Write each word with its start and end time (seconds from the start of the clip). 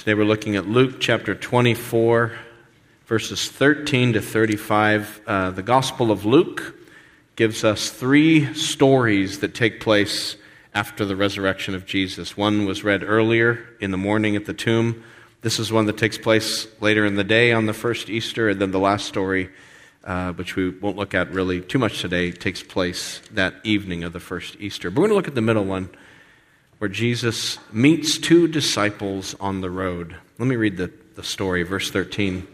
Today 0.00 0.14
we're 0.14 0.24
looking 0.24 0.56
at 0.56 0.66
Luke 0.66 0.98
chapter 0.98 1.34
24, 1.34 2.32
verses 3.04 3.50
13 3.50 4.14
to 4.14 4.22
35. 4.22 5.20
Uh, 5.26 5.50
the 5.50 5.62
Gospel 5.62 6.10
of 6.10 6.24
Luke 6.24 6.74
gives 7.36 7.64
us 7.64 7.90
three 7.90 8.54
stories 8.54 9.40
that 9.40 9.54
take 9.54 9.78
place 9.78 10.36
after 10.72 11.04
the 11.04 11.16
resurrection 11.16 11.74
of 11.74 11.84
Jesus. 11.84 12.34
One 12.34 12.64
was 12.64 12.82
read 12.82 13.04
earlier 13.04 13.62
in 13.78 13.90
the 13.90 13.98
morning 13.98 14.36
at 14.36 14.46
the 14.46 14.54
tomb. 14.54 15.04
This 15.42 15.58
is 15.58 15.70
one 15.70 15.84
that 15.84 15.98
takes 15.98 16.16
place 16.16 16.66
later 16.80 17.04
in 17.04 17.16
the 17.16 17.22
day 17.22 17.52
on 17.52 17.66
the 17.66 17.74
first 17.74 18.08
Easter. 18.08 18.48
And 18.48 18.58
then 18.58 18.70
the 18.70 18.78
last 18.78 19.04
story, 19.04 19.50
uh, 20.04 20.32
which 20.32 20.56
we 20.56 20.70
won't 20.70 20.96
look 20.96 21.12
at 21.12 21.30
really 21.30 21.60
too 21.60 21.78
much 21.78 22.00
today, 22.00 22.32
takes 22.32 22.62
place 22.62 23.20
that 23.32 23.52
evening 23.64 24.04
of 24.04 24.14
the 24.14 24.20
first 24.20 24.56
Easter. 24.60 24.88
But 24.88 25.02
we're 25.02 25.08
going 25.08 25.10
to 25.10 25.16
look 25.16 25.28
at 25.28 25.34
the 25.34 25.42
middle 25.42 25.66
one 25.66 25.90
where 26.80 26.88
Jesus 26.88 27.58
meets 27.70 28.16
two 28.16 28.48
disciples 28.48 29.36
on 29.38 29.60
the 29.60 29.70
road. 29.70 30.16
Let 30.38 30.48
me 30.48 30.56
read 30.56 30.78
the, 30.78 30.90
the 31.14 31.22
story, 31.22 31.62
verse 31.62 31.90
13. 31.90 32.48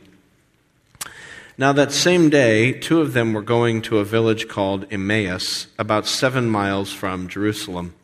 Now, 1.57 1.73
that 1.73 1.93
same 1.93 2.29
day, 2.29 2.73
two 2.73 3.01
of 3.01 3.13
them 3.13 3.35
were 3.35 3.41
going 3.41 3.83
to 3.83 3.99
a 3.99 4.05
village 4.05 4.49
called 4.49 4.85
Emmaus, 4.91 5.69
about 5.79 6.09
seven 6.09 6.51
miles 6.51 6.93
from 6.93 7.29
Jerusalem. 7.29 7.95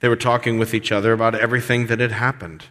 They 0.00 0.10
were 0.10 0.16
talking 0.16 0.58
with 0.58 0.74
each 0.74 0.92
other 0.92 1.14
about 1.14 1.34
everything 1.34 1.86
that 1.86 1.98
had 1.98 2.12
happened. 2.12 2.64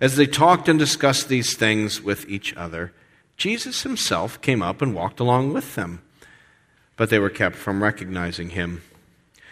As 0.00 0.14
they 0.14 0.28
talked 0.28 0.68
and 0.68 0.78
discussed 0.78 1.28
these 1.28 1.56
things 1.56 2.00
with 2.00 2.28
each 2.28 2.54
other, 2.54 2.92
Jesus 3.38 3.82
himself 3.82 4.40
came 4.40 4.62
up 4.62 4.80
and 4.80 4.94
walked 4.94 5.18
along 5.18 5.52
with 5.52 5.74
them, 5.74 6.00
but 6.96 7.10
they 7.10 7.18
were 7.18 7.28
kept 7.28 7.56
from 7.56 7.82
recognizing 7.82 8.50
him. 8.50 8.82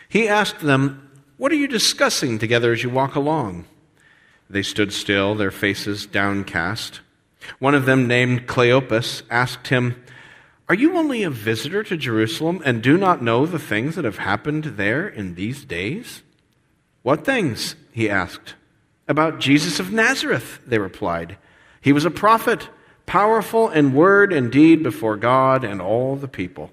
He 0.08 0.28
asked 0.28 0.60
them, 0.60 1.07
what 1.38 1.52
are 1.52 1.56
you 1.56 1.68
discussing 1.68 2.38
together 2.38 2.72
as 2.72 2.82
you 2.82 2.90
walk 2.90 3.14
along? 3.14 3.64
They 4.50 4.62
stood 4.62 4.92
still, 4.92 5.34
their 5.34 5.50
faces 5.50 6.04
downcast. 6.04 7.00
One 7.60 7.74
of 7.74 7.86
them, 7.86 8.08
named 8.08 8.48
Cleopas, 8.48 9.22
asked 9.30 9.68
him, 9.68 10.02
Are 10.68 10.74
you 10.74 10.96
only 10.96 11.22
a 11.22 11.30
visitor 11.30 11.84
to 11.84 11.96
Jerusalem 11.96 12.60
and 12.64 12.82
do 12.82 12.96
not 12.96 13.22
know 13.22 13.46
the 13.46 13.58
things 13.58 13.94
that 13.94 14.04
have 14.04 14.18
happened 14.18 14.64
there 14.64 15.06
in 15.06 15.36
these 15.36 15.64
days? 15.64 16.22
What 17.02 17.24
things? 17.24 17.76
he 17.92 18.10
asked. 18.10 18.54
About 19.06 19.38
Jesus 19.38 19.80
of 19.80 19.92
Nazareth, 19.92 20.60
they 20.66 20.78
replied. 20.78 21.38
He 21.80 21.92
was 21.92 22.04
a 22.04 22.10
prophet, 22.10 22.68
powerful 23.06 23.70
in 23.70 23.94
word 23.94 24.32
and 24.32 24.50
deed 24.50 24.82
before 24.82 25.16
God 25.16 25.64
and 25.64 25.80
all 25.80 26.16
the 26.16 26.28
people. 26.28 26.70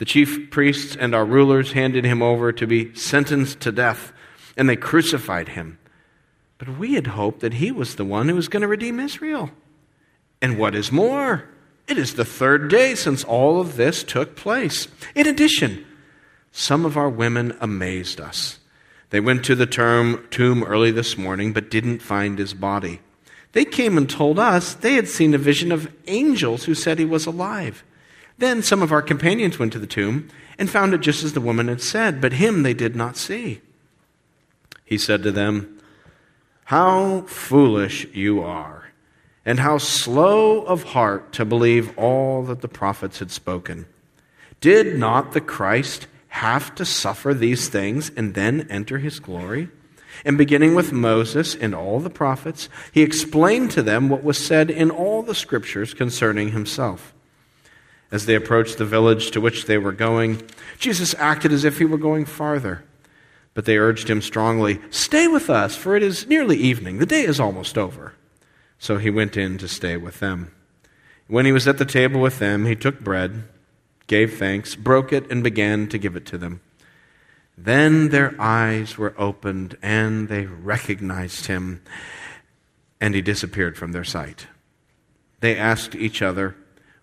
The 0.00 0.06
chief 0.06 0.50
priests 0.50 0.96
and 0.96 1.14
our 1.14 1.26
rulers 1.26 1.72
handed 1.72 2.06
him 2.06 2.22
over 2.22 2.52
to 2.52 2.66
be 2.66 2.94
sentenced 2.94 3.60
to 3.60 3.70
death, 3.70 4.14
and 4.56 4.66
they 4.66 4.74
crucified 4.74 5.50
him. 5.50 5.78
But 6.56 6.78
we 6.78 6.94
had 6.94 7.08
hoped 7.08 7.40
that 7.40 7.52
he 7.52 7.70
was 7.70 7.96
the 7.96 8.04
one 8.06 8.26
who 8.26 8.34
was 8.34 8.48
going 8.48 8.62
to 8.62 8.66
redeem 8.66 8.98
Israel. 8.98 9.50
And 10.40 10.56
what 10.56 10.74
is 10.74 10.90
more, 10.90 11.50
it 11.86 11.98
is 11.98 12.14
the 12.14 12.24
third 12.24 12.70
day 12.70 12.94
since 12.94 13.24
all 13.24 13.60
of 13.60 13.76
this 13.76 14.02
took 14.02 14.36
place. 14.36 14.88
In 15.14 15.26
addition, 15.26 15.84
some 16.50 16.86
of 16.86 16.96
our 16.96 17.10
women 17.10 17.54
amazed 17.60 18.22
us. 18.22 18.58
They 19.10 19.20
went 19.20 19.44
to 19.44 19.54
the 19.54 19.66
term, 19.66 20.26
tomb 20.30 20.64
early 20.64 20.92
this 20.92 21.18
morning, 21.18 21.52
but 21.52 21.70
didn't 21.70 22.00
find 22.00 22.38
his 22.38 22.54
body. 22.54 23.00
They 23.52 23.66
came 23.66 23.98
and 23.98 24.08
told 24.08 24.38
us 24.38 24.72
they 24.72 24.94
had 24.94 25.08
seen 25.08 25.34
a 25.34 25.38
vision 25.38 25.70
of 25.70 25.92
angels 26.06 26.64
who 26.64 26.74
said 26.74 26.98
he 26.98 27.04
was 27.04 27.26
alive. 27.26 27.84
Then 28.40 28.62
some 28.62 28.80
of 28.82 28.90
our 28.90 29.02
companions 29.02 29.58
went 29.58 29.74
to 29.74 29.78
the 29.78 29.86
tomb 29.86 30.28
and 30.58 30.70
found 30.70 30.94
it 30.94 31.02
just 31.02 31.22
as 31.22 31.34
the 31.34 31.42
woman 31.42 31.68
had 31.68 31.82
said, 31.82 32.22
but 32.22 32.32
him 32.32 32.62
they 32.62 32.72
did 32.72 32.96
not 32.96 33.18
see. 33.18 33.60
He 34.82 34.96
said 34.96 35.22
to 35.24 35.30
them, 35.30 35.78
How 36.64 37.20
foolish 37.26 38.06
you 38.14 38.40
are, 38.40 38.92
and 39.44 39.60
how 39.60 39.76
slow 39.76 40.62
of 40.62 40.84
heart 40.84 41.34
to 41.34 41.44
believe 41.44 41.96
all 41.98 42.42
that 42.44 42.62
the 42.62 42.68
prophets 42.68 43.18
had 43.18 43.30
spoken. 43.30 43.84
Did 44.62 44.98
not 44.98 45.32
the 45.32 45.42
Christ 45.42 46.06
have 46.28 46.74
to 46.76 46.86
suffer 46.86 47.34
these 47.34 47.68
things 47.68 48.10
and 48.16 48.32
then 48.32 48.66
enter 48.70 48.98
his 48.98 49.20
glory? 49.20 49.68
And 50.24 50.38
beginning 50.38 50.74
with 50.74 50.92
Moses 50.92 51.54
and 51.54 51.74
all 51.74 52.00
the 52.00 52.08
prophets, 52.08 52.70
he 52.90 53.02
explained 53.02 53.70
to 53.72 53.82
them 53.82 54.08
what 54.08 54.24
was 54.24 54.42
said 54.42 54.70
in 54.70 54.90
all 54.90 55.22
the 55.22 55.34
scriptures 55.34 55.92
concerning 55.92 56.52
himself. 56.52 57.12
As 58.12 58.26
they 58.26 58.34
approached 58.34 58.78
the 58.78 58.84
village 58.84 59.30
to 59.30 59.40
which 59.40 59.66
they 59.66 59.78
were 59.78 59.92
going, 59.92 60.42
Jesus 60.78 61.14
acted 61.18 61.52
as 61.52 61.64
if 61.64 61.78
he 61.78 61.84
were 61.84 61.98
going 61.98 62.24
farther. 62.24 62.84
But 63.54 63.64
they 63.64 63.78
urged 63.78 64.08
him 64.08 64.22
strongly, 64.22 64.80
Stay 64.90 65.28
with 65.28 65.50
us, 65.50 65.76
for 65.76 65.96
it 65.96 66.02
is 66.02 66.26
nearly 66.26 66.56
evening. 66.56 66.98
The 66.98 67.06
day 67.06 67.22
is 67.22 67.40
almost 67.40 67.78
over. 67.78 68.14
So 68.78 68.96
he 68.96 69.10
went 69.10 69.36
in 69.36 69.58
to 69.58 69.68
stay 69.68 69.96
with 69.96 70.20
them. 70.20 70.52
When 71.26 71.46
he 71.46 71.52
was 71.52 71.68
at 71.68 71.78
the 71.78 71.84
table 71.84 72.20
with 72.20 72.38
them, 72.38 72.66
he 72.66 72.74
took 72.74 73.00
bread, 73.00 73.44
gave 74.06 74.38
thanks, 74.38 74.74
broke 74.74 75.12
it, 75.12 75.30
and 75.30 75.44
began 75.44 75.86
to 75.88 75.98
give 75.98 76.16
it 76.16 76.26
to 76.26 76.38
them. 76.38 76.60
Then 77.56 78.08
their 78.08 78.34
eyes 78.40 78.96
were 78.96 79.14
opened, 79.18 79.76
and 79.82 80.28
they 80.28 80.46
recognized 80.46 81.46
him, 81.46 81.82
and 83.00 83.14
he 83.14 83.20
disappeared 83.20 83.76
from 83.76 83.92
their 83.92 84.04
sight. 84.04 84.46
They 85.40 85.56
asked 85.56 85.94
each 85.94 86.22
other, 86.22 86.56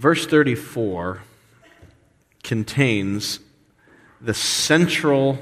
Verse 0.00 0.24
34 0.24 1.20
contains 2.42 3.38
the 4.18 4.32
central 4.32 5.38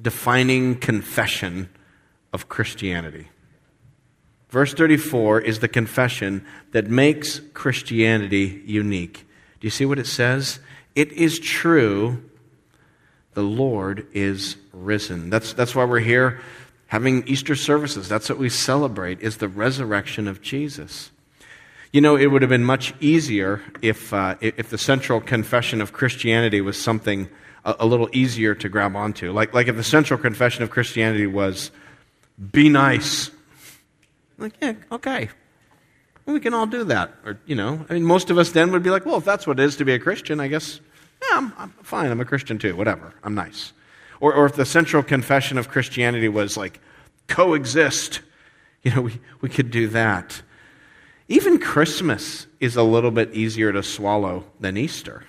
defining 0.00 0.74
confession 0.74 1.68
of 2.32 2.48
Christianity. 2.48 3.28
Verse 4.48 4.74
34 4.74 5.42
is 5.42 5.60
the 5.60 5.68
confession 5.68 6.44
that 6.72 6.88
makes 6.88 7.40
Christianity 7.54 8.64
unique. 8.66 9.28
Do 9.60 9.66
you 9.68 9.70
see 9.70 9.86
what 9.86 10.00
it 10.00 10.08
says? 10.08 10.58
It 10.96 11.12
is 11.12 11.38
true, 11.38 12.20
the 13.34 13.44
Lord 13.44 14.08
is 14.12 14.56
risen. 14.72 15.30
That's, 15.30 15.52
that's 15.52 15.76
why 15.76 15.84
we're 15.84 16.00
here 16.00 16.40
having 16.88 17.28
Easter 17.28 17.54
services. 17.54 18.08
That's 18.08 18.28
what 18.28 18.38
we 18.38 18.48
celebrate, 18.48 19.20
is 19.20 19.36
the 19.36 19.46
resurrection 19.46 20.26
of 20.26 20.42
Jesus. 20.42 21.12
You 21.92 22.00
know, 22.00 22.16
it 22.16 22.26
would 22.26 22.40
have 22.40 22.48
been 22.48 22.64
much 22.64 22.94
easier 23.00 23.60
if, 23.82 24.14
uh, 24.14 24.36
if 24.40 24.70
the 24.70 24.78
central 24.78 25.20
confession 25.20 25.82
of 25.82 25.92
Christianity 25.92 26.62
was 26.62 26.80
something 26.80 27.28
a, 27.66 27.76
a, 27.80 27.86
little 27.86 28.08
easier 28.12 28.54
to 28.54 28.68
grab 28.70 28.96
onto. 28.96 29.30
Like, 29.30 29.52
like 29.52 29.68
if 29.68 29.76
the 29.76 29.84
central 29.84 30.18
confession 30.18 30.62
of 30.62 30.70
Christianity 30.70 31.26
was, 31.26 31.70
be 32.50 32.70
nice. 32.70 33.30
Like, 34.38 34.54
yeah, 34.62 34.72
okay. 34.90 35.28
Well, 36.24 36.34
we 36.34 36.40
can 36.40 36.54
all 36.54 36.66
do 36.66 36.84
that. 36.84 37.12
Or, 37.26 37.38
you 37.44 37.54
know, 37.54 37.84
I 37.90 37.94
mean, 37.94 38.04
most 38.04 38.30
of 38.30 38.38
us 38.38 38.52
then 38.52 38.72
would 38.72 38.82
be 38.82 38.90
like, 38.90 39.04
well, 39.04 39.16
if 39.16 39.24
that's 39.24 39.46
what 39.46 39.60
it 39.60 39.62
is 39.62 39.76
to 39.76 39.84
be 39.84 39.92
a 39.92 39.98
Christian, 39.98 40.40
I 40.40 40.48
guess, 40.48 40.80
yeah, 41.20 41.36
I'm, 41.36 41.52
I'm 41.58 41.70
fine. 41.82 42.10
I'm 42.10 42.20
a 42.20 42.24
Christian 42.24 42.58
too. 42.58 42.74
Whatever. 42.74 43.12
I'm 43.22 43.34
nice. 43.34 43.72
Or, 44.18 44.32
or 44.32 44.46
if 44.46 44.54
the 44.54 44.64
central 44.64 45.02
confession 45.02 45.58
of 45.58 45.68
Christianity 45.68 46.28
was 46.28 46.56
like, 46.56 46.80
coexist, 47.28 48.20
you 48.82 48.94
know, 48.94 49.02
we, 49.02 49.20
we 49.40 49.48
could 49.48 49.70
do 49.70 49.88
that. 49.88 50.40
Even 51.28 51.58
Christmas 51.58 52.46
is 52.60 52.76
a 52.76 52.82
little 52.82 53.10
bit 53.10 53.34
easier 53.34 53.72
to 53.72 53.82
swallow 53.82 54.44
than 54.60 54.76
Easter. 54.76 55.24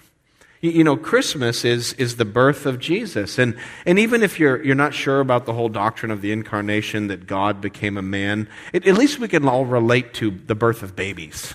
You 0.61 0.83
know, 0.83 0.95
Christmas 0.95 1.65
is, 1.65 1.91
is 1.93 2.15
the 2.15 2.25
birth 2.25 2.65
of 2.65 2.79
Jesus. 2.79 3.37
And, 3.37 3.57
and 3.85 3.99
even 3.99 4.23
if 4.23 4.39
you're, 4.39 4.63
you're 4.63 4.75
not 4.75 4.93
sure 4.93 5.19
about 5.19 5.45
the 5.45 5.51
whole 5.51 5.67
doctrine 5.67 6.09
of 6.09 6.21
the 6.21 6.31
incarnation, 6.31 7.07
that 7.07 7.27
God 7.27 7.59
became 7.59 7.97
a 7.97 8.01
man, 8.01 8.47
it, 8.71 8.87
at 8.87 8.97
least 8.97 9.19
we 9.19 9.27
can 9.27 9.45
all 9.45 9.65
relate 9.65 10.13
to 10.15 10.31
the 10.31 10.55
birth 10.55 10.81
of 10.81 10.95
babies 10.95 11.53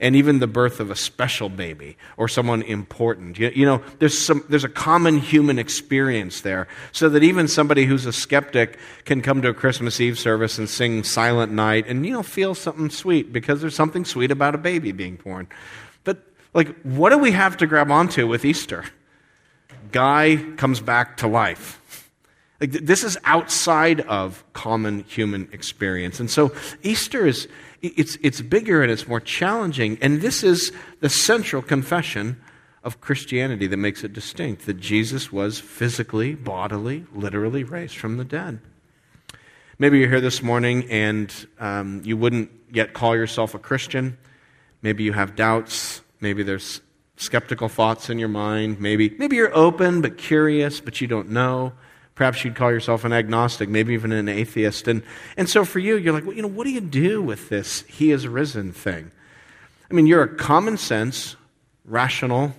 and 0.00 0.16
even 0.16 0.38
the 0.38 0.46
birth 0.46 0.80
of 0.80 0.90
a 0.90 0.96
special 0.96 1.48
baby 1.48 1.96
or 2.16 2.28
someone 2.28 2.62
important. 2.62 3.38
You, 3.38 3.50
you, 3.54 3.66
know, 3.66 3.82
there's, 3.98 4.18
some, 4.18 4.44
there's 4.48 4.64
a 4.64 4.68
common 4.68 5.18
human 5.18 5.58
experience 5.58 6.42
there, 6.42 6.68
so 6.92 7.08
that 7.08 7.22
even 7.22 7.48
somebody 7.48 7.84
who's 7.84 8.06
a 8.06 8.12
skeptic 8.12 8.78
can 9.04 9.22
come 9.22 9.42
to 9.42 9.48
a 9.48 9.54
Christmas 9.54 10.00
Eve 10.00 10.18
service 10.18 10.58
and 10.58 10.68
sing 10.68 11.04
Silent 11.04 11.52
Night 11.52 11.86
and, 11.86 12.04
you 12.04 12.12
know, 12.12 12.22
feel 12.22 12.54
something 12.54 12.90
sweet 12.90 13.32
because 13.32 13.60
there's 13.60 13.76
something 13.76 14.04
sweet 14.04 14.30
about 14.30 14.54
a 14.54 14.58
baby 14.58 14.92
being 14.92 15.16
born. 15.16 15.48
But, 16.04 16.22
like, 16.54 16.80
what 16.82 17.10
do 17.10 17.18
we 17.18 17.32
have 17.32 17.56
to 17.58 17.66
grab 17.66 17.90
onto 17.90 18.26
with 18.26 18.44
Easter? 18.44 18.84
Guy 19.92 20.36
comes 20.56 20.80
back 20.80 21.18
to 21.18 21.28
life. 21.28 22.10
Like, 22.60 22.72
this 22.72 23.04
is 23.04 23.18
outside 23.24 24.00
of 24.00 24.42
common 24.54 25.04
human 25.04 25.48
experience. 25.52 26.20
And 26.20 26.30
so 26.30 26.52
Easter 26.82 27.26
is 27.26 27.48
it's, 27.96 28.16
it's 28.22 28.40
bigger 28.40 28.82
and 28.82 28.90
it's 28.90 29.06
more 29.06 29.20
challenging. 29.20 29.98
And 30.00 30.20
this 30.20 30.42
is 30.42 30.72
the 31.00 31.08
central 31.08 31.62
confession 31.62 32.40
of 32.82 33.00
Christianity 33.00 33.66
that 33.66 33.76
makes 33.76 34.04
it 34.04 34.12
distinct 34.12 34.66
that 34.66 34.74
Jesus 34.74 35.32
was 35.32 35.58
physically, 35.58 36.34
bodily, 36.34 37.04
literally 37.12 37.64
raised 37.64 37.96
from 37.96 38.16
the 38.16 38.24
dead. 38.24 38.60
Maybe 39.78 39.98
you're 39.98 40.08
here 40.08 40.20
this 40.20 40.42
morning 40.42 40.88
and 40.90 41.34
um, 41.58 42.00
you 42.04 42.16
wouldn't 42.16 42.50
yet 42.72 42.94
call 42.94 43.16
yourself 43.16 43.54
a 43.54 43.58
Christian. 43.58 44.16
Maybe 44.82 45.02
you 45.02 45.12
have 45.12 45.36
doubts. 45.36 46.00
Maybe 46.20 46.42
there's 46.42 46.80
skeptical 47.16 47.68
thoughts 47.68 48.08
in 48.08 48.18
your 48.18 48.28
mind. 48.28 48.80
Maybe, 48.80 49.10
maybe 49.18 49.36
you're 49.36 49.54
open 49.54 50.00
but 50.00 50.16
curious, 50.16 50.80
but 50.80 51.00
you 51.00 51.06
don't 51.06 51.30
know. 51.30 51.72
Perhaps 52.16 52.44
you'd 52.44 52.56
call 52.56 52.72
yourself 52.72 53.04
an 53.04 53.12
agnostic, 53.12 53.68
maybe 53.68 53.92
even 53.92 54.10
an 54.10 54.28
atheist. 54.28 54.88
And, 54.88 55.02
and 55.36 55.48
so 55.48 55.64
for 55.64 55.78
you, 55.78 55.96
you're 55.96 56.14
like, 56.14 56.24
well, 56.24 56.34
you 56.34 56.42
know, 56.42 56.48
what 56.48 56.64
do 56.64 56.70
you 56.70 56.80
do 56.80 57.22
with 57.22 57.50
this 57.50 57.82
he 57.82 58.10
is 58.10 58.26
risen 58.26 58.72
thing? 58.72 59.12
I 59.90 59.94
mean, 59.94 60.06
you're 60.06 60.22
a 60.22 60.34
common 60.34 60.78
sense, 60.78 61.36
rational, 61.84 62.54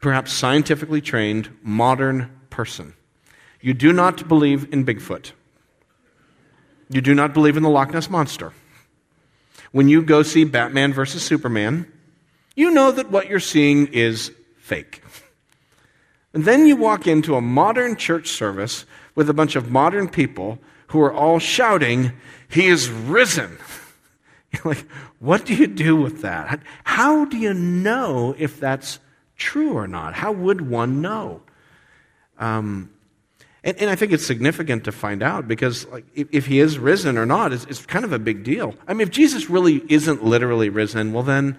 perhaps 0.00 0.32
scientifically 0.32 1.00
trained, 1.00 1.50
modern 1.62 2.30
person. 2.50 2.94
You 3.60 3.74
do 3.74 3.92
not 3.92 4.28
believe 4.28 4.72
in 4.72 4.86
Bigfoot. 4.86 5.32
You 6.88 7.00
do 7.00 7.14
not 7.14 7.34
believe 7.34 7.56
in 7.56 7.62
the 7.62 7.70
Loch 7.70 7.92
Ness 7.92 8.08
Monster. 8.08 8.52
When 9.72 9.88
you 9.88 10.02
go 10.02 10.22
see 10.22 10.44
Batman 10.44 10.92
versus 10.92 11.22
Superman, 11.24 11.90
you 12.54 12.70
know 12.70 12.92
that 12.92 13.10
what 13.10 13.28
you're 13.28 13.40
seeing 13.40 13.88
is 13.88 14.30
fake. 14.58 15.02
And 16.34 16.44
then 16.44 16.66
you 16.66 16.76
walk 16.76 17.06
into 17.06 17.36
a 17.36 17.40
modern 17.40 17.96
church 17.96 18.28
service 18.28 18.84
with 19.14 19.30
a 19.30 19.34
bunch 19.34 19.54
of 19.54 19.70
modern 19.70 20.08
people 20.08 20.58
who 20.88 21.00
are 21.00 21.12
all 21.12 21.38
shouting, 21.38 22.12
He 22.48 22.66
is 22.66 22.90
risen. 22.90 23.56
You're 24.52 24.74
like, 24.74 24.86
what 25.18 25.44
do 25.44 25.54
you 25.54 25.66
do 25.66 25.96
with 25.96 26.22
that? 26.22 26.60
How 26.84 27.24
do 27.24 27.36
you 27.36 27.54
know 27.54 28.34
if 28.38 28.60
that's 28.60 28.98
true 29.36 29.72
or 29.72 29.86
not? 29.86 30.14
How 30.14 30.32
would 30.32 30.68
one 30.68 31.00
know? 31.00 31.42
Um, 32.38 32.90
and, 33.62 33.76
and, 33.78 33.88
I 33.88 33.94
think 33.94 34.12
it's 34.12 34.26
significant 34.26 34.84
to 34.84 34.92
find 34.92 35.22
out 35.22 35.48
because 35.48 35.86
like, 35.86 36.04
if, 36.14 36.28
if 36.32 36.46
he 36.46 36.58
is 36.58 36.78
risen 36.78 37.16
or 37.16 37.24
not, 37.24 37.52
it's, 37.52 37.64
it's 37.66 37.86
kind 37.86 38.04
of 38.04 38.12
a 38.12 38.18
big 38.18 38.44
deal. 38.44 38.74
I 38.86 38.92
mean, 38.92 39.02
if 39.02 39.10
Jesus 39.10 39.48
really 39.48 39.82
isn't 39.88 40.24
literally 40.24 40.68
risen, 40.68 41.12
well, 41.12 41.22
then 41.22 41.56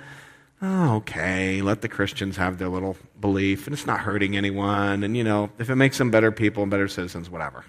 oh, 0.61 0.95
okay, 0.95 1.61
let 1.61 1.81
the 1.81 1.89
Christians 1.89 2.37
have 2.37 2.57
their 2.57 2.69
little 2.69 2.95
belief, 3.19 3.67
and 3.67 3.73
it's 3.73 3.85
not 3.85 3.99
hurting 3.99 4.35
anyone, 4.35 5.03
and 5.03 5.15
you 5.15 5.23
know, 5.23 5.49
if 5.59 5.69
it 5.69 5.75
makes 5.75 5.97
them 5.97 6.11
better 6.11 6.31
people 6.31 6.63
and 6.63 6.71
better 6.71 6.87
citizens, 6.87 7.29
whatever. 7.29 7.65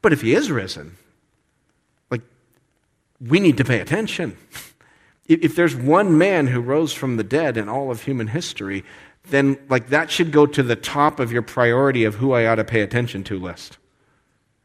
But 0.00 0.12
if 0.12 0.20
he 0.20 0.34
is 0.34 0.50
risen, 0.50 0.96
like, 2.10 2.22
we 3.20 3.40
need 3.40 3.56
to 3.56 3.64
pay 3.64 3.80
attention. 3.80 4.36
If 5.30 5.56
there's 5.56 5.76
one 5.76 6.16
man 6.16 6.46
who 6.46 6.58
rose 6.58 6.94
from 6.94 7.18
the 7.18 7.22
dead 7.22 7.58
in 7.58 7.68
all 7.68 7.90
of 7.90 8.04
human 8.04 8.28
history, 8.28 8.82
then 9.24 9.58
like 9.68 9.88
that 9.88 10.10
should 10.10 10.32
go 10.32 10.46
to 10.46 10.62
the 10.62 10.76
top 10.76 11.20
of 11.20 11.32
your 11.32 11.42
priority 11.42 12.04
of 12.04 12.16
who 12.16 12.32
I 12.32 12.46
ought 12.46 12.54
to 12.54 12.64
pay 12.64 12.80
attention 12.80 13.24
to 13.24 13.38
list 13.38 13.78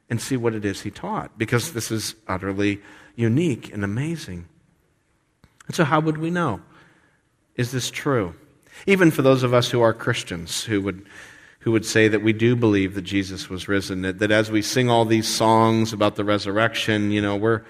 and 0.09 0.21
see 0.21 0.37
what 0.37 0.53
it 0.53 0.63
is 0.63 0.81
he 0.81 0.91
taught 0.91 1.37
because 1.37 1.73
this 1.73 1.91
is 1.91 2.15
utterly 2.27 2.81
unique 3.15 3.73
and 3.73 3.83
amazing. 3.83 4.47
And 5.67 5.75
so, 5.75 5.83
how 5.83 5.99
would 5.99 6.17
we 6.17 6.29
know? 6.29 6.61
Is 7.55 7.71
this 7.71 7.89
true? 7.89 8.33
Even 8.87 9.11
for 9.11 9.21
those 9.21 9.43
of 9.43 9.53
us 9.53 9.69
who 9.69 9.81
are 9.81 9.93
Christians, 9.93 10.63
who 10.63 10.81
would, 10.81 11.05
who 11.59 11.71
would 11.71 11.85
say 11.85 12.07
that 12.07 12.23
we 12.23 12.33
do 12.33 12.55
believe 12.55 12.95
that 12.95 13.03
Jesus 13.03 13.49
was 13.49 13.67
risen, 13.67 14.01
that, 14.01 14.19
that 14.19 14.31
as 14.31 14.51
we 14.51 14.61
sing 14.61 14.89
all 14.89 15.05
these 15.05 15.27
songs 15.27 15.93
about 15.93 16.15
the 16.15 16.23
resurrection, 16.23 17.11
you 17.11 17.21
know, 17.21 17.35
we're, 17.35 17.61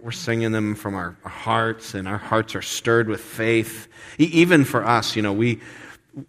we're 0.00 0.10
singing 0.10 0.52
them 0.52 0.74
from 0.74 0.94
our, 0.94 1.16
hearts, 1.24 1.94
and 1.94 2.08
our 2.08 2.18
hearts 2.18 2.54
are 2.54 2.62
stirred 2.62 3.08
with 3.08 3.20
faith. 3.20 3.88
Even 4.18 4.64
for 4.64 4.84
us, 4.84 5.16
you 5.16 5.22
know, 5.22 5.32
we, 5.32 5.60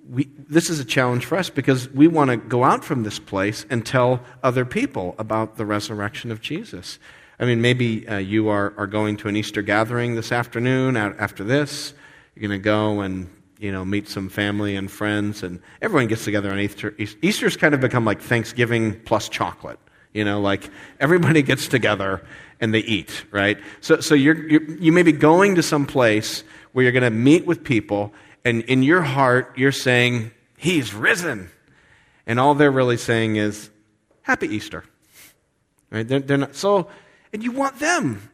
we, 0.09 0.29
this 0.47 0.69
is 0.69 0.79
a 0.79 0.85
challenge 0.85 1.25
for 1.25 1.37
us 1.37 1.49
because 1.49 1.89
we 1.89 2.07
want 2.07 2.29
to 2.29 2.37
go 2.37 2.63
out 2.63 2.85
from 2.85 3.03
this 3.03 3.19
place 3.19 3.65
and 3.69 3.85
tell 3.85 4.21
other 4.41 4.65
people 4.65 5.15
about 5.17 5.57
the 5.57 5.65
resurrection 5.65 6.31
of 6.31 6.41
Jesus. 6.41 6.99
I 7.39 7.45
mean, 7.45 7.61
maybe 7.61 8.07
uh, 8.07 8.17
you 8.17 8.49
are, 8.49 8.73
are 8.77 8.87
going 8.87 9.17
to 9.17 9.27
an 9.27 9.35
Easter 9.35 9.61
gathering 9.61 10.15
this 10.15 10.31
afternoon 10.31 10.95
after 10.97 11.43
this. 11.43 11.93
You're 12.35 12.47
going 12.47 12.59
to 12.59 12.63
go 12.63 13.01
and 13.01 13.29
you 13.59 13.71
know 13.71 13.85
meet 13.85 14.09
some 14.09 14.29
family 14.29 14.75
and 14.75 14.91
friends, 14.91 15.43
and 15.43 15.59
everyone 15.81 16.07
gets 16.07 16.23
together 16.25 16.51
on 16.51 16.59
Easter. 16.59 16.95
Easter's 17.21 17.57
kind 17.57 17.73
of 17.73 17.81
become 17.81 18.05
like 18.05 18.21
Thanksgiving 18.21 18.99
plus 19.01 19.29
chocolate. 19.29 19.79
You 20.13 20.23
know, 20.23 20.41
like 20.41 20.69
everybody 20.99 21.41
gets 21.43 21.67
together 21.67 22.21
and 22.59 22.73
they 22.73 22.79
eat, 22.79 23.25
right? 23.31 23.57
So, 23.81 23.99
so 23.99 24.15
you're, 24.15 24.47
you're 24.47 24.63
you 24.63 24.91
may 24.91 25.03
be 25.03 25.11
going 25.11 25.55
to 25.55 25.63
some 25.63 25.85
place 25.85 26.43
where 26.71 26.83
you're 26.83 26.91
going 26.91 27.03
to 27.03 27.09
meet 27.09 27.45
with 27.45 27.63
people, 27.63 28.13
and 28.45 28.61
in 28.63 28.83
your 28.83 29.01
heart 29.01 29.57
you're 29.57 29.71
saying, 29.71 30.31
"He's 30.57 30.93
risen," 30.93 31.49
and 32.27 32.39
all 32.39 32.53
they're 32.53 32.71
really 32.71 32.97
saying 32.97 33.37
is, 33.37 33.69
"Happy 34.21 34.47
Easter." 34.47 34.83
Right? 35.89 36.07
They're, 36.07 36.19
they're 36.19 36.37
not 36.37 36.55
so 36.55 36.87
and 37.33 37.43
you 37.43 37.51
want 37.51 37.79
them 37.79 38.29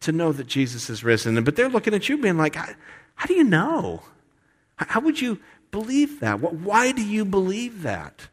to 0.00 0.12
know 0.12 0.30
that 0.32 0.46
Jesus 0.46 0.90
is 0.90 1.02
risen. 1.02 1.42
But 1.42 1.56
they're 1.56 1.70
looking 1.70 1.94
at 1.94 2.08
you 2.08 2.18
being 2.18 2.36
like, 2.36 2.54
how, 2.54 3.26
do 3.26 3.34
you 3.34 3.44
know? 3.44 4.02
How 4.76 5.00
would 5.00 5.20
you 5.20 5.40
believe 5.70 6.20
that? 6.20 6.40
Why 6.40 6.92
do 6.92 7.02
you 7.02 7.24
believe 7.24 7.82
that? 7.82 8.28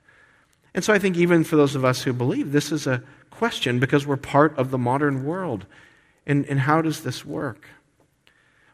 And 0.73 0.83
so 0.83 0.93
I 0.93 0.99
think 0.99 1.15
even 1.15 1.43
for 1.43 1.55
those 1.55 1.75
of 1.75 1.85
us 1.85 2.03
who 2.03 2.13
believe, 2.13 2.51
this 2.51 2.71
is 2.71 2.85
a 2.85 3.01
question 3.31 3.79
because 3.79 4.05
we're 4.05 4.17
part 4.17 4.57
of 4.57 4.71
the 4.71 4.77
modern 4.77 5.25
world. 5.25 5.65
And, 6.27 6.45
and 6.47 6.59
how 6.59 6.81
does 6.81 7.03
this 7.03 7.25
work? 7.25 7.67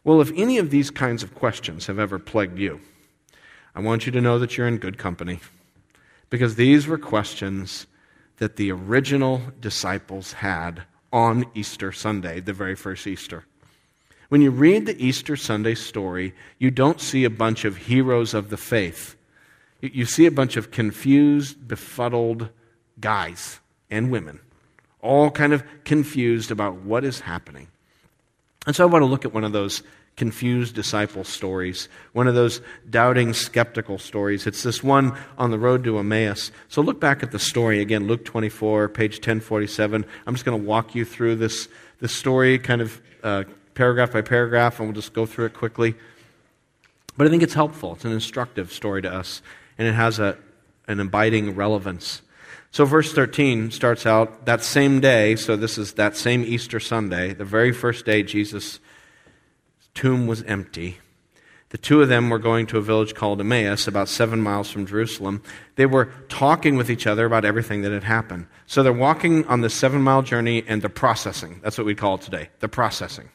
Well, 0.03 0.21
if 0.21 0.31
any 0.35 0.57
of 0.57 0.71
these 0.71 0.91
kinds 0.91 1.23
of 1.23 1.35
questions 1.35 1.87
have 1.87 1.99
ever 1.99 2.19
plagued 2.19 2.59
you, 2.59 2.81
I 3.73 3.81
want 3.81 4.05
you 4.05 4.11
to 4.13 4.21
know 4.21 4.39
that 4.39 4.57
you're 4.57 4.67
in 4.67 4.77
good 4.77 4.97
company. 4.97 5.39
Because 6.29 6.55
these 6.55 6.87
were 6.87 6.97
questions 6.97 7.87
that 8.37 8.55
the 8.55 8.71
original 8.71 9.41
disciples 9.59 10.33
had 10.33 10.83
on 11.15 11.45
Easter 11.55 11.93
Sunday, 11.93 12.41
the 12.41 12.51
very 12.51 12.75
first 12.75 13.07
Easter. 13.07 13.45
When 14.27 14.41
you 14.41 14.51
read 14.51 14.85
the 14.85 15.01
Easter 15.01 15.37
Sunday 15.37 15.73
story, 15.73 16.35
you 16.59 16.69
don't 16.69 16.99
see 16.99 17.23
a 17.23 17.29
bunch 17.29 17.63
of 17.63 17.77
heroes 17.77 18.33
of 18.33 18.49
the 18.49 18.57
faith. 18.57 19.15
You 19.79 20.05
see 20.05 20.25
a 20.25 20.31
bunch 20.31 20.57
of 20.57 20.71
confused, 20.71 21.69
befuddled 21.69 22.49
guys 22.99 23.61
and 23.89 24.11
women, 24.11 24.41
all 25.01 25.31
kind 25.31 25.53
of 25.53 25.63
confused 25.85 26.51
about 26.51 26.81
what 26.81 27.05
is 27.05 27.21
happening. 27.21 27.69
And 28.67 28.75
so 28.75 28.83
I 28.83 28.91
want 28.91 29.03
to 29.03 29.07
look 29.07 29.23
at 29.23 29.33
one 29.33 29.45
of 29.45 29.53
those 29.53 29.83
confused 30.15 30.75
disciple 30.75 31.23
stories, 31.23 31.89
one 32.13 32.27
of 32.27 32.35
those 32.35 32.61
doubting, 32.89 33.33
skeptical 33.33 33.97
stories. 33.97 34.47
It's 34.47 34.63
this 34.63 34.81
one 34.81 35.17
on 35.37 35.51
the 35.51 35.59
road 35.59 35.83
to 35.83 35.99
Emmaus. 35.99 36.51
So 36.69 36.81
look 36.81 36.99
back 36.99 37.21
at 37.21 37.31
the 37.31 37.39
story 37.39 37.81
again, 37.81 38.07
Luke 38.07 38.23
24, 38.23 38.89
page 38.89 39.15
1047. 39.15 40.05
I'm 40.25 40.33
just 40.33 40.45
going 40.45 40.59
to 40.59 40.67
walk 40.67 40.95
you 40.95 41.03
through 41.03 41.35
this, 41.35 41.67
this 41.99 42.13
story, 42.13 42.57
kind 42.59 42.81
of 42.81 43.01
uh, 43.23 43.43
paragraph 43.73 44.13
by 44.13 44.21
paragraph, 44.21 44.79
and 44.79 44.87
we'll 44.87 44.95
just 44.95 45.13
go 45.13 45.25
through 45.25 45.45
it 45.45 45.53
quickly. 45.53 45.95
But 47.17 47.27
I 47.27 47.29
think 47.29 47.43
it's 47.43 47.53
helpful. 47.53 47.93
It's 47.93 48.05
an 48.05 48.11
instructive 48.11 48.71
story 48.71 49.01
to 49.01 49.13
us, 49.13 49.41
and 49.77 49.87
it 49.87 49.93
has 49.93 50.19
a, 50.19 50.37
an 50.87 50.99
abiding 50.99 51.55
relevance. 51.55 52.21
So, 52.71 52.83
verse 52.83 53.13
13 53.13 53.71
starts 53.71 54.05
out 54.05 54.45
that 54.45 54.61
same 54.61 54.99
day, 54.99 55.37
so 55.37 55.55
this 55.55 55.77
is 55.77 55.93
that 55.93 56.17
same 56.17 56.43
Easter 56.43 56.79
Sunday, 56.79 57.33
the 57.33 57.45
very 57.45 57.71
first 57.71 58.05
day 58.05 58.21
Jesus 58.21 58.79
tomb 59.95 60.27
was 60.27 60.43
empty. 60.43 60.99
The 61.69 61.77
two 61.79 62.01
of 62.01 62.09
them 62.09 62.29
were 62.29 62.39
going 62.39 62.67
to 62.67 62.77
a 62.77 62.81
village 62.81 63.15
called 63.15 63.41
Emmaus, 63.41 63.87
about 63.87 64.07
seven 64.07 64.39
miles 64.39 64.69
from 64.69 64.85
Jerusalem. 64.85 65.41
They 65.75 65.85
were 65.85 66.05
talking 66.29 66.77
with 66.77 66.89
each 66.91 67.07
other 67.07 67.25
about 67.25 67.43
everything 67.43 67.81
that 67.81 67.91
had 67.91 68.03
happened. 68.03 68.47
So 68.67 68.83
they're 68.83 68.93
walking 68.93 69.45
on 69.47 69.61
this 69.61 69.73
seven 69.73 70.01
mile 70.01 70.21
journey 70.21 70.63
and 70.67 70.81
they're 70.81 70.89
processing. 70.89 71.59
That's 71.63 71.77
what 71.77 71.87
we 71.87 71.95
call 71.95 72.15
it 72.15 72.21
today. 72.21 72.49
They're 72.59 72.69
processing. 72.69 73.29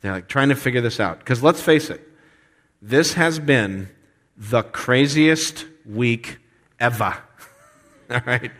They're 0.00 0.12
like 0.12 0.28
trying 0.28 0.48
to 0.48 0.56
figure 0.56 0.80
this 0.80 1.00
out. 1.00 1.20
Because 1.20 1.42
let's 1.42 1.62
face 1.62 1.90
it, 1.90 2.06
this 2.82 3.14
has 3.14 3.38
been 3.38 3.88
the 4.36 4.62
craziest 4.62 5.64
week 5.86 6.38
ever. 6.78 7.16
All 8.10 8.20
right? 8.26 8.52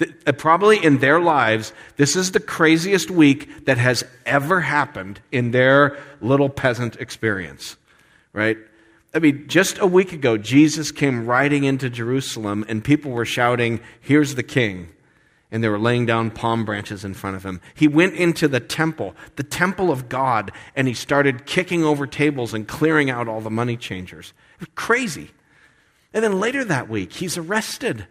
Uh, 0.00 0.32
probably 0.32 0.82
in 0.82 0.98
their 0.98 1.20
lives, 1.20 1.72
this 1.96 2.16
is 2.16 2.32
the 2.32 2.40
craziest 2.40 3.10
week 3.10 3.66
that 3.66 3.78
has 3.78 4.04
ever 4.26 4.60
happened 4.60 5.20
in 5.30 5.50
their 5.50 5.98
little 6.20 6.48
peasant 6.48 6.96
experience, 6.96 7.76
right? 8.32 8.56
I 9.14 9.18
mean, 9.18 9.46
just 9.46 9.78
a 9.78 9.86
week 9.86 10.12
ago, 10.12 10.38
Jesus 10.38 10.90
came 10.90 11.26
riding 11.26 11.64
into 11.64 11.90
Jerusalem 11.90 12.64
and 12.68 12.82
people 12.82 13.10
were 13.10 13.26
shouting, 13.26 13.80
Here's 14.00 14.34
the 14.34 14.42
king. 14.42 14.88
And 15.50 15.62
they 15.62 15.68
were 15.68 15.78
laying 15.78 16.06
down 16.06 16.30
palm 16.30 16.64
branches 16.64 17.04
in 17.04 17.12
front 17.12 17.36
of 17.36 17.44
him. 17.44 17.60
He 17.74 17.86
went 17.86 18.14
into 18.14 18.48
the 18.48 18.58
temple, 18.58 19.14
the 19.36 19.42
temple 19.42 19.90
of 19.90 20.08
God, 20.08 20.50
and 20.74 20.88
he 20.88 20.94
started 20.94 21.44
kicking 21.44 21.84
over 21.84 22.06
tables 22.06 22.54
and 22.54 22.66
clearing 22.66 23.10
out 23.10 23.28
all 23.28 23.42
the 23.42 23.50
money 23.50 23.76
changers. 23.76 24.32
It 24.54 24.60
was 24.60 24.68
crazy. 24.74 25.30
And 26.14 26.24
then 26.24 26.40
later 26.40 26.64
that 26.64 26.88
week, 26.88 27.12
he's 27.12 27.36
arrested 27.36 28.06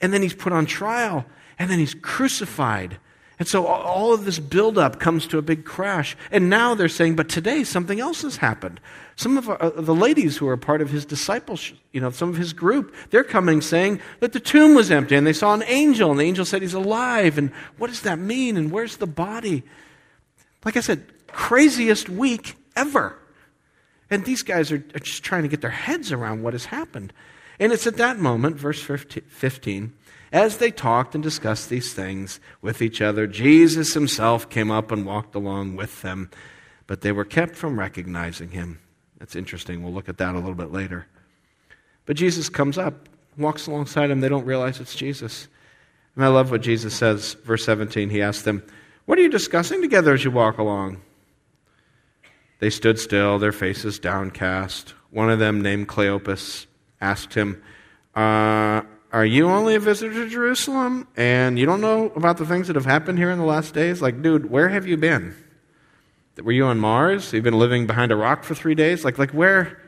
And 0.00 0.12
then 0.12 0.22
he's 0.22 0.34
put 0.34 0.52
on 0.52 0.66
trial. 0.66 1.24
And 1.58 1.70
then 1.70 1.78
he's 1.78 1.94
crucified. 1.94 2.98
And 3.38 3.46
so 3.46 3.66
all 3.66 4.14
of 4.14 4.24
this 4.24 4.38
buildup 4.38 4.98
comes 4.98 5.26
to 5.26 5.38
a 5.38 5.42
big 5.42 5.64
crash. 5.64 6.16
And 6.30 6.48
now 6.48 6.74
they're 6.74 6.88
saying, 6.88 7.16
but 7.16 7.28
today 7.28 7.64
something 7.64 8.00
else 8.00 8.22
has 8.22 8.38
happened. 8.38 8.80
Some 9.16 9.36
of 9.36 9.48
our, 9.48 9.62
uh, 9.62 9.70
the 9.70 9.94
ladies 9.94 10.38
who 10.38 10.48
are 10.48 10.56
part 10.56 10.80
of 10.80 10.90
his 10.90 11.04
discipleship, 11.04 11.76
you 11.92 12.00
know, 12.00 12.10
some 12.10 12.30
of 12.30 12.36
his 12.36 12.54
group, 12.54 12.94
they're 13.10 13.24
coming 13.24 13.60
saying 13.60 14.00
that 14.20 14.32
the 14.32 14.40
tomb 14.40 14.74
was 14.74 14.90
empty 14.90 15.16
and 15.16 15.26
they 15.26 15.34
saw 15.34 15.52
an 15.52 15.64
angel 15.64 16.10
and 16.10 16.20
the 16.20 16.24
angel 16.24 16.46
said 16.46 16.62
he's 16.62 16.74
alive. 16.74 17.36
And 17.36 17.52
what 17.76 17.88
does 17.88 18.02
that 18.02 18.18
mean? 18.18 18.56
And 18.56 18.70
where's 18.70 18.96
the 18.96 19.06
body? 19.06 19.62
Like 20.64 20.78
I 20.78 20.80
said, 20.80 21.04
craziest 21.28 22.08
week 22.08 22.56
ever. 22.74 23.18
And 24.10 24.24
these 24.24 24.42
guys 24.42 24.72
are, 24.72 24.82
are 24.94 25.00
just 25.00 25.24
trying 25.24 25.42
to 25.42 25.48
get 25.48 25.60
their 25.60 25.70
heads 25.70 26.10
around 26.10 26.42
what 26.42 26.54
has 26.54 26.64
happened. 26.64 27.12
And 27.58 27.72
it's 27.72 27.86
at 27.86 27.96
that 27.96 28.18
moment, 28.18 28.56
verse 28.56 28.82
15, 28.82 29.92
as 30.32 30.58
they 30.58 30.70
talked 30.70 31.14
and 31.14 31.22
discussed 31.22 31.70
these 31.70 31.94
things 31.94 32.40
with 32.60 32.82
each 32.82 33.00
other, 33.00 33.26
Jesus 33.26 33.94
himself 33.94 34.50
came 34.50 34.70
up 34.70 34.92
and 34.92 35.06
walked 35.06 35.34
along 35.34 35.76
with 35.76 36.02
them, 36.02 36.30
but 36.86 37.00
they 37.00 37.12
were 37.12 37.24
kept 37.24 37.56
from 37.56 37.78
recognizing 37.78 38.50
him. 38.50 38.80
That's 39.18 39.36
interesting. 39.36 39.82
We'll 39.82 39.94
look 39.94 40.08
at 40.08 40.18
that 40.18 40.34
a 40.34 40.38
little 40.38 40.54
bit 40.54 40.72
later. 40.72 41.06
But 42.04 42.16
Jesus 42.16 42.48
comes 42.48 42.76
up, 42.76 43.08
walks 43.38 43.66
alongside 43.66 44.08
them. 44.08 44.20
They 44.20 44.28
don't 44.28 44.44
realize 44.44 44.80
it's 44.80 44.94
Jesus. 44.94 45.48
And 46.14 46.24
I 46.24 46.28
love 46.28 46.50
what 46.50 46.62
Jesus 46.62 46.94
says, 46.94 47.34
verse 47.44 47.64
17. 47.64 48.10
He 48.10 48.22
asks 48.22 48.42
them, 48.42 48.62
What 49.06 49.18
are 49.18 49.22
you 49.22 49.30
discussing 49.30 49.80
together 49.80 50.12
as 50.12 50.24
you 50.24 50.30
walk 50.30 50.58
along? 50.58 51.00
They 52.58 52.70
stood 52.70 52.98
still, 52.98 53.38
their 53.38 53.52
faces 53.52 53.98
downcast. 53.98 54.94
One 55.10 55.30
of 55.30 55.38
them, 55.38 55.60
named 55.60 55.88
Cleopas, 55.88 56.65
asked 57.00 57.34
him, 57.34 57.62
uh, 58.14 58.82
Are 59.12 59.26
you 59.26 59.48
only 59.48 59.74
a 59.74 59.80
visitor 59.80 60.12
to 60.12 60.28
Jerusalem 60.28 61.08
and 61.16 61.58
you 61.58 61.66
don't 61.66 61.80
know 61.80 62.12
about 62.16 62.38
the 62.38 62.46
things 62.46 62.66
that 62.66 62.76
have 62.76 62.86
happened 62.86 63.18
here 63.18 63.30
in 63.30 63.38
the 63.38 63.44
last 63.44 63.74
days? 63.74 64.02
Like, 64.02 64.22
dude, 64.22 64.50
where 64.50 64.68
have 64.68 64.86
you 64.86 64.96
been? 64.96 65.34
Were 66.42 66.52
you 66.52 66.66
on 66.66 66.78
Mars? 66.78 67.32
You've 67.32 67.44
been 67.44 67.58
living 67.58 67.86
behind 67.86 68.12
a 68.12 68.16
rock 68.16 68.44
for 68.44 68.54
three 68.54 68.74
days? 68.74 69.04
Like, 69.04 69.18
like 69.18 69.30
where, 69.30 69.80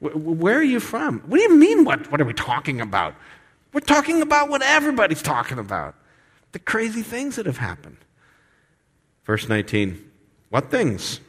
where 0.00 0.58
are 0.58 0.62
you 0.62 0.80
from? 0.80 1.20
What 1.26 1.38
do 1.38 1.42
you 1.42 1.56
mean, 1.56 1.84
what, 1.84 2.10
what 2.10 2.20
are 2.20 2.24
we 2.24 2.34
talking 2.34 2.80
about? 2.80 3.14
We're 3.72 3.80
talking 3.80 4.22
about 4.22 4.48
what 4.48 4.62
everybody's 4.62 5.22
talking 5.22 5.58
about 5.58 5.94
the 6.52 6.58
crazy 6.60 7.02
things 7.02 7.36
that 7.36 7.44
have 7.44 7.58
happened. 7.58 7.98
Verse 9.24 9.48
19 9.48 10.10
What 10.48 10.70
things? 10.70 11.20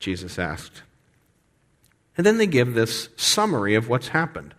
Jesus 0.00 0.36
asked. 0.36 0.82
And 2.16 2.26
then 2.26 2.38
they 2.38 2.46
give 2.46 2.74
this 2.74 3.08
summary 3.16 3.74
of 3.74 3.88
what's 3.88 4.08
happened. 4.08 4.54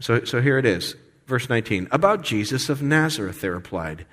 So, 0.00 0.24
so 0.24 0.40
here 0.40 0.58
it 0.58 0.64
is. 0.64 0.94
Verse 1.26 1.48
19. 1.48 1.88
About 1.90 2.22
Jesus 2.22 2.68
of 2.68 2.82
Nazareth, 2.82 3.40
they 3.40 3.48
replied. 3.48 4.06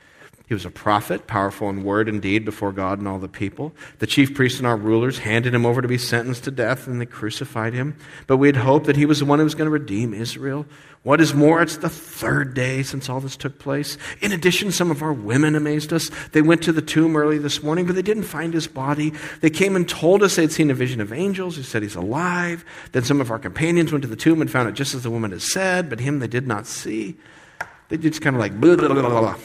He 0.48 0.54
was 0.54 0.66
a 0.66 0.70
prophet, 0.70 1.25
powerful 1.25 1.70
in 1.70 1.84
word 1.84 2.08
and 2.08 2.22
deed 2.22 2.46
before 2.46 2.72
God 2.72 3.00
and 3.00 3.08
all 3.08 3.18
the 3.18 3.28
people. 3.28 3.74
The 3.98 4.06
chief 4.06 4.36
priests 4.36 4.60
and 4.60 4.68
our 4.68 4.78
rulers 4.78 5.20
handed 5.20 5.56
him 5.56 5.66
over 5.66 5.82
to 5.82 5.88
be 5.88 5.98
sentenced 5.98 6.44
to 6.44 6.52
death, 6.52 6.86
and 6.86 7.02
they 7.02 7.08
crucified 7.08 7.74
him. 7.74 7.98
But 8.28 8.38
we 8.38 8.48
had 8.48 8.58
hoped 8.58 8.86
that 8.86 8.96
he 8.96 9.08
was 9.08 9.20
the 9.20 9.25
one 9.25 9.40
who 9.40 9.46
was 9.46 9.56
going 9.56 9.66
to 9.66 9.72
redeem 9.72 10.14
Israel. 10.14 10.68
What 11.02 11.22
is 11.22 11.34
more, 11.34 11.62
it's 11.62 11.78
the 11.78 11.90
third 11.90 12.54
day 12.54 12.84
since 12.84 13.10
all 13.10 13.20
this 13.20 13.38
took 13.38 13.58
place. 13.60 13.98
In 14.22 14.32
addition, 14.32 14.72
some 14.72 14.90
of 14.90 15.02
our 15.02 15.14
women 15.14 15.56
amazed 15.56 15.94
us. 15.94 16.10
They 16.32 16.42
went 16.42 16.64
to 16.64 16.72
the 16.72 16.82
tomb 16.82 17.16
early 17.16 17.38
this 17.38 17.62
morning, 17.62 17.86
but 17.86 17.96
they 17.96 18.02
didn't 18.02 18.24
find 18.24 18.54
his 18.54 18.68
body. 18.68 19.14
They 19.42 19.52
came 19.52 19.75
and 19.75 19.88
told 19.88 20.24
us 20.24 20.36
they'd 20.36 20.52
seen 20.52 20.72
a 20.72 20.75
vision 20.75 21.02
of 21.02 21.14
angels 21.14 21.58
who 21.58 21.64
said 21.64 21.84
he's 21.84 21.96
alive. 21.96 22.66
Then 22.92 23.04
some 23.04 23.22
of 23.22 23.30
our 23.30 23.40
companions 23.40 23.92
went 23.92 24.02
to 24.04 24.08
the 24.08 24.16
tomb 24.16 24.42
and 24.42 24.50
found 24.50 24.70
it 24.70 24.74
just 24.74 24.96
as 24.96 25.04
the 25.04 25.12
woman 25.12 25.32
had 25.32 25.44
said, 25.44 25.90
but 25.90 26.00
him 26.00 26.20
they 26.20 26.28
did 26.28 26.48
not 26.48 26.66
see. 26.66 27.18
They 27.90 27.98
just 27.98 28.22
kind 28.22 28.36
of 28.36 28.40
like 28.40 28.60
blah, 28.60 28.75
blah, 28.75 28.88
blah, 28.88 29.02
blah, 29.02 29.22
blah. 29.22 29.36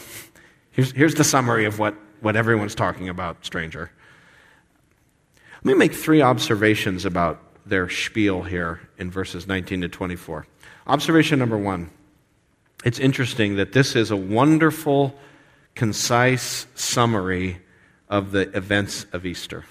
Here's, 0.81 0.91
here's 0.93 1.13
the 1.13 1.23
summary 1.23 1.65
of 1.65 1.77
what, 1.77 1.93
what 2.21 2.35
everyone's 2.35 2.73
talking 2.73 3.07
about, 3.07 3.45
stranger. 3.45 3.91
Let 5.63 5.63
me 5.63 5.75
make 5.75 5.93
three 5.93 6.23
observations 6.23 7.05
about 7.05 7.39
their 7.67 7.87
spiel 7.87 8.41
here 8.41 8.81
in 8.97 9.11
verses 9.11 9.45
19 9.45 9.81
to 9.81 9.89
24. 9.89 10.47
Observation 10.87 11.37
number 11.37 11.55
one 11.55 11.91
it's 12.83 12.97
interesting 12.97 13.57
that 13.57 13.73
this 13.73 13.95
is 13.95 14.09
a 14.09 14.15
wonderful, 14.15 15.15
concise 15.75 16.65
summary 16.73 17.61
of 18.09 18.31
the 18.31 18.49
events 18.57 19.05
of 19.13 19.23
Easter. 19.23 19.65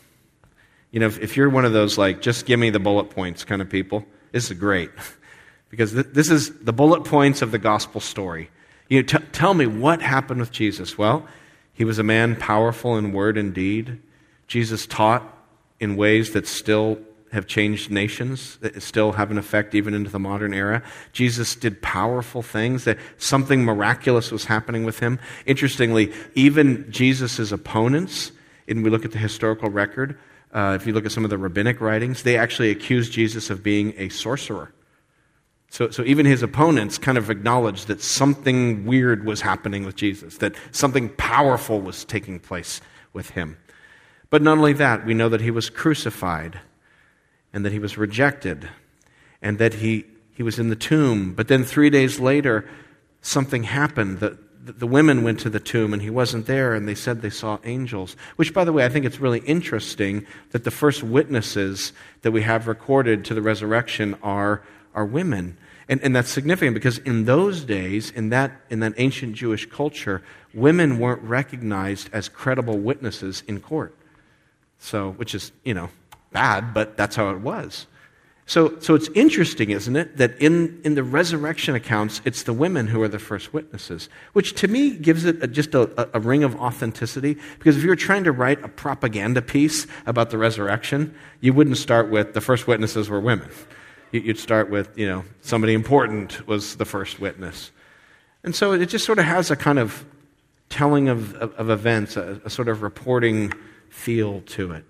You 0.92 1.00
know, 1.00 1.06
if, 1.06 1.18
if, 1.18 1.36
you're 1.36 1.50
one 1.50 1.64
of 1.64 1.72
those, 1.72 1.98
like, 1.98 2.22
just 2.22 2.46
give 2.46 2.60
me 2.60 2.70
the 2.70 2.78
bullet 2.78 3.10
points 3.10 3.44
kind 3.44 3.60
of 3.60 3.68
people, 3.68 4.04
this 4.30 4.48
is 4.48 4.56
great. 4.56 4.92
because 5.70 5.92
th- 5.92 6.06
this 6.12 6.30
is 6.30 6.56
the 6.60 6.72
bullet 6.72 7.02
points 7.02 7.42
of 7.42 7.50
the 7.50 7.58
gospel 7.58 8.00
story. 8.00 8.48
You 8.90 9.00
know, 9.00 9.06
t- 9.06 9.24
tell 9.32 9.54
me 9.54 9.66
what 9.66 10.02
happened 10.02 10.40
with 10.40 10.50
Jesus. 10.50 10.98
Well, 10.98 11.26
he 11.72 11.84
was 11.84 11.98
a 11.98 12.02
man 12.02 12.36
powerful 12.36 12.98
in 12.98 13.12
word 13.12 13.38
and 13.38 13.54
deed. 13.54 14.02
Jesus 14.48 14.86
taught 14.86 15.22
in 15.78 15.96
ways 15.96 16.32
that 16.32 16.46
still 16.46 16.98
have 17.32 17.46
changed 17.46 17.90
nations, 17.90 18.56
that 18.58 18.82
still 18.82 19.12
have 19.12 19.30
an 19.30 19.38
effect 19.38 19.76
even 19.76 19.94
into 19.94 20.10
the 20.10 20.18
modern 20.18 20.52
era. 20.52 20.82
Jesus 21.12 21.54
did 21.54 21.80
powerful 21.80 22.42
things, 22.42 22.82
that 22.82 22.98
something 23.16 23.64
miraculous 23.64 24.32
was 24.32 24.46
happening 24.46 24.84
with 24.84 24.98
him. 24.98 25.20
Interestingly, 25.46 26.12
even 26.34 26.90
Jesus' 26.90 27.52
opponents, 27.52 28.32
and 28.66 28.82
we 28.82 28.90
look 28.90 29.04
at 29.04 29.12
the 29.12 29.18
historical 29.18 29.70
record, 29.70 30.18
uh, 30.52 30.76
if 30.80 30.84
you 30.84 30.92
look 30.92 31.06
at 31.06 31.12
some 31.12 31.22
of 31.22 31.30
the 31.30 31.38
rabbinic 31.38 31.80
writings, 31.80 32.24
they 32.24 32.36
actually 32.36 32.70
accuse 32.70 33.08
Jesus 33.08 33.50
of 33.50 33.62
being 33.62 33.94
a 33.96 34.08
sorcerer. 34.08 34.72
So, 35.70 35.88
so 35.90 36.02
even 36.02 36.26
his 36.26 36.42
opponents 36.42 36.98
kind 36.98 37.16
of 37.16 37.30
acknowledged 37.30 37.86
that 37.86 38.02
something 38.02 38.84
weird 38.84 39.24
was 39.24 39.40
happening 39.40 39.84
with 39.84 39.94
Jesus, 39.94 40.38
that 40.38 40.56
something 40.72 41.08
powerful 41.10 41.80
was 41.80 42.04
taking 42.04 42.40
place 42.40 42.80
with 43.12 43.30
him. 43.30 43.56
But 44.30 44.42
not 44.42 44.58
only 44.58 44.72
that, 44.74 45.06
we 45.06 45.14
know 45.14 45.28
that 45.28 45.40
he 45.40 45.52
was 45.52 45.70
crucified 45.70 46.58
and 47.52 47.64
that 47.64 47.72
he 47.72 47.78
was 47.78 47.96
rejected 47.96 48.68
and 49.40 49.58
that 49.58 49.74
he, 49.74 50.06
he 50.32 50.42
was 50.42 50.58
in 50.58 50.70
the 50.70 50.76
tomb. 50.76 51.34
But 51.34 51.46
then 51.46 51.62
three 51.62 51.88
days 51.88 52.18
later, 52.18 52.68
something 53.22 53.62
happened. 53.62 54.18
The, 54.18 54.38
the 54.62 54.88
women 54.88 55.22
went 55.22 55.38
to 55.40 55.50
the 55.50 55.60
tomb 55.60 55.92
and 55.92 56.02
he 56.02 56.10
wasn't 56.10 56.46
there, 56.46 56.74
and 56.74 56.86
they 56.86 56.94
said 56.94 57.22
they 57.22 57.30
saw 57.30 57.58
angels. 57.64 58.16
Which, 58.36 58.52
by 58.52 58.64
the 58.64 58.72
way, 58.72 58.84
I 58.84 58.88
think 58.88 59.06
it's 59.06 59.20
really 59.20 59.40
interesting 59.40 60.26
that 60.50 60.64
the 60.64 60.70
first 60.70 61.02
witnesses 61.02 61.92
that 62.22 62.32
we 62.32 62.42
have 62.42 62.66
recorded 62.66 63.24
to 63.26 63.34
the 63.34 63.42
resurrection 63.42 64.16
are 64.22 64.62
are 64.94 65.04
women. 65.04 65.56
And, 65.88 66.00
and 66.02 66.14
that's 66.14 66.30
significant 66.30 66.74
because 66.74 66.98
in 66.98 67.24
those 67.24 67.64
days, 67.64 68.10
in 68.12 68.28
that, 68.28 68.52
in 68.70 68.80
that 68.80 68.94
ancient 68.96 69.34
Jewish 69.34 69.66
culture, 69.66 70.22
women 70.54 70.98
weren't 70.98 71.22
recognized 71.22 72.08
as 72.12 72.28
credible 72.28 72.78
witnesses 72.78 73.42
in 73.48 73.60
court. 73.60 73.94
So, 74.78 75.10
which 75.12 75.34
is, 75.34 75.52
you 75.64 75.74
know, 75.74 75.90
bad, 76.32 76.72
but 76.72 76.96
that's 76.96 77.16
how 77.16 77.30
it 77.30 77.40
was. 77.40 77.86
So, 78.46 78.78
so 78.80 78.94
it's 78.94 79.08
interesting, 79.14 79.70
isn't 79.70 79.94
it, 79.94 80.16
that 80.16 80.40
in, 80.40 80.80
in 80.84 80.94
the 80.94 81.04
resurrection 81.04 81.74
accounts, 81.74 82.20
it's 82.24 82.44
the 82.44 82.52
women 82.52 82.88
who 82.88 83.02
are 83.02 83.08
the 83.08 83.18
first 83.18 83.52
witnesses, 83.52 84.08
which 84.32 84.54
to 84.54 84.68
me 84.68 84.90
gives 84.90 85.24
it 85.24 85.42
a, 85.42 85.46
just 85.46 85.74
a, 85.74 86.08
a 86.16 86.20
ring 86.20 86.42
of 86.42 86.56
authenticity. 86.56 87.36
Because 87.58 87.76
if 87.76 87.82
you 87.82 87.88
were 87.88 87.96
trying 87.96 88.24
to 88.24 88.32
write 88.32 88.62
a 88.64 88.68
propaganda 88.68 89.42
piece 89.42 89.86
about 90.06 90.30
the 90.30 90.38
resurrection, 90.38 91.14
you 91.40 91.52
wouldn't 91.52 91.76
start 91.78 92.10
with 92.10 92.34
the 92.34 92.40
first 92.40 92.66
witnesses 92.66 93.08
were 93.08 93.20
women 93.20 93.50
you'd 94.12 94.38
start 94.38 94.70
with, 94.70 94.96
you 94.98 95.06
know, 95.06 95.24
somebody 95.40 95.74
important 95.74 96.46
was 96.46 96.76
the 96.76 96.84
first 96.84 97.20
witness. 97.20 97.70
And 98.42 98.54
so 98.54 98.72
it 98.72 98.86
just 98.86 99.04
sort 99.04 99.18
of 99.18 99.24
has 99.24 99.50
a 99.50 99.56
kind 99.56 99.78
of 99.78 100.04
telling 100.68 101.08
of, 101.08 101.34
of, 101.34 101.52
of 101.54 101.70
events, 101.70 102.16
a, 102.16 102.40
a, 102.44 102.50
sort 102.50 102.68
of 102.68 102.82
reporting 102.82 103.52
feel 103.88 104.40
to 104.42 104.72
it. 104.72 104.84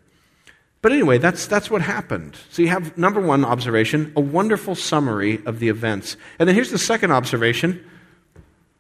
But 0.82 0.92
anyway, 0.92 1.18
that's, 1.18 1.46
that's 1.46 1.70
what 1.70 1.82
happened. 1.82 2.36
So 2.50 2.62
you 2.62 2.68
have 2.68 2.96
number 2.96 3.20
one 3.20 3.44
observation, 3.44 4.12
a 4.16 4.20
wonderful 4.20 4.74
summary 4.74 5.42
of 5.44 5.58
the 5.58 5.68
events. 5.68 6.16
And 6.38 6.48
then 6.48 6.54
here's 6.54 6.70
the 6.70 6.78
second 6.78 7.12
observation 7.12 7.84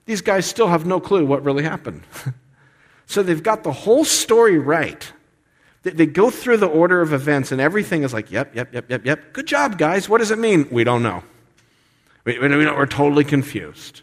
these 0.06 0.22
guys 0.22 0.44
still 0.44 0.66
have 0.66 0.86
no 0.86 0.98
clue 0.98 1.24
what 1.24 1.44
really 1.44 1.62
happened. 1.62 2.02
so 3.06 3.22
they've 3.22 3.42
got 3.42 3.62
the 3.62 3.70
whole 3.70 4.04
story 4.04 4.58
right. 4.58 5.12
They 5.82 6.06
go 6.06 6.28
through 6.28 6.58
the 6.58 6.66
order 6.66 7.00
of 7.00 7.14
events, 7.14 7.52
and 7.52 7.60
everything 7.60 8.02
is 8.02 8.12
like, 8.12 8.30
yep, 8.30 8.54
yep, 8.54 8.74
yep, 8.74 8.90
yep, 8.90 9.04
yep. 9.04 9.32
Good 9.32 9.46
job, 9.46 9.78
guys. 9.78 10.08
What 10.08 10.18
does 10.18 10.30
it 10.30 10.38
mean? 10.38 10.68
We 10.70 10.84
don't 10.84 11.02
know. 11.02 11.22
We, 12.24 12.38
we're 12.38 12.86
totally 12.86 13.24
confused. 13.24 14.02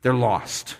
They're 0.00 0.14
lost. 0.14 0.76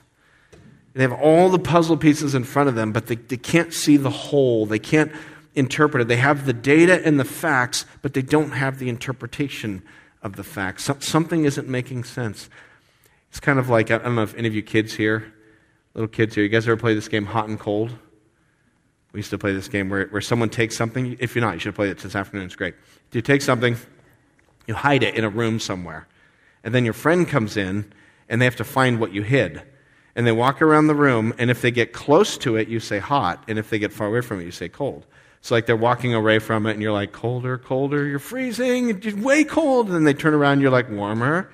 They 0.94 1.02
have 1.02 1.12
all 1.12 1.50
the 1.50 1.58
puzzle 1.58 1.96
pieces 1.98 2.34
in 2.34 2.44
front 2.44 2.70
of 2.70 2.74
them, 2.74 2.92
but 2.92 3.06
they, 3.06 3.16
they 3.16 3.36
can't 3.36 3.74
see 3.74 3.98
the 3.98 4.10
whole. 4.10 4.64
They 4.64 4.78
can't 4.78 5.12
interpret 5.54 6.02
it. 6.02 6.08
They 6.08 6.16
have 6.16 6.46
the 6.46 6.52
data 6.52 7.04
and 7.04 7.20
the 7.20 7.24
facts, 7.24 7.84
but 8.00 8.14
they 8.14 8.22
don't 8.22 8.52
have 8.52 8.78
the 8.78 8.88
interpretation 8.88 9.82
of 10.22 10.36
the 10.36 10.44
facts. 10.44 10.88
something 11.00 11.44
isn't 11.44 11.68
making 11.68 12.04
sense. 12.04 12.48
It's 13.30 13.40
kind 13.40 13.58
of 13.58 13.68
like 13.68 13.90
I 13.90 13.98
don't 13.98 14.14
know 14.14 14.22
if 14.22 14.34
any 14.34 14.48
of 14.48 14.54
you 14.54 14.62
kids 14.62 14.94
here, 14.94 15.32
little 15.94 16.08
kids 16.08 16.34
here, 16.34 16.44
you 16.44 16.50
guys 16.50 16.66
ever 16.66 16.76
play 16.76 16.94
this 16.94 17.08
game 17.08 17.26
Hot 17.26 17.48
and 17.48 17.58
Cold? 17.58 17.92
We 19.12 19.18
used 19.18 19.30
to 19.30 19.38
play 19.38 19.52
this 19.52 19.68
game 19.68 19.90
where, 19.90 20.06
where 20.06 20.22
someone 20.22 20.48
takes 20.48 20.76
something. 20.76 21.16
If 21.20 21.34
you're 21.34 21.44
not, 21.44 21.54
you 21.54 21.60
should 21.60 21.74
play 21.74 21.90
it 21.90 21.98
this 21.98 22.16
afternoon. 22.16 22.46
It's 22.46 22.56
great. 22.56 22.74
You 23.12 23.20
take 23.20 23.42
something, 23.42 23.76
you 24.66 24.74
hide 24.74 25.02
it 25.02 25.14
in 25.14 25.24
a 25.24 25.28
room 25.28 25.60
somewhere. 25.60 26.08
And 26.64 26.74
then 26.74 26.84
your 26.84 26.94
friend 26.94 27.28
comes 27.28 27.56
in 27.56 27.92
and 28.28 28.40
they 28.40 28.46
have 28.46 28.56
to 28.56 28.64
find 28.64 29.00
what 29.00 29.12
you 29.12 29.22
hid. 29.22 29.62
And 30.14 30.26
they 30.26 30.32
walk 30.32 30.60
around 30.60 30.88
the 30.88 30.94
room, 30.94 31.32
and 31.38 31.50
if 31.50 31.62
they 31.62 31.70
get 31.70 31.94
close 31.94 32.36
to 32.38 32.56
it, 32.56 32.68
you 32.68 32.80
say 32.80 32.98
hot, 32.98 33.42
and 33.48 33.58
if 33.58 33.70
they 33.70 33.78
get 33.78 33.94
far 33.94 34.08
away 34.08 34.20
from 34.20 34.40
it, 34.40 34.44
you 34.44 34.50
say 34.50 34.68
cold. 34.68 35.06
So, 35.40 35.54
like, 35.54 35.64
they're 35.64 35.74
walking 35.74 36.12
away 36.12 36.38
from 36.38 36.66
it, 36.66 36.72
and 36.72 36.82
you're 36.82 36.92
like, 36.92 37.12
colder, 37.12 37.56
colder, 37.56 38.06
you're 38.06 38.18
freezing, 38.18 39.00
you're 39.02 39.16
way 39.16 39.42
cold. 39.42 39.86
And 39.86 39.94
then 39.94 40.04
they 40.04 40.12
turn 40.12 40.34
around, 40.34 40.52
and 40.54 40.62
you're 40.62 40.70
like, 40.70 40.90
warmer, 40.90 41.50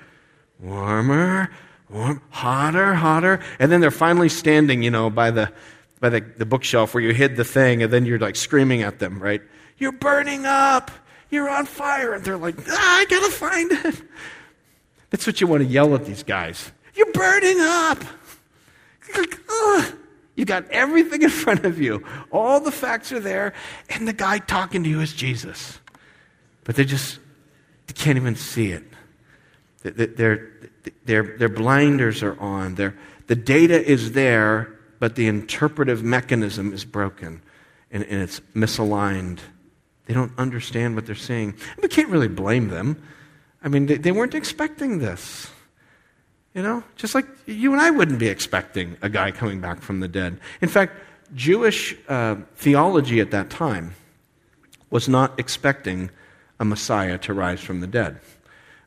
warmer, 0.59 1.51
warm, 1.89 2.21
hotter, 2.31 2.95
hotter. 2.95 3.39
And 3.61 3.71
then 3.71 3.81
they're 3.81 3.93
finally 3.93 4.29
standing, 4.29 4.83
you 4.83 4.91
know, 4.91 5.09
by 5.09 5.31
the, 5.31 5.53
by 6.01 6.09
the, 6.09 6.21
the 6.21 6.47
bookshelf 6.47 6.95
where 6.95 7.03
you 7.03 7.13
hid 7.13 7.37
the 7.37 7.45
thing, 7.45 7.83
and 7.83 7.93
then 7.93 8.07
you're 8.07 8.19
like 8.19 8.37
screaming 8.37 8.83
at 8.83 8.99
them, 8.99 9.19
right? 9.21 9.43
You're 9.79 9.93
burning 9.93 10.47
up! 10.47 10.91
You're 11.31 11.49
on 11.49 11.67
fire! 11.67 12.15
And 12.15 12.25
they're 12.25 12.37
like, 12.37 12.57
ah, 12.69 12.99
I 12.99 13.05
gotta 13.05 13.31
find 13.31 13.73
it. 13.73 14.03
That's 15.11 15.27
what 15.27 15.41
you 15.41 15.47
want 15.47 15.63
to 15.63 15.69
yell 15.69 15.95
at 15.95 16.05
these 16.05 16.23
guys. 16.23 16.73
You're 16.95 17.13
burning 17.13 17.61
up! 17.61 18.05
You 20.35 20.45
got 20.45 20.71
everything 20.71 21.23
in 21.23 21.31
front 21.31 21.65
of 21.65 21.81
you. 21.81 22.05
All 22.31 22.61
the 22.61 22.71
facts 22.71 23.11
are 23.11 23.19
there, 23.19 23.55
and 23.89 24.07
the 24.07 24.13
guy 24.13 24.39
talking 24.39 24.85
to 24.85 24.89
you 24.89 25.01
is 25.01 25.13
Jesus. 25.13 25.81
But 26.63 26.77
they 26.77 26.85
just 26.85 27.19
they 27.89 27.95
can't 27.95 28.17
even 28.17 28.37
see 28.37 28.71
it. 28.71 28.85
Their, 29.83 30.51
their, 31.05 31.37
their 31.39 31.49
blinders 31.49 32.23
are 32.23 32.39
on. 32.39 32.75
Their, 32.75 32.95
the 33.27 33.37
data 33.37 33.85
is 33.85 34.13
there, 34.13 34.78
but 34.99 35.15
the 35.15 35.27
interpretive 35.27 36.03
mechanism 36.03 36.73
is 36.73 36.85
broken 36.85 37.43
and, 37.91 38.05
and 38.05 38.23
it's 38.23 38.41
misaligned. 38.55 39.39
They 40.07 40.15
don't 40.15 40.33
understand 40.39 40.95
what 40.95 41.07
they're 41.07 41.15
seeing. 41.15 41.55
We 41.83 41.89
can't 41.89 42.09
really 42.09 42.29
blame 42.29 42.69
them. 42.69 43.03
I 43.63 43.69
mean, 43.69 43.87
they, 43.87 43.97
they 43.97 44.13
weren't 44.13 44.35
expecting 44.35 44.99
this. 44.99 45.51
You 46.55 46.63
know, 46.63 46.83
just 46.97 47.15
like 47.15 47.27
you 47.47 47.73
and 47.73 47.81
I 47.81 47.91
wouldn't 47.91 48.19
be 48.19 48.29
expecting 48.29 48.97
a 49.03 49.09
guy 49.09 49.31
coming 49.31 49.61
back 49.61 49.81
from 49.81 50.01
the 50.01 50.09
dead. 50.09 50.41
In 50.61 50.69
fact, 50.69 50.95
Jewish 51.35 51.95
uh, 52.09 52.37
theology 52.57 53.21
at 53.21 53.31
that 53.31 53.51
time 53.51 53.95
was 54.91 55.09
not 55.09 55.39
expecting 55.39 56.11
a 56.59 56.65
Messiah 56.65 57.19
to 57.19 57.35
rise 57.35 57.61
from 57.61 57.81
the 57.81 57.87
dead. 57.87 58.21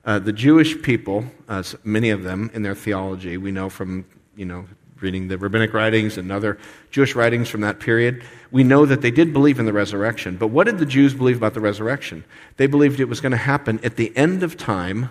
Uh, 0.04 0.18
the 0.18 0.34
Jewish 0.34 0.82
people, 0.82 1.26
uh, 1.48 1.64
many 1.84 2.10
of 2.10 2.24
them 2.24 2.50
in 2.54 2.64
their 2.64 2.74
theology, 2.76 3.38
we 3.38 3.52
know 3.52 3.70
from 3.70 4.06
you 4.36 4.46
know 4.46 4.66
reading 5.02 5.28
the 5.28 5.38
rabbinic 5.38 5.74
writings 5.74 6.18
and 6.18 6.32
other 6.32 6.58
Jewish 6.92 7.16
writings 7.16 7.50
from 7.50 7.62
that 7.62 7.80
period, 7.80 8.24
we 8.52 8.64
know 8.64 8.86
that 8.86 9.02
they 9.02 9.12
did 9.12 9.34
believe 9.34 9.60
in 9.60 9.66
the 9.66 9.74
resurrection. 9.74 10.38
But 10.38 10.48
what 10.48 10.66
did 10.66 10.78
the 10.78 10.86
Jews 10.86 11.14
believe 11.14 11.38
about 11.38 11.54
the 11.54 11.62
resurrection? 11.62 12.24
They 12.58 12.68
believed 12.68 13.00
it 13.00 13.06
was 13.06 13.22
going 13.22 13.32
to 13.32 13.38
happen 13.38 13.80
at 13.84 13.96
the 13.96 14.16
end 14.16 14.44
of 14.44 14.58
time, 14.58 15.10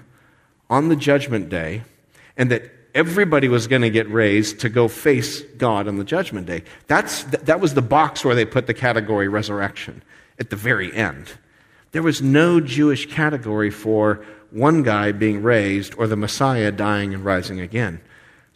on 0.68 0.88
the 0.88 0.97
judgment 0.97 1.49
day, 1.49 1.82
and 2.37 2.50
that 2.50 2.70
everybody 2.94 3.49
was 3.49 3.66
going 3.66 3.82
to 3.82 3.90
get 3.90 4.09
raised 4.11 4.61
to 4.61 4.68
go 4.68 4.88
face 4.88 5.42
God 5.59 5.88
on 5.88 5.97
the 5.97 6.04
judgment 6.04 6.47
day. 6.47 6.62
That's, 6.87 7.25
that 7.25 7.61
was 7.61 7.75
the 7.75 7.82
box 7.82 8.25
where 8.25 8.35
they 8.35 8.44
put 8.44 8.66
the 8.66 8.75
category 8.75 9.28
resurrection 9.28 10.02
at 10.38 10.50
the 10.50 10.56
very 10.56 10.94
end. 10.94 11.32
There 11.92 12.02
was 12.02 12.23
no 12.23 12.61
Jewish 12.61 13.06
category 13.06 13.70
for 13.70 14.25
one 14.50 14.82
guy 14.82 15.12
being 15.12 15.42
raised 15.42 15.94
or 15.97 16.06
the 16.06 16.16
Messiah 16.16 16.73
dying 16.73 17.14
and 17.14 17.25
rising 17.25 17.61
again. 17.61 18.00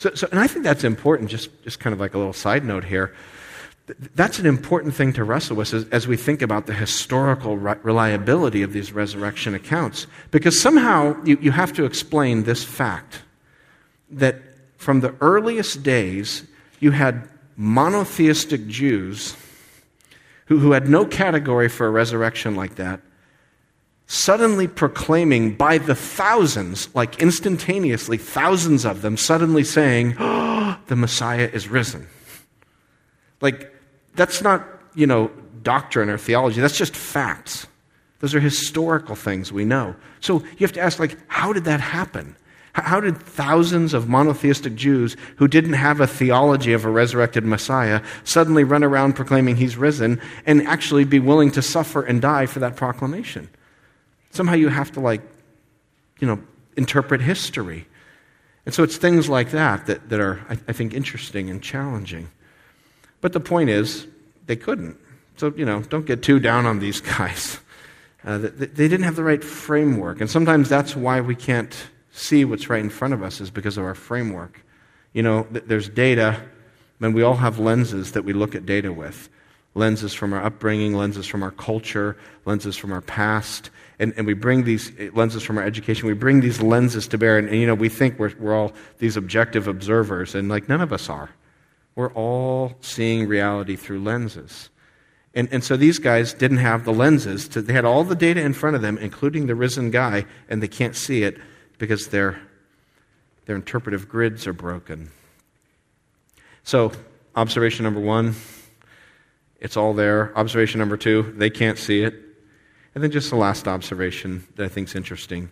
So, 0.05 0.15
so, 0.15 0.29
and 0.31 0.39
I 0.39 0.47
think 0.47 0.65
that's 0.65 0.85
important, 0.85 1.31
just, 1.31 1.49
just 1.63 1.81
kind 1.81 1.95
of 1.95 1.99
like 1.99 2.13
a 2.13 2.19
little 2.19 2.35
side 2.35 2.63
note 2.63 2.85
here. 2.85 3.15
That's 4.15 4.39
an 4.39 4.45
important 4.45 4.93
thing 4.95 5.15
to 5.15 5.25
wrestle 5.25 5.57
with 5.57 5.73
as, 5.73 5.89
as 5.89 6.07
we 6.07 6.19
think 6.19 6.43
about 6.43 6.67
the 6.67 6.75
historical 6.75 7.57
re- 7.57 7.77
reliability 7.83 8.61
of 8.61 8.75
these 8.75 8.93
resurrection 8.93 9.55
accounts. 9.55 10.07
Because 10.31 10.61
somehow 10.61 11.17
you, 11.25 11.39
you 11.41 11.53
have 11.53 11.73
to 11.73 11.87
explain 11.87 12.43
this 12.43 12.63
fact 12.63 13.23
that 14.11 14.43
from 14.77 15.01
the 15.01 15.15
earliest 15.23 15.83
days, 15.83 16.45
you 16.81 16.91
had 16.91 17.27
monotheistic 17.57 18.67
Jews 18.67 19.35
who, 20.49 20.59
who 20.59 20.73
had 20.73 20.87
no 20.87 21.07
category 21.07 21.71
for 21.71 21.87
a 21.87 21.91
resurrection 21.91 22.57
like 22.57 22.75
that, 22.75 23.01
suddenly 24.07 24.69
proclaiming 24.69 25.55
by 25.55 25.79
the 25.79 25.95
thousands, 25.95 26.95
like 26.95 27.21
instantaneously, 27.21 28.19
thousands 28.19 28.85
of 28.85 29.03
them 29.03 29.17
suddenly 29.17 29.65
saying, 29.65 30.17
oh, 30.19 30.79
the 30.87 30.97
Messiah 30.97 31.49
is 31.53 31.69
risen. 31.69 32.07
Like, 33.41 33.75
that's 34.15 34.43
not, 34.43 34.67
you 34.95 35.07
know, 35.07 35.31
doctrine 35.63 36.11
or 36.11 36.19
theology, 36.19 36.61
that's 36.61 36.77
just 36.77 36.95
facts. 36.95 37.67
Those 38.21 38.35
are 38.35 38.41
historical 38.41 39.17
things 39.17 39.53
we 39.53 39.65
know. 39.65 39.95
So 40.21 40.41
you 40.41 40.61
have 40.61 40.73
to 40.73 40.81
ask, 40.81 40.99
like, 40.99 41.19
how 41.29 41.53
did 41.53 41.65
that 41.65 41.81
happen? 41.81 42.37
How 42.75 42.99
did 42.99 43.19
thousands 43.19 43.95
of 43.95 44.09
monotheistic 44.09 44.75
Jews 44.75 45.17
who 45.37 45.47
didn't 45.47 45.75
have 45.75 46.01
a 46.01 46.09
theology 46.09 46.73
of 46.73 46.85
a 46.85 46.91
resurrected 46.91 47.45
Messiah 47.45 48.03
suddenly 48.25 48.65
run 48.65 48.83
around 48.83 49.13
proclaiming 49.13 49.57
he's 49.57 49.77
risen 49.77 50.21
and 50.45 50.67
actually 50.67 51.05
be 51.05 51.21
willing 51.21 51.53
to 51.53 51.63
suffer 51.63 52.03
and 52.03 52.21
die 52.21 52.47
for 52.47 52.59
that 52.59 52.75
proclamation? 52.75 53.49
Somehow 54.35 54.55
you 54.55 54.69
have 54.69 54.91
to, 54.93 55.01
like, 55.01 55.23
you 56.19 56.27
know, 56.27 56.41
interpret 56.77 57.21
history. 57.21 57.87
And 58.67 58.75
so 58.75 58.83
it's 58.83 58.97
things 58.97 59.29
like 59.29 59.53
that 59.53 59.87
that, 59.87 60.09
that 60.09 60.19
are, 60.19 60.45
I, 60.49 60.59
I 60.69 60.73
think, 60.73 60.93
interesting 60.93 61.51
and 61.51 61.63
challenging. 61.63 62.29
But 63.21 63.33
the 63.33 63.41
point 63.41 63.71
is, 63.71 64.09
they 64.47 64.57
couldn't. 64.57 64.99
So, 65.37 65.53
you 65.57 65.65
know, 65.65 65.83
don't 65.83 66.05
get 66.05 66.23
too 66.23 66.41
down 66.41 66.67
on 66.67 66.81
these 66.81 67.01
guys. 67.17 67.61
Uh, 68.25 68.39
they, 68.39 68.49
they 68.49 68.89
didn't 68.89 69.05
have 69.05 69.17
the 69.17 69.23
right 69.23 69.45
framework. 69.45 70.21
And 70.21 70.29
sometimes 70.29 70.69
that's 70.69 70.97
why 70.97 71.21
we 71.21 71.37
can't 71.37 71.77
see 72.11 72.45
what's 72.45 72.69
right 72.69 72.81
in 72.81 72.91
front 72.91 73.15
of 73.15 73.23
us 73.23 73.41
is 73.41 73.51
because 73.51 73.79
of 73.79 73.85
our 73.85 73.95
framework. 73.95 74.65
You 75.13 75.23
know, 75.23 75.47
there's 75.51 75.89
data, 75.89 76.43
and 77.01 77.15
we 77.15 77.23
all 77.23 77.37
have 77.37 77.61
lenses 77.61 78.13
that 78.13 78.25
we 78.25 78.33
look 78.33 78.57
at 78.57 78.67
data 78.67 78.93
with 78.93 79.29
lenses 79.75 80.15
from 80.15 80.33
our 80.33 80.43
upbringing, 80.43 80.95
lenses 80.95 81.27
from 81.27 81.43
our 81.43 81.51
culture, 81.51 82.17
lenses 82.45 82.77
from 82.77 82.93
our 82.93 83.01
past. 83.01 83.71
And, 83.99 84.15
and 84.17 84.27
we 84.27 84.35
bring 84.35 84.65
these 84.65 84.93
eh, 84.99 85.11
lenses 85.13 85.43
from 85.43 85.59
our 85.59 85.65
education, 85.65 86.07
we 86.07 86.15
bring 86.15 86.41
these 86.41 86.63
lenses 86.63 87.09
to 87.09 87.19
bear. 87.19 87.39
And, 87.39 87.49
and, 87.49 87.61
you 87.61 87.67
know, 87.67 87.75
we 87.75 87.89
think 87.89 88.19
we're, 88.19 88.33
we're 88.39 88.55
all 88.55 88.73
these 88.99 89.17
objective 89.17 89.69
observers, 89.69 90.35
and 90.35 90.49
like 90.49 90.69
none 90.69 90.81
of 90.81 90.93
us 90.93 91.09
are. 91.09 91.31
We're 91.95 92.13
all 92.13 92.75
seeing 92.81 93.29
reality 93.29 93.77
through 93.77 94.03
lenses. 94.03 94.71
And, 95.35 95.49
and 95.53 95.65
so 95.65 95.77
these 95.77 95.99
guys 95.99 96.33
didn't 96.33 96.59
have 96.59 96.85
the 96.85 96.93
lenses. 96.93 97.49
To, 97.49 97.63
they 97.63 97.73
had 97.73 97.85
all 97.85 98.05
the 98.05 98.15
data 98.15 98.41
in 98.41 98.53
front 98.53 98.77
of 98.77 98.83
them, 98.83 98.99
including 98.99 99.47
the 99.47 99.55
risen 99.55 99.91
guy, 99.91 100.27
and 100.49 100.63
they 100.63 100.69
can't 100.69 100.95
see 100.95 101.23
it 101.23 101.39
because 101.79 102.09
their, 102.09 102.41
their 103.47 103.57
interpretive 103.57 104.09
grids 104.09 104.47
are 104.47 104.53
broken. 104.53 105.11
So, 106.63 106.93
observation 107.35 107.83
number 107.83 108.01
one, 108.01 108.35
it's 109.65 109.79
all 109.79 109.95
there. 109.95 110.31
Observation 110.37 110.79
number 110.79 110.99
two, 110.99 111.35
they 111.39 111.49
can't 111.49 111.79
see 111.79 112.03
it. 112.03 112.15
And 112.95 113.03
then 113.03 113.11
just 113.11 113.31
the 113.31 113.37
last 113.37 113.67
observation 113.67 114.47
that 114.57 114.65
I 114.67 114.69
think 114.69 114.89
is 114.89 114.95
interesting 114.95 115.49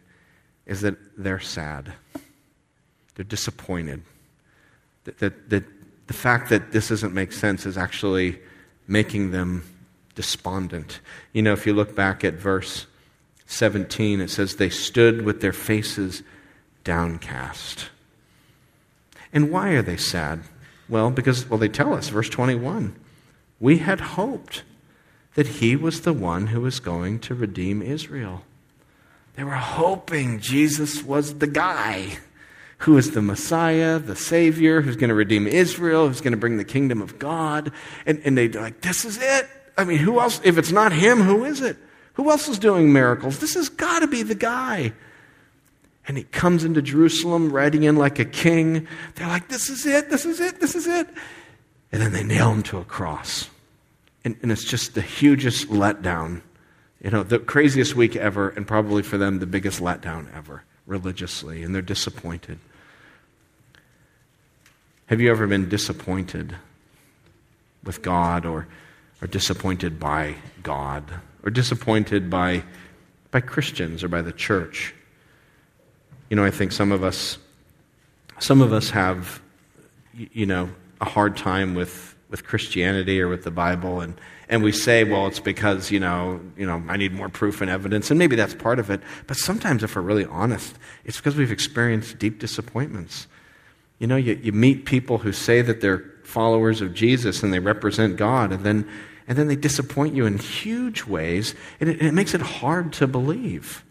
is 0.66 0.82
that 0.82 0.96
they're 1.16 1.40
sad. 1.40 1.94
They're 3.14 3.24
disappointed. 3.24 4.02
That, 5.04 5.18
that, 5.20 5.48
that 5.48 5.64
the 6.08 6.12
fact 6.12 6.50
that 6.50 6.72
this 6.72 6.90
doesn't 6.90 7.14
make 7.14 7.32
sense 7.32 7.64
is 7.64 7.78
actually 7.78 8.38
making 8.86 9.30
them 9.30 9.64
despondent. 10.14 11.00
You 11.32 11.40
know, 11.40 11.54
if 11.54 11.66
you 11.66 11.72
look 11.72 11.96
back 11.96 12.22
at 12.22 12.34
verse 12.34 12.86
17, 13.46 14.20
it 14.20 14.28
says, 14.28 14.56
They 14.56 14.68
stood 14.68 15.22
with 15.22 15.40
their 15.40 15.54
faces 15.54 16.22
downcast. 16.84 17.88
And 19.32 19.50
why 19.50 19.70
are 19.70 19.82
they 19.82 19.96
sad? 19.96 20.42
Well, 20.86 21.10
because, 21.10 21.48
well, 21.48 21.58
they 21.58 21.70
tell 21.70 21.94
us, 21.94 22.10
verse 22.10 22.28
21, 22.28 22.94
we 23.62 23.78
had 23.78 24.00
hoped 24.00 24.64
that 25.34 25.46
he 25.46 25.76
was 25.76 26.00
the 26.00 26.12
one 26.12 26.48
who 26.48 26.60
was 26.60 26.80
going 26.80 27.20
to 27.20 27.34
redeem 27.34 27.80
Israel. 27.80 28.42
They 29.36 29.44
were 29.44 29.52
hoping 29.52 30.40
Jesus 30.40 31.02
was 31.02 31.38
the 31.38 31.46
guy 31.46 32.18
who 32.78 32.98
is 32.98 33.12
the 33.12 33.22
Messiah, 33.22 34.00
the 34.00 34.16
Savior, 34.16 34.80
who's 34.80 34.96
going 34.96 35.08
to 35.08 35.14
redeem 35.14 35.46
Israel, 35.46 36.08
who's 36.08 36.20
going 36.20 36.32
to 36.32 36.36
bring 36.36 36.56
the 36.56 36.64
kingdom 36.64 37.00
of 37.00 37.20
God. 37.20 37.70
And, 38.04 38.20
and 38.24 38.36
they're 38.36 38.48
like, 38.48 38.80
this 38.80 39.04
is 39.04 39.16
it. 39.22 39.48
I 39.78 39.84
mean, 39.84 39.98
who 39.98 40.18
else? 40.18 40.40
If 40.44 40.58
it's 40.58 40.72
not 40.72 40.92
him, 40.92 41.20
who 41.20 41.44
is 41.44 41.60
it? 41.60 41.76
Who 42.14 42.30
else 42.30 42.48
is 42.48 42.58
doing 42.58 42.92
miracles? 42.92 43.38
This 43.38 43.54
has 43.54 43.68
got 43.68 44.00
to 44.00 44.08
be 44.08 44.24
the 44.24 44.34
guy. 44.34 44.92
And 46.08 46.18
he 46.18 46.24
comes 46.24 46.64
into 46.64 46.82
Jerusalem 46.82 47.52
riding 47.52 47.84
in 47.84 47.94
like 47.94 48.18
a 48.18 48.24
king. 48.24 48.88
They're 49.14 49.28
like, 49.28 49.48
this 49.48 49.70
is 49.70 49.86
it, 49.86 50.10
this 50.10 50.26
is 50.26 50.40
it, 50.40 50.60
this 50.60 50.74
is 50.74 50.88
it. 50.88 51.06
And 51.92 52.02
then 52.02 52.12
they 52.12 52.24
nail 52.24 52.50
him 52.50 52.62
to 52.64 52.78
a 52.78 52.84
cross. 52.84 53.48
And, 54.24 54.36
and 54.42 54.52
it's 54.52 54.64
just 54.64 54.94
the 54.94 55.02
hugest 55.02 55.68
letdown. 55.68 56.42
You 57.02 57.10
know, 57.10 57.22
the 57.22 57.38
craziest 57.38 57.96
week 57.96 58.14
ever, 58.14 58.50
and 58.50 58.66
probably 58.66 59.02
for 59.02 59.18
them, 59.18 59.40
the 59.40 59.46
biggest 59.46 59.80
letdown 59.80 60.32
ever, 60.34 60.62
religiously. 60.86 61.62
And 61.62 61.74
they're 61.74 61.82
disappointed. 61.82 62.58
Have 65.06 65.20
you 65.20 65.30
ever 65.30 65.46
been 65.46 65.68
disappointed 65.68 66.54
with 67.82 68.02
God 68.02 68.46
or, 68.46 68.68
or 69.20 69.26
disappointed 69.26 69.98
by 69.98 70.36
God? 70.62 71.04
or 71.42 71.50
disappointed 71.50 72.30
by, 72.30 72.62
by 73.30 73.40
Christians 73.40 74.04
or 74.04 74.08
by 74.08 74.22
the 74.22 74.32
church. 74.32 74.94
You 76.30 76.36
know, 76.36 76.44
I 76.44 76.50
think 76.50 76.72
some 76.72 76.92
of 76.92 77.04
us 77.04 77.38
some 78.38 78.60
of 78.60 78.72
us 78.72 78.90
have, 78.90 79.40
you 80.14 80.46
know, 80.46 80.68
a 81.00 81.04
hard 81.04 81.36
time 81.36 81.76
with, 81.76 82.11
with 82.32 82.44
Christianity 82.44 83.20
or 83.20 83.28
with 83.28 83.44
the 83.44 83.50
Bible, 83.50 84.00
and, 84.00 84.14
and 84.48 84.64
we 84.64 84.72
say, 84.72 85.04
well, 85.04 85.26
it's 85.26 85.38
because, 85.38 85.90
you 85.90 86.00
know, 86.00 86.40
you 86.56 86.66
know, 86.66 86.82
I 86.88 86.96
need 86.96 87.12
more 87.12 87.28
proof 87.28 87.60
and 87.60 87.70
evidence, 87.70 88.10
and 88.10 88.18
maybe 88.18 88.36
that's 88.36 88.54
part 88.54 88.78
of 88.78 88.90
it. 88.90 89.02
But 89.26 89.36
sometimes, 89.36 89.84
if 89.84 89.94
we're 89.94 90.02
really 90.02 90.24
honest, 90.24 90.74
it's 91.04 91.18
because 91.18 91.36
we've 91.36 91.52
experienced 91.52 92.18
deep 92.18 92.38
disappointments. 92.38 93.26
You 93.98 94.06
know, 94.06 94.16
you, 94.16 94.40
you 94.42 94.50
meet 94.50 94.86
people 94.86 95.18
who 95.18 95.30
say 95.30 95.60
that 95.60 95.82
they're 95.82 96.04
followers 96.24 96.80
of 96.80 96.94
Jesus 96.94 97.42
and 97.42 97.52
they 97.52 97.58
represent 97.58 98.16
God, 98.16 98.50
and 98.50 98.64
then, 98.64 98.88
and 99.28 99.36
then 99.36 99.46
they 99.46 99.56
disappoint 99.56 100.14
you 100.14 100.24
in 100.24 100.38
huge 100.38 101.04
ways, 101.04 101.54
and 101.80 101.90
it, 101.90 101.98
and 102.00 102.08
it 102.08 102.14
makes 102.14 102.32
it 102.32 102.40
hard 102.40 102.94
to 102.94 103.06
believe. 103.06 103.84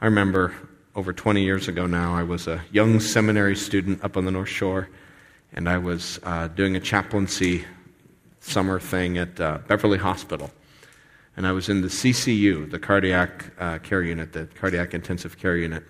I 0.00 0.06
remember 0.06 0.54
over 0.96 1.12
20 1.12 1.44
years 1.44 1.68
ago 1.68 1.86
now, 1.86 2.14
I 2.14 2.22
was 2.22 2.48
a 2.48 2.62
young 2.72 3.00
seminary 3.00 3.54
student 3.54 4.02
up 4.02 4.16
on 4.16 4.24
the 4.24 4.30
North 4.30 4.48
Shore, 4.48 4.88
and 5.60 5.68
I 5.68 5.76
was 5.76 6.18
uh, 6.22 6.48
doing 6.48 6.74
a 6.74 6.80
chaplaincy 6.80 7.66
summer 8.40 8.80
thing 8.80 9.18
at 9.18 9.38
uh, 9.38 9.58
Beverly 9.68 9.98
Hospital. 9.98 10.50
And 11.36 11.46
I 11.46 11.52
was 11.52 11.68
in 11.68 11.82
the 11.82 11.88
CCU, 11.88 12.70
the 12.70 12.78
cardiac 12.78 13.44
uh, 13.58 13.76
care 13.80 14.00
unit, 14.02 14.32
the 14.32 14.46
cardiac 14.46 14.94
intensive 14.94 15.36
care 15.36 15.58
unit. 15.58 15.84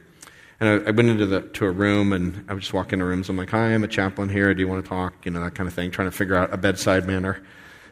And 0.59 0.69
I, 0.69 0.89
I, 0.89 0.91
went 0.91 1.09
into 1.09 1.25
the, 1.25 1.43
to 1.43 1.67
a 1.67 1.71
room, 1.71 2.13
and 2.13 2.45
I 2.49 2.55
would 2.55 2.63
just 2.63 2.73
walk 2.73 2.93
into 2.93 3.05
rooms. 3.05 3.29
I'm 3.29 3.37
like, 3.37 3.51
"Hi, 3.51 3.73
I'm 3.73 3.85
a 3.85 3.89
chaplain 3.89 4.29
here. 4.29 4.53
Do 4.53 4.61
you 4.61 4.67
want 4.67 4.85
to 4.85 4.89
talk?" 4.89 5.25
You 5.25 5.31
know, 5.31 5.41
that 5.45 5.55
kind 5.55 5.69
of 5.69 5.73
thing, 5.73 5.93
trying 5.93 6.11
to 6.11 6.17
figure 6.17 6.35
out 6.35 6.53
a 6.53 6.57
bedside 6.57 7.07
manner. 7.07 7.41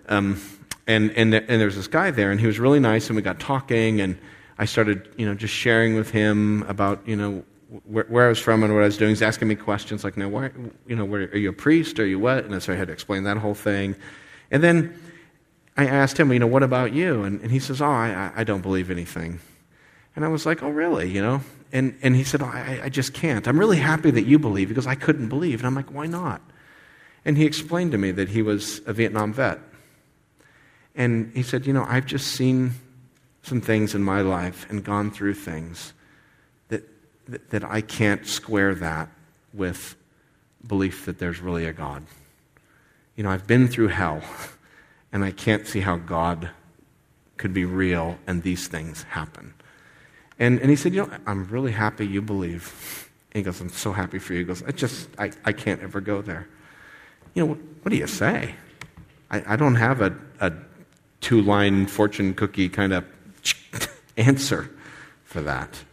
Um, 0.08 0.40
and 0.88 1.12
and 1.12 1.32
and 1.32 1.60
there 1.60 1.66
was 1.66 1.76
this 1.76 1.86
guy 1.86 2.10
there, 2.10 2.32
and 2.32 2.40
he 2.40 2.48
was 2.48 2.58
really 2.58 2.80
nice, 2.80 3.06
and 3.06 3.14
we 3.14 3.22
got 3.22 3.38
talking, 3.38 4.00
and 4.00 4.18
I 4.58 4.64
started, 4.64 5.08
you 5.16 5.26
know, 5.26 5.34
just 5.34 5.54
sharing 5.54 5.94
with 5.94 6.10
him 6.10 6.64
about, 6.64 7.06
you 7.06 7.14
know, 7.14 7.44
where, 7.84 8.04
where, 8.04 8.26
I 8.26 8.28
was 8.28 8.38
from 8.38 8.62
and 8.62 8.72
what 8.74 8.82
I 8.82 8.86
was 8.86 8.96
doing. 8.96 9.10
He's 9.10 9.22
asking 9.22 9.48
me 9.48 9.54
questions 9.54 10.02
like, 10.02 10.16
now, 10.16 10.28
why, 10.28 10.50
you 10.86 10.96
know, 10.96 11.04
where, 11.04 11.22
are 11.22 11.36
you 11.36 11.50
a 11.50 11.52
priest? 11.52 11.98
Are 12.00 12.06
you 12.06 12.18
what? 12.18 12.44
And 12.44 12.62
so 12.62 12.72
I 12.72 12.76
had 12.76 12.86
to 12.88 12.92
explain 12.92 13.24
that 13.24 13.36
whole 13.36 13.54
thing. 13.54 13.94
And 14.50 14.62
then 14.62 14.98
I 15.76 15.86
asked 15.86 16.18
him, 16.18 16.32
you 16.32 16.38
know, 16.38 16.46
what 16.46 16.62
about 16.62 16.92
you? 16.92 17.22
And, 17.24 17.40
and 17.42 17.50
he 17.50 17.58
says, 17.58 17.82
oh, 17.82 17.86
I, 17.86 18.32
I 18.34 18.44
don't 18.44 18.62
believe 18.62 18.90
anything. 18.90 19.40
And 20.16 20.24
I 20.24 20.28
was 20.28 20.46
like, 20.46 20.62
oh, 20.62 20.70
really? 20.70 21.10
You 21.10 21.22
know? 21.22 21.40
And, 21.70 21.96
and 22.02 22.16
he 22.16 22.24
said, 22.24 22.42
oh, 22.42 22.46
I, 22.46 22.80
I 22.84 22.88
just 22.88 23.12
can't. 23.12 23.46
I'm 23.46 23.58
really 23.58 23.76
happy 23.76 24.10
that 24.10 24.24
you 24.24 24.38
believe 24.38 24.68
because 24.68 24.86
I 24.86 24.94
couldn't 24.94 25.28
believe. 25.28 25.60
And 25.60 25.66
I'm 25.66 25.74
like, 25.74 25.92
why 25.92 26.06
not? 26.06 26.40
And 27.24 27.36
he 27.36 27.44
explained 27.44 27.92
to 27.92 27.98
me 27.98 28.10
that 28.12 28.30
he 28.30 28.40
was 28.40 28.80
a 28.86 28.92
Vietnam 28.94 29.34
vet. 29.34 29.60
And 30.94 31.30
he 31.34 31.42
said, 31.42 31.66
you 31.66 31.74
know, 31.74 31.84
I've 31.86 32.06
just 32.06 32.28
seen 32.28 32.72
some 33.42 33.60
things 33.60 33.94
in 33.94 34.02
my 34.02 34.22
life 34.22 34.66
and 34.70 34.82
gone 34.82 35.10
through 35.10 35.34
things 35.34 35.92
that 37.28 37.64
I 37.64 37.80
can't 37.80 38.26
square 38.26 38.74
that 38.76 39.08
with 39.52 39.96
belief 40.66 41.04
that 41.06 41.18
there's 41.18 41.40
really 41.40 41.66
a 41.66 41.72
God. 41.72 42.04
You 43.16 43.24
know, 43.24 43.30
I've 43.30 43.46
been 43.46 43.68
through 43.68 43.88
hell, 43.88 44.22
and 45.12 45.24
I 45.24 45.30
can't 45.30 45.66
see 45.66 45.80
how 45.80 45.96
God 45.96 46.50
could 47.36 47.54
be 47.54 47.64
real 47.64 48.18
and 48.26 48.42
these 48.42 48.66
things 48.68 49.04
happen. 49.04 49.54
And, 50.38 50.60
and 50.60 50.70
he 50.70 50.76
said, 50.76 50.94
You 50.94 51.06
know, 51.06 51.16
I'm 51.26 51.46
really 51.48 51.72
happy 51.72 52.06
you 52.06 52.20
believe. 52.20 53.08
And 53.32 53.38
he 53.40 53.42
goes, 53.42 53.60
I'm 53.60 53.70
so 53.70 53.92
happy 53.92 54.18
for 54.18 54.34
you. 54.34 54.40
He 54.40 54.44
goes, 54.44 54.62
I 54.62 54.72
just, 54.72 55.08
I, 55.18 55.30
I 55.44 55.52
can't 55.52 55.82
ever 55.82 56.00
go 56.00 56.20
there. 56.20 56.48
You 57.34 57.42
know, 57.42 57.46
what, 57.46 57.58
what 57.82 57.90
do 57.90 57.96
you 57.96 58.06
say? 58.06 58.54
I, 59.30 59.54
I 59.54 59.56
don't 59.56 59.76
have 59.76 60.00
a, 60.00 60.14
a 60.40 60.52
two 61.20 61.42
line 61.42 61.86
fortune 61.86 62.34
cookie 62.34 62.68
kind 62.68 62.92
of 62.92 63.04
answer 64.16 64.70
for 65.24 65.40
that. 65.42 65.84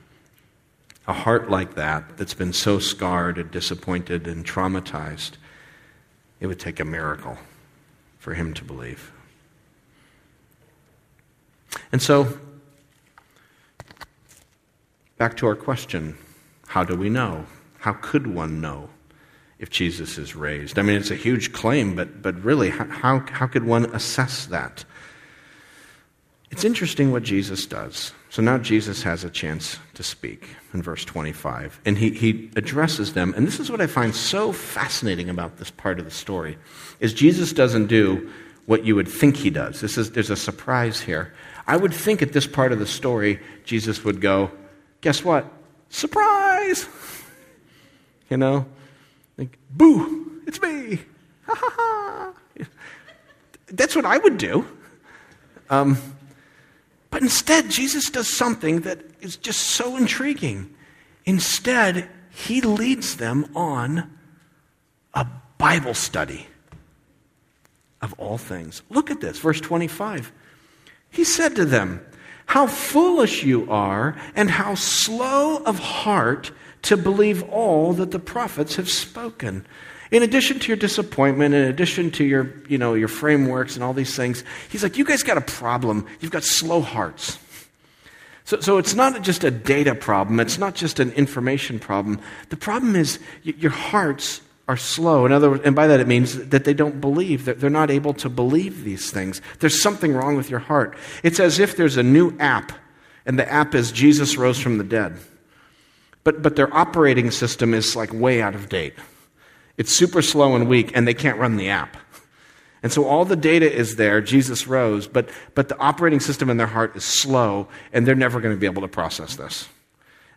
A 1.08 1.14
heart 1.14 1.50
like 1.50 1.76
that, 1.76 2.18
that's 2.18 2.34
been 2.34 2.54
so 2.54 2.80
scarred 2.80 3.38
and 3.38 3.52
disappointed 3.52 4.28
and 4.28 4.46
traumatized, 4.46 5.34
it 6.40 6.48
would 6.48 6.60
take 6.60 6.80
a 6.80 6.86
miracle 6.86 7.38
for 8.18 8.34
him 8.34 8.54
to 8.56 8.64
believe. 8.64 9.12
And 11.92 12.02
so, 12.02 12.40
back 15.18 15.38
to 15.38 15.48
our 15.48 15.56
question 15.56 16.18
how 16.68 16.84
do 16.84 16.96
we 16.96 17.10
know? 17.10 17.46
How 17.78 17.94
could 17.94 18.28
one 18.28 18.60
know 18.60 18.90
if 19.60 19.70
Jesus 19.70 20.18
is 20.18 20.36
raised? 20.36 20.78
I 20.78 20.82
mean, 20.82 20.98
it's 20.98 21.12
a 21.12 21.16
huge 21.16 21.54
claim, 21.54 21.96
but, 21.96 22.22
but 22.22 22.44
really, 22.44 22.70
how, 22.70 23.20
how 23.20 23.48
could 23.48 23.64
one 23.64 23.86
assess 23.94 24.48
that? 24.48 24.84
It's 26.52 26.66
interesting 26.66 27.12
what 27.12 27.24
Jesus 27.24 27.66
does. 27.66 28.12
So 28.36 28.42
now 28.42 28.58
Jesus 28.58 29.02
has 29.04 29.24
a 29.24 29.30
chance 29.30 29.80
to 29.94 30.04
speak 30.04 30.50
in 30.74 30.82
verse 30.82 31.06
25. 31.06 31.80
And 31.86 31.98
he, 31.98 32.10
he 32.10 32.52
addresses 32.58 33.14
them. 33.14 33.34
And 33.38 33.48
this 33.48 33.62
is 33.62 33.72
what 33.72 33.80
I 33.80 33.88
find 33.88 34.14
so 34.14 34.52
fascinating 34.52 35.30
about 35.30 35.56
this 35.56 35.72
part 35.72 36.00
of 36.00 36.06
the 36.06 36.12
story 36.12 36.58
is 37.00 37.14
Jesus 37.14 37.54
doesn't 37.54 37.88
do 37.88 38.30
what 38.66 38.84
you 38.84 38.94
would 38.94 39.08
think 39.08 39.38
he 39.38 39.50
does. 39.50 39.80
This 39.80 39.98
is, 39.98 40.12
there's 40.12 40.32
a 40.32 40.36
surprise 40.36 41.00
here. 41.00 41.34
I 41.66 41.78
would 41.78 41.94
think 41.94 42.22
at 42.22 42.34
this 42.34 42.46
part 42.46 42.74
of 42.74 42.80
the 42.80 42.86
story, 42.86 43.40
Jesus 43.64 44.04
would 44.04 44.20
go, 44.20 44.52
guess 45.00 45.24
what? 45.24 45.50
Surprise! 45.88 46.90
You 48.30 48.36
know? 48.36 48.66
Like, 49.38 49.58
boo, 49.70 50.42
it's 50.46 50.62
me. 50.62 51.00
Ha 51.46 51.56
ha 51.56 51.74
ha. 51.78 52.34
That's 53.68 53.96
what 53.96 54.04
I 54.04 54.18
would 54.18 54.38
do. 54.38 54.68
Um, 55.70 55.98
but 57.16 57.22
instead, 57.22 57.70
Jesus 57.70 58.10
does 58.10 58.28
something 58.28 58.82
that 58.82 59.00
is 59.22 59.38
just 59.38 59.62
so 59.62 59.96
intriguing. 59.96 60.76
Instead, 61.24 62.10
he 62.30 62.60
leads 62.60 63.16
them 63.16 63.50
on 63.56 64.12
a 65.14 65.26
Bible 65.58 65.94
study 65.94 66.48
of 68.02 68.14
all 68.18 68.38
things. 68.38 68.82
Look 68.90 69.12
at 69.12 69.22
this, 69.22 69.40
verse 69.40 69.62
25. 69.62 70.34
He 71.10 71.24
said 71.24 71.56
to 71.56 71.64
them, 71.64 72.06
How 72.48 72.68
foolish 72.68 73.46
you 73.46 73.66
are, 73.72 74.18
and 74.36 74.52
how 74.52 74.76
slow 74.76 75.64
of 75.64 75.80
heart 75.80 76.52
to 76.82 76.98
believe 76.98 77.44
all 77.44 77.94
that 77.94 78.12
the 78.12 78.20
prophets 78.20 78.76
have 78.76 78.90
spoken. 78.90 79.66
In 80.12 80.24
addition 80.24 80.60
to 80.60 80.68
your 80.68 80.78
disappointment, 80.78 81.56
in 81.56 81.64
addition 81.64 82.12
to 82.12 82.24
your, 82.24 82.54
you 82.68 82.78
know, 82.78 82.94
your 82.94 83.08
frameworks 83.08 83.76
and 83.76 83.84
all 83.84 83.94
these 83.94 84.16
things, 84.16 84.44
he's 84.70 84.84
like, 84.84 84.98
you 84.98 85.06
guys 85.06 85.24
got 85.24 85.38
a 85.38 85.42
problem. 85.42 86.06
You've 86.20 86.32
got 86.32 86.44
slow 86.44 86.82
hearts. 86.82 87.40
So, 88.46 88.60
so 88.60 88.78
it's 88.78 88.94
not 88.94 89.20
just 89.24 89.44
a 89.44 89.50
data 89.50 89.96
problem. 89.96 90.40
It's 90.40 90.60
not 90.60 90.76
just 90.76 91.00
an 91.00 91.12
information 91.14 91.80
problem. 91.80 92.22
The 92.50 92.58
problem 92.58 92.96
is 92.96 93.20
your 93.44 93.72
hearts 93.72 94.42
are 94.68 94.78
slow. 94.78 95.26
In 95.26 95.32
other 95.32 95.50
words, 95.50 95.64
and 95.66 95.76
by 95.76 95.88
that 95.88 96.00
it 96.00 96.08
means 96.08 96.48
that 96.50 96.64
they 96.64 96.74
don't 96.74 97.02
believe. 97.02 97.46
That 97.46 97.60
they're 97.60 97.70
not 97.70 97.90
able 97.90 98.14
to 98.16 98.30
believe 98.30 98.84
these 98.84 99.12
things. 99.12 99.42
There's 99.60 99.82
something 99.82 100.14
wrong 100.14 100.36
with 100.36 100.50
your 100.50 100.60
heart. 100.60 100.96
It's 101.24 101.40
as 101.40 101.60
if 101.60 101.76
there's 101.76 101.98
a 101.98 102.04
new 102.04 102.38
app, 102.40 102.72
and 103.26 103.38
the 103.40 103.52
app 103.52 103.74
is 103.74 103.92
Jesus 103.92 104.38
rose 104.38 104.60
from 104.60 104.78
the 104.78 104.84
dead. 104.84 105.18
But, 106.24 106.42
but 106.42 106.56
their 106.56 106.74
operating 106.74 107.32
system 107.32 107.74
is 107.74 107.96
like 107.96 108.14
way 108.14 108.42
out 108.42 108.56
of 108.56 108.70
date. 108.70 108.94
It's 109.78 109.94
super 109.94 110.22
slow 110.22 110.56
and 110.56 110.68
weak, 110.68 110.92
and 110.96 111.08
they 111.08 111.14
can't 111.14 111.38
run 111.38 111.58
the 111.58 111.70
app. 111.70 111.98
And 112.82 112.92
so 112.92 113.06
all 113.06 113.26
the 113.26 113.36
data 113.36 113.72
is 113.72 113.96
there, 113.96 114.22
Jesus 114.22 114.68
rose, 114.68 115.08
but, 115.08 115.30
but 115.56 115.70
the 115.70 115.78
operating 115.80 116.20
system 116.20 116.50
in 116.50 116.58
their 116.58 116.68
heart 116.68 116.96
is 116.96 117.04
slow, 117.04 117.68
and 117.92 118.06
they're 118.06 118.16
never 118.16 118.40
going 118.40 118.54
to 118.54 118.60
be 118.60 118.68
able 118.68 118.84
to 118.84 118.88
process 118.88 119.36
this. 119.36 119.68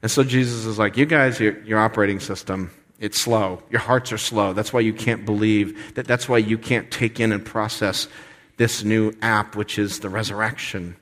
And 0.01 0.11
so 0.11 0.24
Jesus 0.24 0.64
is 0.64 0.79
like, 0.79 0.96
You 0.96 1.07
guys, 1.07 1.38
your, 1.40 1.61
your 1.64 1.79
operating 1.79 2.20
system, 2.20 2.70
it's 2.98 3.20
slow. 3.20 3.62
Your 3.70 3.81
hearts 3.81 4.12
are 4.12 4.18
slow. 4.18 4.53
That's 4.53 4.72
why 4.72 4.81
you 4.81 4.92
can't 4.92 5.24
believe. 5.24 5.94
That, 5.94 6.07
that's 6.07 6.29
why 6.29 6.38
you 6.38 6.59
can't 6.59 6.90
take 6.90 7.20
in 7.20 7.33
and 7.33 7.44
process 7.44 8.09
this 8.57 8.83
new 8.83 9.12
app, 9.22 9.55
which 9.55 9.79
is 9.79 10.01
the 10.01 10.09
resurrection. 10.09 10.96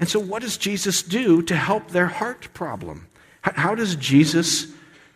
And 0.00 0.08
so, 0.08 0.18
what 0.18 0.42
does 0.42 0.56
Jesus 0.56 1.02
do 1.02 1.42
to 1.42 1.56
help 1.56 1.90
their 1.90 2.06
heart 2.06 2.48
problem? 2.54 3.08
How, 3.42 3.52
how 3.54 3.74
does 3.74 3.94
Jesus 3.96 4.68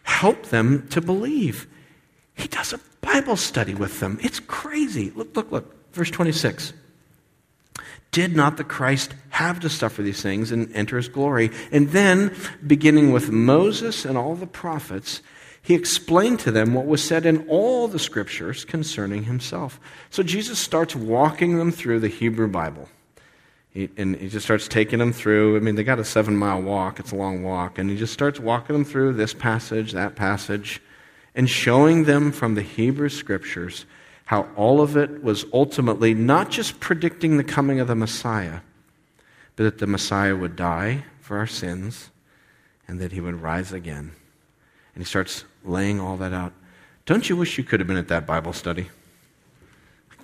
help 0.03 0.47
them 0.47 0.87
to 0.89 1.01
believe? 1.01 1.67
He 2.35 2.49
does 2.49 2.73
a 2.73 2.81
Bible 3.01 3.37
study 3.37 3.75
with 3.75 4.01
them. 4.01 4.19
It's 4.23 4.41
crazy. 4.41 5.11
Look, 5.11 5.37
look, 5.37 5.53
look. 5.53 5.93
Verse 5.93 6.11
26. 6.11 6.73
Did 8.11 8.37
not 8.37 8.59
the 8.59 8.65
Christ 8.65 9.15
have 9.31 9.61
to 9.61 9.71
suffer 9.71 10.03
these 10.03 10.23
things 10.23 10.53
and 10.53 10.71
enter 10.75 10.97
his 10.99 11.09
glory? 11.09 11.51
And 11.71 11.91
then, 11.91 12.35
beginning 12.67 13.11
with 13.11 13.31
Moses 13.31 14.05
and 14.05 14.19
all 14.19 14.35
the 14.35 14.47
prophets, 14.47 15.23
he 15.63 15.75
explained 15.75 16.41
to 16.41 16.51
them 16.51 16.75
what 16.75 16.87
was 16.87 17.03
said 17.03 17.25
in 17.25 17.49
all 17.49 17.89
the 17.89 17.99
scriptures 17.99 18.65
concerning 18.65 19.25
himself. 19.25 19.81
So 20.11 20.23
Jesus 20.23 20.59
starts 20.59 20.95
walking 20.95 21.57
them 21.57 21.71
through 21.71 22.01
the 22.01 22.09
Hebrew 22.09 22.49
Bible. 22.49 22.89
He, 23.71 23.89
and 23.97 24.17
he 24.17 24.29
just 24.29 24.45
starts 24.45 24.69
taking 24.69 24.99
them 24.99 25.13
through. 25.13 25.57
I 25.57 25.61
mean, 25.61 25.77
they 25.77 25.85
got 25.85 25.99
a 25.99 26.05
seven 26.05 26.37
mile 26.37 26.61
walk, 26.61 27.01
it's 27.01 27.13
a 27.13 27.17
long 27.17 27.43
walk. 27.43 27.79
And 27.79 27.89
he 27.89 27.97
just 27.97 28.13
starts 28.13 28.39
walking 28.39 28.75
them 28.75 28.85
through 28.85 29.15
this 29.15 29.33
passage, 29.33 29.93
that 29.93 30.17
passage 30.17 30.83
and 31.35 31.49
showing 31.49 32.05
them 32.05 32.33
from 32.33 32.55
the 32.55 32.63
Hebrew 32.63 33.09
scriptures 33.09 33.87
how 34.27 34.49
all 34.57 34.81
of 34.81 34.97
it 34.97 35.23
was 35.23 35.45
ultimately 35.53 36.15
not 36.15 36.51
just 36.51 36.81
predicting 36.81 37.37
the 37.37 37.45
coming 37.45 37.81
of 37.81 37.89
the 37.89 37.95
Messiah, 37.95 38.61
but 39.57 39.65
that 39.65 39.79
the 39.79 39.87
Messiah 39.87 40.37
would 40.37 40.57
die 40.57 41.05
for 41.21 41.39
our 41.39 41.47
sins 41.47 42.11
and 42.89 43.01
that 43.01 43.13
he 43.13 43.21
would 43.21 43.41
rise 43.41 43.73
again. 43.73 44.13
And 44.95 45.03
he 45.03 45.05
starts 45.05 45.45
laying 45.65 46.01
all 46.01 46.17
that 46.19 46.33
out. 46.33 46.53
Don't 47.07 47.29
you 47.29 47.37
wish 47.37 47.59
you 47.59 47.65
could 47.65 47.81
have 47.81 47.87
been 47.87 47.97
at 47.97 48.09
that 48.09 48.27
Bible 48.27 48.53
study? 48.53 48.89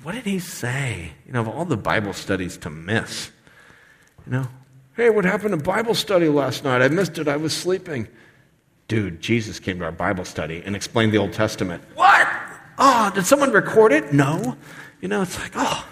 What 0.02 0.14
did 0.14 0.24
he 0.24 0.38
say? 0.38 1.12
You 1.26 1.32
know, 1.32 1.40
of 1.40 1.48
all 1.48 1.64
the 1.64 1.76
Bible 1.76 2.12
studies 2.12 2.56
to 2.58 2.70
miss, 2.70 3.30
you 4.26 4.32
know, 4.32 4.48
hey, 4.96 5.10
what 5.10 5.24
happened 5.24 5.50
to 5.50 5.62
Bible 5.62 5.94
study 5.94 6.28
last 6.28 6.64
night? 6.64 6.82
I 6.82 6.88
missed 6.88 7.18
it. 7.18 7.28
I 7.28 7.36
was 7.36 7.56
sleeping. 7.56 8.08
Dude, 8.88 9.20
Jesus 9.20 9.60
came 9.60 9.78
to 9.80 9.84
our 9.84 9.92
Bible 9.92 10.24
study 10.24 10.62
and 10.64 10.74
explained 10.74 11.12
the 11.12 11.18
Old 11.18 11.34
Testament. 11.34 11.82
What? 11.94 12.26
Oh, 12.78 13.10
did 13.14 13.26
someone 13.26 13.52
record 13.52 13.92
it? 13.92 14.12
No. 14.14 14.56
You 15.00 15.08
know, 15.08 15.22
it's 15.22 15.38
like, 15.38 15.52
oh. 15.54 15.86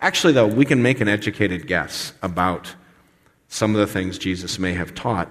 Actually, 0.00 0.32
though, 0.32 0.46
we 0.46 0.64
can 0.64 0.82
make 0.82 1.00
an 1.00 1.08
educated 1.08 1.66
guess 1.66 2.12
about 2.22 2.74
some 3.48 3.74
of 3.74 3.80
the 3.80 3.86
things 3.86 4.18
Jesus 4.18 4.58
may 4.58 4.72
have 4.74 4.94
taught. 4.94 5.28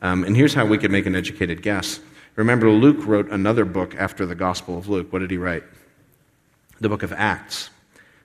Um, 0.00 0.24
and 0.24 0.34
here's 0.36 0.54
how 0.54 0.64
we 0.64 0.78
can 0.78 0.90
make 0.90 1.06
an 1.06 1.14
educated 1.14 1.62
guess. 1.62 2.00
Remember, 2.36 2.70
Luke 2.70 3.06
wrote 3.06 3.30
another 3.30 3.64
book 3.64 3.94
after 3.96 4.24
the 4.24 4.34
Gospel 4.34 4.78
of 4.78 4.88
Luke. 4.88 5.12
What 5.12 5.18
did 5.20 5.30
he 5.30 5.38
write? 5.38 5.64
The 6.80 6.88
book 6.88 7.02
of 7.02 7.12
Acts. 7.12 7.70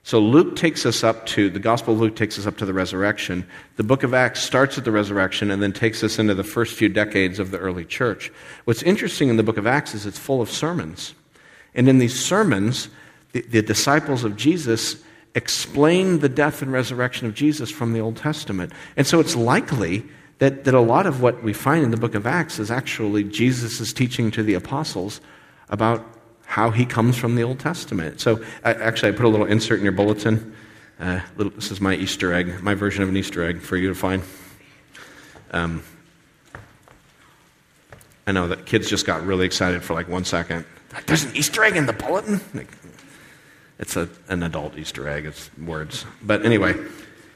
So 0.02 0.18
Luke 0.18 0.56
takes 0.56 0.86
us 0.86 1.04
up 1.04 1.26
to, 1.26 1.50
the 1.50 1.58
Gospel 1.58 1.94
of 1.94 2.00
Luke 2.00 2.16
takes 2.16 2.38
us 2.38 2.46
up 2.46 2.56
to 2.58 2.66
the 2.66 2.72
resurrection. 2.72 3.46
The 3.76 3.82
book 3.82 4.02
of 4.02 4.14
Acts 4.14 4.40
starts 4.40 4.78
at 4.78 4.84
the 4.84 4.90
resurrection 4.90 5.50
and 5.50 5.62
then 5.62 5.72
takes 5.72 6.02
us 6.02 6.18
into 6.18 6.34
the 6.34 6.44
first 6.44 6.74
few 6.74 6.88
decades 6.88 7.38
of 7.38 7.50
the 7.50 7.58
early 7.58 7.84
church. 7.84 8.32
What's 8.64 8.82
interesting 8.82 9.28
in 9.28 9.36
the 9.36 9.42
book 9.42 9.58
of 9.58 9.66
Acts 9.66 9.94
is 9.94 10.06
it's 10.06 10.18
full 10.18 10.40
of 10.40 10.50
sermons. 10.50 11.14
And 11.74 11.88
in 11.88 11.98
these 11.98 12.18
sermons, 12.18 12.88
the, 13.32 13.42
the 13.42 13.62
disciples 13.62 14.24
of 14.24 14.36
Jesus 14.36 14.96
explain 15.34 16.20
the 16.20 16.28
death 16.28 16.62
and 16.62 16.72
resurrection 16.72 17.26
of 17.26 17.34
Jesus 17.34 17.70
from 17.70 17.92
the 17.92 18.00
Old 18.00 18.16
Testament. 18.16 18.72
And 18.96 19.06
so 19.06 19.20
it's 19.20 19.36
likely 19.36 20.04
that, 20.38 20.64
that 20.64 20.74
a 20.74 20.80
lot 20.80 21.06
of 21.06 21.20
what 21.20 21.42
we 21.42 21.52
find 21.52 21.84
in 21.84 21.90
the 21.90 21.96
book 21.96 22.14
of 22.14 22.26
Acts 22.26 22.58
is 22.58 22.70
actually 22.70 23.24
Jesus' 23.24 23.92
teaching 23.92 24.30
to 24.32 24.42
the 24.42 24.54
apostles 24.54 25.20
about 25.68 26.04
how 26.50 26.72
he 26.72 26.84
comes 26.84 27.16
from 27.16 27.36
the 27.36 27.44
Old 27.44 27.60
Testament. 27.60 28.20
So, 28.20 28.44
actually, 28.64 29.12
I 29.12 29.16
put 29.16 29.24
a 29.24 29.28
little 29.28 29.46
insert 29.46 29.78
in 29.78 29.84
your 29.84 29.92
bulletin. 29.92 30.52
Uh, 30.98 31.20
little, 31.36 31.52
this 31.52 31.70
is 31.70 31.80
my 31.80 31.94
Easter 31.94 32.32
egg, 32.34 32.60
my 32.60 32.74
version 32.74 33.04
of 33.04 33.08
an 33.08 33.16
Easter 33.16 33.44
egg 33.44 33.60
for 33.60 33.76
you 33.76 33.86
to 33.88 33.94
find. 33.94 34.24
Um, 35.52 35.84
I 38.26 38.32
know 38.32 38.48
that 38.48 38.66
kids 38.66 38.90
just 38.90 39.06
got 39.06 39.24
really 39.24 39.46
excited 39.46 39.84
for 39.84 39.94
like 39.94 40.08
one 40.08 40.24
second. 40.24 40.64
There's 41.06 41.22
an 41.22 41.36
Easter 41.36 41.62
egg 41.62 41.76
in 41.76 41.86
the 41.86 41.92
bulletin? 41.92 42.40
It's 43.78 43.96
a, 43.96 44.08
an 44.28 44.42
adult 44.42 44.76
Easter 44.76 45.08
egg, 45.08 45.26
it's 45.26 45.56
words. 45.56 46.04
But 46.20 46.44
anyway, 46.44 46.74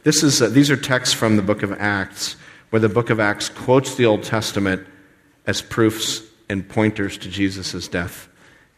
this 0.02 0.24
is, 0.24 0.42
uh, 0.42 0.48
these 0.48 0.72
are 0.72 0.76
texts 0.76 1.14
from 1.14 1.36
the 1.36 1.42
book 1.42 1.62
of 1.62 1.70
Acts, 1.80 2.34
where 2.70 2.80
the 2.80 2.88
book 2.88 3.10
of 3.10 3.20
Acts 3.20 3.48
quotes 3.48 3.94
the 3.94 4.06
Old 4.06 4.24
Testament 4.24 4.84
as 5.46 5.62
proofs 5.62 6.20
and 6.48 6.68
pointers 6.68 7.16
to 7.18 7.30
Jesus' 7.30 7.86
death 7.86 8.28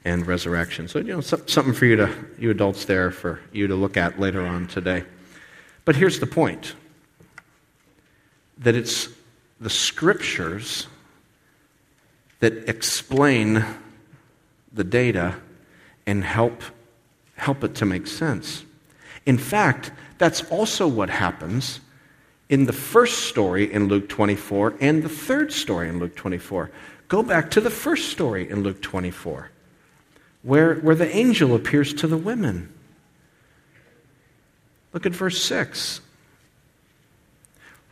and 0.07 0.25
resurrection. 0.25 0.87
So, 0.87 1.01
you 1.01 1.15
know, 1.15 1.21
something 1.21 1.73
for 1.73 1.85
you 1.85 1.97
to, 1.97 2.15
you 2.39 2.53
adults 2.53 2.85
there, 2.85 3.11
for 3.11 3.41
you 3.53 3.67
to 3.67 3.75
look 3.75 3.97
at 3.97 4.21
later 4.21 4.47
on 4.47 4.69
today. 4.69 5.03
But 5.85 5.97
here's 5.97 6.21
the 6.21 6.29
point 6.29 6.77
that 8.59 8.77
it's 8.77 9.09
the 9.61 9.69
scriptures 9.69 10.87
that 12.39 12.69
explain 12.69 13.65
the 14.73 14.85
data 14.85 15.35
and 16.07 16.23
help, 16.23 16.63
help 17.35 17.65
it 17.65 17.75
to 17.75 17.85
make 17.85 18.07
sense. 18.07 18.65
In 19.27 19.37
fact, 19.37 19.91
that's 20.19 20.45
also 20.53 20.87
what 20.87 21.11
happens 21.11 21.81
in 22.49 22.67
the 22.67 22.73
first 22.73 23.25
story 23.25 23.73
in 23.73 23.89
Luke 23.89 24.09
24 24.09 24.77
and 24.81 25.03
the 25.03 25.09
third 25.09 25.53
story 25.53 25.89
in 25.89 25.99
Luke 25.99 26.15
24. 26.15 26.71
Go 27.09 27.25
back 27.25 27.51
to 27.51 27.61
the 27.61 27.71
first 27.71 28.11
story 28.11 28.49
in 28.49 28.63
Luke 28.63 28.81
24 28.81 29.51
where, 30.47 30.77
where 30.77 30.95
the 30.95 31.15
angel 31.15 31.57
appears 31.57 31.93
to 31.93 32.07
the 32.07 32.17
women. 32.17 32.73
Look 34.93 35.05
at 35.05 35.13
verse 35.13 35.43
6. 35.43 36.01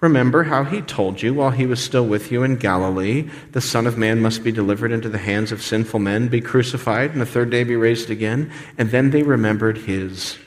Remember 0.01 0.45
how 0.45 0.63
he 0.63 0.81
told 0.81 1.21
you 1.21 1.35
while 1.35 1.51
he 1.51 1.67
was 1.67 1.83
still 1.83 2.07
with 2.07 2.31
you 2.31 2.45
in 2.45 2.57
Galilee, 2.57 3.29
the 3.51 3.61
Son 3.61 3.89
of 3.89 3.99
Man 3.99 4.21
must 4.21 4.45
be 4.45 4.53
delivered 4.53 4.93
into 4.93 5.09
the 5.09 5.19
hands 5.19 5.51
of 5.51 5.63
sinful 5.63 5.99
men, 5.99 6.29
be 6.29 6.41
crucified, 6.41 7.11
and 7.11 7.21
the 7.21 7.27
third 7.27 7.51
day 7.51 7.65
be 7.65 7.75
raised 7.75 8.09
again. 8.09 8.53
And 8.79 8.93
then 8.93 9.11
they 9.11 9.25
remembered 9.25 9.79
his 9.79 10.39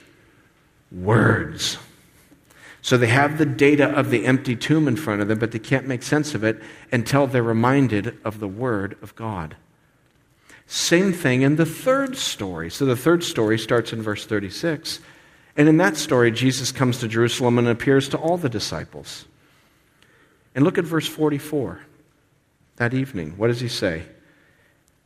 words. 0.90 1.78
So 2.82 2.98
they 2.98 3.08
have 3.08 3.38
the 3.38 3.46
data 3.46 3.90
of 3.90 4.12
the 4.12 4.26
empty 4.26 4.56
tomb 4.56 4.88
in 4.88 4.96
front 4.96 5.22
of 5.22 5.28
them, 5.28 5.40
but 5.40 5.52
they 5.52 5.60
can't 5.60 5.88
make 5.88 6.04
sense 6.04 6.34
of 6.34 6.46
it 6.46 6.62
until 6.90 7.28
they're 7.28 7.44
reminded 7.44 8.18
of 8.24 8.40
the 8.40 8.48
Word 8.48 8.98
of 9.02 9.14
God. 9.16 9.58
Same 10.68 11.14
thing 11.14 11.44
in 11.44 11.56
the 11.56 11.66
third 11.66 12.18
story. 12.18 12.70
So 12.70 12.86
the 12.86 12.98
third 12.98 13.24
story 13.24 13.58
starts 13.58 13.94
in 13.94 14.02
verse 14.02 14.26
36. 14.26 15.00
And 15.56 15.70
in 15.70 15.78
that 15.78 15.96
story, 15.96 16.30
Jesus 16.30 16.74
comes 16.74 17.00
to 17.00 17.08
Jerusalem 17.08 17.58
and 17.58 17.68
appears 17.68 18.10
to 18.10 18.18
all 18.18 18.38
the 18.38 18.50
disciples. 18.50 19.26
And 20.54 20.66
look 20.66 20.78
at 20.78 20.84
verse 20.84 21.08
44. 21.08 21.80
That 22.76 22.94
evening, 22.94 23.38
what 23.38 23.48
does 23.48 23.62
he 23.62 23.70
say? 23.70 24.04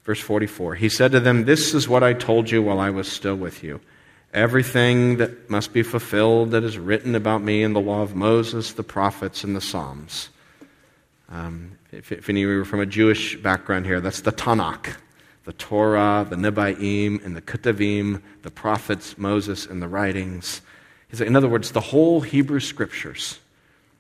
Verse 0.04 0.20
44 0.20 0.76
He 0.76 0.90
said 0.90 1.12
to 1.12 1.20
them, 1.20 1.46
This 1.46 1.76
is 1.76 1.88
what 1.88 2.04
I 2.04 2.14
told 2.14 2.50
you 2.50 2.64
while 2.64 2.80
I 2.80 2.90
was 2.90 3.10
still 3.10 3.36
with 3.36 3.64
you. 3.64 3.80
Everything 4.34 5.18
that 5.18 5.50
must 5.50 5.74
be 5.74 5.84
fulfilled 5.84 6.52
that 6.52 6.64
is 6.64 6.78
written 6.78 7.16
about 7.16 7.44
me 7.44 7.64
in 7.64 7.74
the 7.74 7.82
law 7.82 8.02
of 8.02 8.16
Moses, 8.16 8.74
the 8.74 8.84
prophets, 8.84 9.44
and 9.44 9.56
the 9.56 9.62
Psalms. 9.62 10.30
Um, 11.30 11.78
if, 11.92 12.12
if 12.12 12.30
any 12.30 12.44
of 12.44 12.50
you 12.50 12.62
are 12.62 12.66
from 12.66 12.80
a 12.80 12.86
Jewish 12.86 13.38
background 13.38 13.86
here, 13.86 14.02
that's 14.02 14.22
the 14.22 14.32
Tanakh 14.32 14.96
the 15.46 15.54
Torah, 15.54 16.26
the 16.30 16.36
Nevi'im, 16.36 17.24
and 17.26 17.36
the 17.36 17.42
Ketuvim, 17.42 18.22
the 18.44 18.52
prophets, 18.52 19.18
Moses, 19.18 19.66
and 19.66 19.82
the 19.82 19.88
writings. 19.88 20.62
In 21.12 21.36
other 21.36 21.50
words, 21.50 21.72
the 21.72 21.82
whole 21.82 22.22
Hebrew 22.22 22.60
scriptures, 22.60 23.40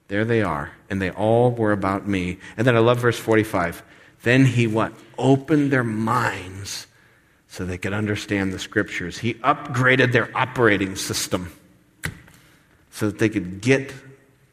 there 0.08 0.24
they 0.24 0.42
are, 0.42 0.72
and 0.90 1.02
they 1.02 1.10
all 1.10 1.52
were 1.52 1.72
about 1.72 2.08
me. 2.08 2.38
And 2.58 2.66
then 2.66 2.76
I 2.76 2.80
love 2.80 3.00
verse 3.00 3.18
45. 3.18 3.84
Then 4.24 4.46
he 4.46 4.68
what? 4.68 4.94
Opened 5.18 5.72
their 5.72 5.84
minds 5.84 6.88
so 7.48 7.66
they 7.66 7.78
could 7.78 7.94
understand 7.94 8.54
the 8.54 8.60
scriptures. 8.60 9.18
He 9.18 9.34
upgraded 9.36 10.14
their 10.14 10.30
operating 10.38 10.96
system 10.96 11.52
so 12.92 13.08
that 13.08 13.20
they 13.20 13.30
could 13.30 13.62
get 13.62 13.94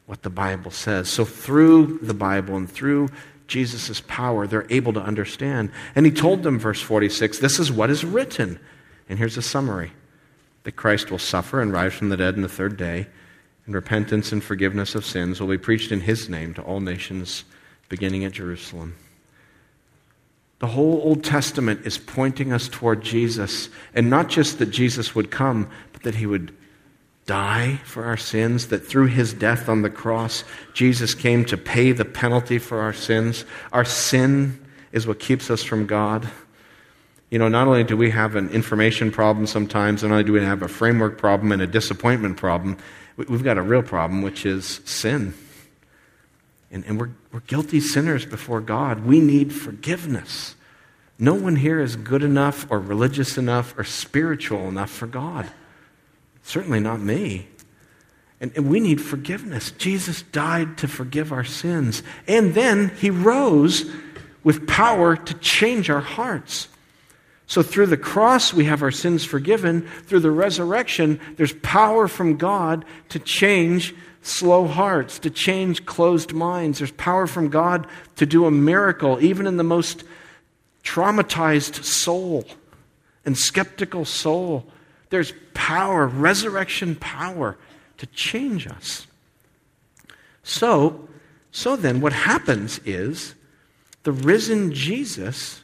what 0.05 0.23
the 0.23 0.29
Bible 0.29 0.71
says. 0.71 1.07
So 1.07 1.23
through 1.23 1.99
the 2.01 2.13
Bible 2.13 2.57
and 2.57 2.69
through 2.69 3.09
Jesus' 3.49 4.01
power, 4.07 4.47
they're 4.47 4.65
able 4.69 4.93
to 4.93 5.01
understand. 5.01 5.71
And 5.95 6.05
he 6.05 6.11
told 6.11 6.43
them, 6.43 6.57
verse 6.57 6.81
46, 6.81 7.39
this 7.39 7.59
is 7.59 7.71
what 7.71 7.89
is 7.89 8.05
written. 8.05 8.59
And 9.09 9.19
here's 9.19 9.37
a 9.37 9.41
summary 9.41 9.91
that 10.63 10.75
Christ 10.75 11.11
will 11.11 11.19
suffer 11.19 11.61
and 11.61 11.73
rise 11.73 11.93
from 11.93 12.09
the 12.09 12.17
dead 12.17 12.35
in 12.35 12.41
the 12.41 12.49
third 12.49 12.77
day, 12.77 13.07
and 13.65 13.75
repentance 13.75 14.31
and 14.31 14.43
forgiveness 14.43 14.93
of 14.93 15.05
sins 15.05 15.39
will 15.39 15.47
be 15.47 15.57
preached 15.57 15.91
in 15.91 16.01
his 16.01 16.29
name 16.29 16.53
to 16.53 16.61
all 16.61 16.79
nations, 16.79 17.43
beginning 17.87 18.23
at 18.23 18.33
Jerusalem. 18.33 18.95
The 20.59 20.67
whole 20.67 21.01
Old 21.03 21.23
Testament 21.23 21.85
is 21.85 21.97
pointing 21.97 22.51
us 22.51 22.67
toward 22.67 23.01
Jesus, 23.01 23.69
and 23.93 24.09
not 24.09 24.27
just 24.27 24.59
that 24.59 24.67
Jesus 24.67 25.15
would 25.15 25.31
come, 25.31 25.69
but 25.93 26.03
that 26.03 26.15
he 26.15 26.25
would 26.25 26.53
die 27.29 27.79
for 27.83 28.05
our 28.05 28.17
sins, 28.17 28.69
that 28.69 28.79
through 28.79 29.05
his 29.05 29.35
death 29.35 29.69
on 29.69 29.83
the 29.83 29.89
cross, 29.89 30.43
Jesus 30.73 31.13
came 31.13 31.45
to 31.45 31.57
pay 31.57 31.91
the 31.91 32.03
penalty 32.03 32.57
for 32.57 32.79
our 32.79 32.91
sins. 32.91 33.45
Our 33.71 33.85
sin 33.85 34.59
is 34.91 35.05
what 35.05 35.19
keeps 35.19 35.51
us 35.51 35.61
from 35.61 35.85
God. 35.85 36.27
You 37.29 37.37
know, 37.37 37.47
not 37.47 37.67
only 37.67 37.83
do 37.83 37.95
we 37.95 38.09
have 38.09 38.35
an 38.35 38.49
information 38.49 39.11
problem 39.11 39.45
sometimes, 39.45 40.01
not 40.01 40.09
only 40.11 40.23
do 40.23 40.33
we 40.33 40.43
have 40.43 40.63
a 40.63 40.67
framework 40.67 41.19
problem 41.19 41.51
and 41.51 41.61
a 41.61 41.67
disappointment 41.67 42.37
problem, 42.37 42.77
we've 43.15 43.43
got 43.43 43.59
a 43.59 43.61
real 43.61 43.83
problem, 43.83 44.23
which 44.23 44.43
is 44.43 44.81
sin. 44.85 45.35
And, 46.71 46.83
and 46.87 46.99
we're, 46.99 47.11
we're 47.31 47.41
guilty 47.41 47.79
sinners 47.79 48.25
before 48.25 48.59
God. 48.59 49.05
We 49.05 49.19
need 49.19 49.53
forgiveness. 49.53 50.55
No 51.19 51.35
one 51.35 51.57
here 51.57 51.79
is 51.79 51.95
good 51.95 52.23
enough 52.23 52.65
or 52.71 52.79
religious 52.79 53.37
enough 53.37 53.77
or 53.77 53.83
spiritual 53.83 54.67
enough 54.67 54.89
for 54.89 55.05
God. 55.05 55.47
Certainly 56.49 56.79
not 56.79 56.99
me. 56.99 57.47
And, 58.41 58.51
and, 58.55 58.71
we 58.71 58.79
need 58.79 58.99
forgiveness. 58.99 59.69
Jesus 59.69 60.23
died 60.23 60.79
to 60.79 60.87
forgive 60.87 61.31
our 61.31 61.43
sins. 61.43 62.01
And 62.27 62.55
then 62.55 62.89
he 62.97 63.11
rose 63.11 63.85
with 64.43 64.65
power 64.65 65.15
to 65.15 65.33
change 65.35 65.91
our 65.91 65.99
hearts. 65.99 66.67
So 67.45 67.61
through 67.61 67.85
the 67.85 67.97
cross, 67.97 68.51
we 68.51 68.65
have 68.65 68.81
our 68.81 68.89
sins 68.89 69.23
forgiven. 69.23 69.83
Through 70.07 70.21
the 70.21 70.31
resurrection, 70.31 71.19
there's 71.37 71.53
power 71.53 72.07
from 72.07 72.35
God 72.35 72.83
to 73.09 73.19
change 73.19 73.93
slow 74.23 74.65
hearts, 74.65 75.19
to 75.19 75.29
change 75.29 75.85
closed 75.85 76.33
minds. 76.33 76.79
There's 76.79 76.89
power 76.93 77.27
from 77.27 77.49
God 77.49 77.85
to 78.15 78.25
do 78.25 78.47
a 78.47 78.51
miracle, 78.51 79.21
even 79.21 79.45
in 79.45 79.57
the 79.57 79.63
most 79.63 80.03
traumatized 80.83 81.83
soul 81.83 82.43
and 83.23 83.37
skeptical 83.37 84.03
soul. 84.03 84.65
There's 85.09 85.33
power, 85.53 86.07
resurrection 86.07 86.95
power 86.95 87.57
to 87.97 88.05
change 88.07 88.67
us. 88.67 89.07
So, 90.43 91.07
so 91.51 91.75
then 91.75 92.01
what 92.01 92.13
happens 92.13 92.79
is 92.85 93.35
the 94.03 94.11
risen 94.11 94.73
Jesus 94.73 95.61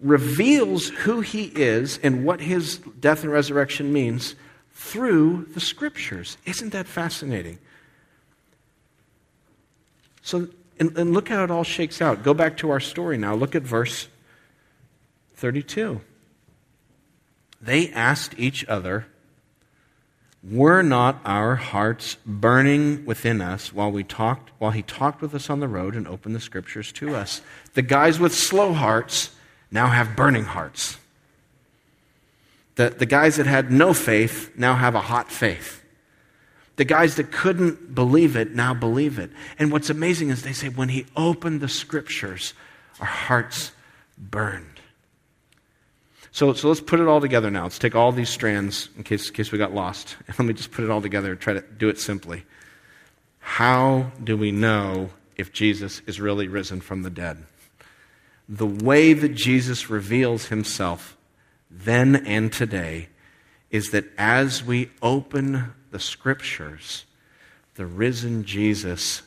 reveals 0.00 0.88
who 0.88 1.20
he 1.20 1.44
is 1.54 1.98
and 2.02 2.24
what 2.24 2.40
his 2.40 2.78
death 3.00 3.22
and 3.22 3.32
resurrection 3.32 3.92
means 3.92 4.34
through 4.72 5.46
the 5.54 5.60
scriptures. 5.60 6.36
Isn't 6.44 6.70
that 6.70 6.86
fascinating? 6.86 7.58
So, 10.22 10.48
and, 10.78 10.96
and, 10.98 11.14
look 11.14 11.28
how 11.28 11.44
it 11.44 11.50
all 11.50 11.64
shakes 11.64 12.02
out. 12.02 12.22
Go 12.22 12.34
back 12.34 12.56
to 12.58 12.70
our 12.70 12.80
story 12.80 13.16
now. 13.16 13.34
Look 13.34 13.54
at 13.54 13.62
verse 13.62 14.08
32. 15.36 16.00
They 17.66 17.90
asked 17.90 18.34
each 18.38 18.64
other, 18.66 19.06
Were 20.48 20.82
not 20.82 21.20
our 21.24 21.56
hearts 21.56 22.16
burning 22.24 23.04
within 23.04 23.40
us 23.40 23.72
while 23.72 23.90
we 23.90 24.04
talked 24.04 24.52
while 24.58 24.70
he 24.70 24.82
talked 24.82 25.20
with 25.20 25.34
us 25.34 25.50
on 25.50 25.58
the 25.58 25.68
road 25.68 25.96
and 25.96 26.06
opened 26.06 26.36
the 26.36 26.40
scriptures 26.40 26.92
to 26.92 27.16
us? 27.16 27.42
The 27.74 27.82
guys 27.82 28.20
with 28.20 28.32
slow 28.32 28.72
hearts 28.72 29.34
now 29.70 29.88
have 29.88 30.14
burning 30.14 30.44
hearts. 30.44 30.96
The, 32.76 32.90
the 32.90 33.06
guys 33.06 33.36
that 33.36 33.46
had 33.46 33.72
no 33.72 33.92
faith 33.92 34.52
now 34.56 34.76
have 34.76 34.94
a 34.94 35.00
hot 35.00 35.32
faith. 35.32 35.82
The 36.76 36.84
guys 36.84 37.16
that 37.16 37.32
couldn't 37.32 37.94
believe 37.94 38.36
it 38.36 38.54
now 38.54 38.74
believe 38.74 39.18
it. 39.18 39.30
And 39.58 39.72
what's 39.72 39.90
amazing 39.90 40.28
is 40.28 40.42
they 40.42 40.52
say, 40.52 40.68
when 40.68 40.90
he 40.90 41.06
opened 41.16 41.62
the 41.62 41.68
scriptures, 41.68 42.54
our 43.00 43.06
hearts 43.06 43.72
burned. 44.16 44.75
So, 46.36 46.52
so 46.52 46.68
let's 46.68 46.82
put 46.82 47.00
it 47.00 47.08
all 47.08 47.22
together 47.22 47.50
now. 47.50 47.62
Let's 47.62 47.78
take 47.78 47.94
all 47.94 48.12
these 48.12 48.28
strands 48.28 48.90
in 48.98 49.04
case, 49.04 49.28
in 49.28 49.34
case 49.34 49.50
we 49.50 49.56
got 49.56 49.72
lost. 49.72 50.16
And 50.26 50.38
let 50.38 50.44
me 50.44 50.52
just 50.52 50.70
put 50.70 50.84
it 50.84 50.90
all 50.90 51.00
together 51.00 51.30
and 51.30 51.40
try 51.40 51.54
to 51.54 51.62
do 51.62 51.88
it 51.88 51.98
simply. 51.98 52.44
How 53.38 54.12
do 54.22 54.36
we 54.36 54.52
know 54.52 55.08
if 55.38 55.50
Jesus 55.50 56.02
is 56.06 56.20
really 56.20 56.46
risen 56.46 56.82
from 56.82 57.04
the 57.04 57.08
dead? 57.08 57.46
The 58.50 58.66
way 58.66 59.14
that 59.14 59.30
Jesus 59.30 59.88
reveals 59.88 60.48
himself 60.48 61.16
then 61.70 62.16
and 62.26 62.52
today 62.52 63.08
is 63.70 63.92
that 63.92 64.04
as 64.18 64.62
we 64.62 64.90
open 65.00 65.72
the 65.90 65.98
scriptures, 65.98 67.06
the 67.76 67.86
risen 67.86 68.44
Jesus 68.44 69.22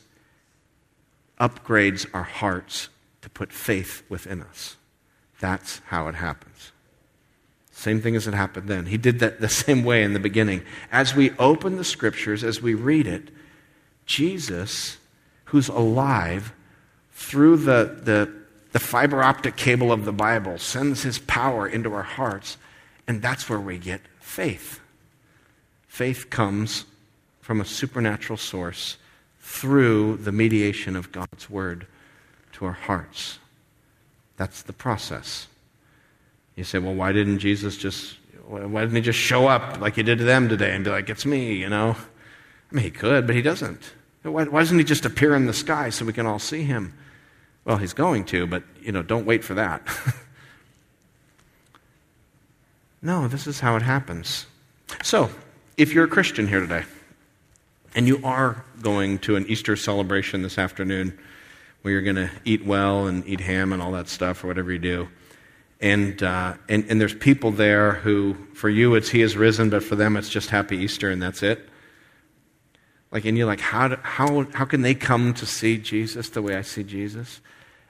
upgrades 1.40 2.06
our 2.14 2.22
hearts 2.22 2.88
to 3.22 3.28
put 3.28 3.52
faith 3.52 4.04
within 4.08 4.40
us. 4.42 4.76
That's 5.40 5.80
how 5.86 6.06
it 6.06 6.14
happens. 6.14 6.70
Same 7.80 8.02
thing 8.02 8.14
as 8.14 8.28
it 8.28 8.34
happened 8.34 8.68
then. 8.68 8.84
He 8.84 8.98
did 8.98 9.20
that 9.20 9.40
the 9.40 9.48
same 9.64 9.84
way 9.84 10.02
in 10.02 10.12
the 10.12 10.20
beginning. 10.20 10.60
As 10.92 11.14
we 11.14 11.30
open 11.38 11.78
the 11.78 11.84
scriptures, 11.84 12.44
as 12.44 12.60
we 12.60 12.74
read 12.74 13.06
it, 13.06 13.30
Jesus, 14.04 14.98
who's 15.44 15.68
alive 15.68 16.52
through 17.12 17.56
the, 17.56 17.98
the, 18.02 18.30
the 18.72 18.78
fiber 18.78 19.22
optic 19.22 19.56
cable 19.56 19.92
of 19.92 20.04
the 20.04 20.12
Bible, 20.12 20.58
sends 20.58 21.04
his 21.04 21.20
power 21.20 21.66
into 21.66 21.94
our 21.94 22.02
hearts, 22.02 22.58
and 23.08 23.22
that's 23.22 23.48
where 23.48 23.58
we 23.58 23.78
get 23.78 24.02
faith. 24.20 24.78
Faith 25.88 26.28
comes 26.28 26.84
from 27.40 27.62
a 27.62 27.64
supernatural 27.64 28.36
source 28.36 28.98
through 29.40 30.18
the 30.18 30.32
mediation 30.32 30.96
of 30.96 31.12
God's 31.12 31.48
Word 31.48 31.86
to 32.52 32.66
our 32.66 32.72
hearts. 32.72 33.38
That's 34.36 34.60
the 34.60 34.74
process. 34.74 35.46
You 36.56 36.64
say, 36.64 36.78
well, 36.78 36.94
why 36.94 37.12
didn't 37.12 37.38
Jesus 37.38 37.76
just, 37.76 38.16
why 38.46 38.80
didn't 38.80 38.96
he 38.96 39.02
just 39.02 39.18
show 39.18 39.46
up 39.46 39.80
like 39.80 39.96
he 39.96 40.02
did 40.02 40.18
to 40.18 40.24
them 40.24 40.48
today 40.48 40.74
and 40.74 40.84
be 40.84 40.90
like, 40.90 41.08
it's 41.08 41.24
me, 41.24 41.54
you 41.54 41.68
know? 41.68 41.96
I 42.70 42.74
mean, 42.74 42.84
he 42.84 42.90
could, 42.90 43.26
but 43.26 43.34
he 43.34 43.42
doesn't. 43.42 43.92
Why, 44.22 44.44
why 44.44 44.60
doesn't 44.60 44.78
he 44.78 44.84
just 44.84 45.06
appear 45.06 45.34
in 45.34 45.46
the 45.46 45.52
sky 45.52 45.90
so 45.90 46.04
we 46.04 46.12
can 46.12 46.26
all 46.26 46.38
see 46.38 46.62
him? 46.62 46.94
Well, 47.64 47.76
he's 47.76 47.92
going 47.92 48.24
to, 48.26 48.46
but, 48.46 48.62
you 48.80 48.92
know, 48.92 49.02
don't 49.02 49.26
wait 49.26 49.44
for 49.44 49.54
that. 49.54 49.82
no, 53.02 53.28
this 53.28 53.46
is 53.46 53.60
how 53.60 53.76
it 53.76 53.82
happens. 53.82 54.46
So, 55.02 55.30
if 55.76 55.94
you're 55.94 56.04
a 56.04 56.08
Christian 56.08 56.46
here 56.46 56.60
today, 56.60 56.84
and 57.94 58.06
you 58.06 58.20
are 58.24 58.64
going 58.82 59.18
to 59.20 59.36
an 59.36 59.46
Easter 59.48 59.76
celebration 59.76 60.42
this 60.42 60.58
afternoon 60.58 61.18
where 61.82 61.92
you're 61.92 62.02
going 62.02 62.16
to 62.16 62.30
eat 62.44 62.64
well 62.64 63.06
and 63.06 63.26
eat 63.26 63.40
ham 63.40 63.72
and 63.72 63.82
all 63.82 63.92
that 63.92 64.08
stuff 64.08 64.44
or 64.44 64.46
whatever 64.46 64.72
you 64.72 64.78
do, 64.78 65.08
and, 65.80 66.22
uh, 66.22 66.54
and, 66.68 66.84
and 66.88 67.00
there's 67.00 67.14
people 67.14 67.50
there 67.50 67.92
who, 67.92 68.36
for 68.54 68.68
you, 68.68 68.94
it's 68.94 69.08
He 69.08 69.22
is 69.22 69.36
risen, 69.36 69.70
but 69.70 69.82
for 69.82 69.96
them, 69.96 70.16
it's 70.16 70.28
just 70.28 70.50
Happy 70.50 70.76
Easter 70.76 71.10
and 71.10 71.22
that's 71.22 71.42
it. 71.42 71.68
Like, 73.10 73.24
and 73.24 73.36
you're 73.36 73.46
like, 73.46 73.60
how, 73.60 73.88
do, 73.88 73.96
how, 74.02 74.46
how 74.52 74.64
can 74.64 74.82
they 74.82 74.94
come 74.94 75.34
to 75.34 75.46
see 75.46 75.78
Jesus 75.78 76.28
the 76.28 76.42
way 76.42 76.56
I 76.56 76.62
see 76.62 76.84
Jesus? 76.84 77.40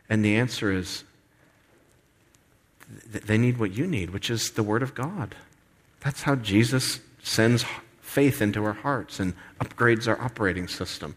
And 0.08 0.24
the 0.24 0.36
answer 0.36 0.72
is, 0.72 1.04
they 3.06 3.38
need 3.38 3.58
what 3.58 3.72
you 3.72 3.86
need, 3.86 4.10
which 4.10 4.30
is 4.30 4.52
the 4.52 4.62
Word 4.62 4.82
of 4.82 4.94
God. 4.94 5.34
That's 6.00 6.22
how 6.22 6.36
Jesus 6.36 7.00
sends 7.22 7.64
faith 8.00 8.42
into 8.42 8.64
our 8.64 8.72
hearts 8.72 9.20
and 9.20 9.34
upgrades 9.60 10.08
our 10.08 10.20
operating 10.20 10.66
system. 10.66 11.14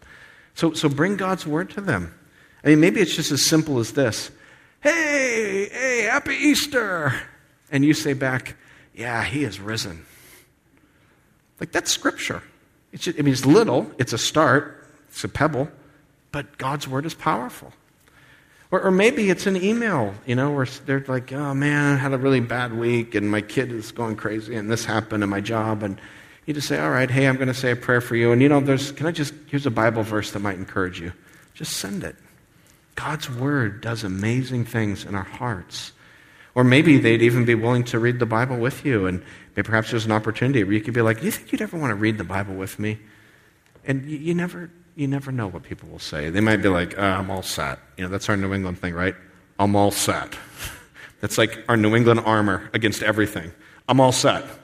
So, 0.54 0.72
so 0.72 0.88
bring 0.88 1.16
God's 1.16 1.46
word 1.46 1.70
to 1.70 1.80
them. 1.80 2.14
I 2.62 2.68
mean, 2.68 2.80
maybe 2.80 3.00
it's 3.00 3.16
just 3.16 3.32
as 3.32 3.44
simple 3.44 3.78
as 3.78 3.92
this 3.92 4.30
Hey, 4.84 5.70
hey, 5.72 6.02
happy 6.02 6.34
Easter. 6.34 7.14
And 7.70 7.82
you 7.86 7.94
say 7.94 8.12
back, 8.12 8.54
Yeah, 8.94 9.24
he 9.24 9.42
is 9.42 9.58
risen. 9.58 10.04
Like, 11.58 11.72
that's 11.72 11.90
scripture. 11.90 12.42
It's 12.92 13.04
just, 13.04 13.18
I 13.18 13.22
mean, 13.22 13.32
it's 13.32 13.46
little, 13.46 13.90
it's 13.96 14.12
a 14.12 14.18
start, 14.18 14.86
it's 15.08 15.24
a 15.24 15.28
pebble, 15.28 15.70
but 16.32 16.58
God's 16.58 16.86
word 16.86 17.06
is 17.06 17.14
powerful. 17.14 17.72
Or, 18.70 18.82
or, 18.82 18.90
maybe 18.90 19.30
it's 19.30 19.46
an 19.46 19.56
email, 19.56 20.12
you 20.26 20.34
know, 20.34 20.50
where 20.50 20.66
they're 20.84 21.04
like, 21.08 21.32
oh 21.32 21.54
man, 21.54 21.94
I 21.94 21.96
had 21.96 22.12
a 22.12 22.18
really 22.18 22.40
bad 22.40 22.76
week 22.76 23.14
and 23.14 23.30
my 23.30 23.40
kid 23.40 23.72
is 23.72 23.90
going 23.90 24.16
crazy 24.16 24.54
and 24.54 24.70
this 24.70 24.84
happened 24.84 25.22
in 25.24 25.30
my 25.30 25.40
job. 25.40 25.82
And 25.82 25.98
you 26.44 26.52
just 26.52 26.68
say, 26.68 26.78
all 26.78 26.90
right, 26.90 27.10
hey, 27.10 27.26
I'm 27.26 27.36
going 27.36 27.48
to 27.48 27.54
say 27.54 27.70
a 27.70 27.76
prayer 27.76 28.02
for 28.02 28.16
you. 28.16 28.32
And 28.32 28.42
you 28.42 28.50
know, 28.50 28.60
there's, 28.60 28.92
can 28.92 29.06
I 29.06 29.12
just, 29.12 29.32
here's 29.46 29.64
a 29.64 29.70
Bible 29.70 30.02
verse 30.02 30.32
that 30.32 30.40
might 30.40 30.58
encourage 30.58 31.00
you. 31.00 31.14
Just 31.54 31.78
send 31.78 32.04
it. 32.04 32.16
God's 32.94 33.30
word 33.30 33.80
does 33.80 34.04
amazing 34.04 34.64
things 34.64 35.04
in 35.04 35.14
our 35.14 35.24
hearts. 35.24 35.92
Or 36.54 36.62
maybe 36.62 36.98
they'd 36.98 37.22
even 37.22 37.44
be 37.44 37.54
willing 37.54 37.84
to 37.84 37.98
read 37.98 38.20
the 38.20 38.26
Bible 38.26 38.56
with 38.56 38.84
you. 38.84 39.06
And 39.06 39.22
maybe 39.56 39.66
perhaps 39.66 39.90
there's 39.90 40.04
an 40.04 40.12
opportunity 40.12 40.62
where 40.62 40.72
you 40.72 40.80
could 40.80 40.94
be 40.94 41.02
like, 41.02 41.18
do 41.18 41.26
you 41.26 41.32
think 41.32 41.50
you'd 41.50 41.62
ever 41.62 41.76
want 41.76 41.90
to 41.90 41.96
read 41.96 42.18
the 42.18 42.24
Bible 42.24 42.54
with 42.54 42.78
me? 42.78 42.98
And 43.84 44.08
you, 44.08 44.18
you 44.18 44.34
never 44.34 44.70
you 44.96 45.08
never 45.08 45.32
know 45.32 45.48
what 45.48 45.64
people 45.64 45.88
will 45.88 45.98
say. 45.98 46.30
They 46.30 46.40
might 46.40 46.58
be 46.62 46.68
like, 46.68 46.96
uh, 46.96 47.02
I'm 47.02 47.30
all 47.30 47.42
set. 47.42 47.80
You 47.96 48.04
know, 48.04 48.10
that's 48.10 48.28
our 48.28 48.36
New 48.36 48.54
England 48.54 48.78
thing, 48.78 48.94
right? 48.94 49.16
I'm 49.58 49.74
all 49.74 49.90
set. 49.90 50.36
That's 51.20 51.38
like 51.38 51.64
our 51.68 51.76
New 51.76 51.96
England 51.96 52.20
armor 52.20 52.68
against 52.74 53.02
everything. 53.02 53.52
I'm 53.88 54.00
all 54.00 54.12
set. 54.12 54.44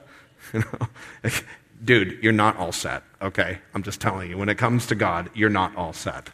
You 0.53 0.59
know? 0.59 1.31
Dude, 1.83 2.21
you're 2.21 2.33
not 2.33 2.57
all 2.57 2.73
set, 2.73 3.03
okay? 3.21 3.59
I'm 3.73 3.83
just 3.83 4.01
telling 4.01 4.29
you. 4.29 4.37
When 4.37 4.49
it 4.49 4.57
comes 4.57 4.85
to 4.87 4.95
God, 4.95 5.29
you're 5.33 5.49
not 5.49 5.73
all 5.77 5.93
set. 5.93 6.29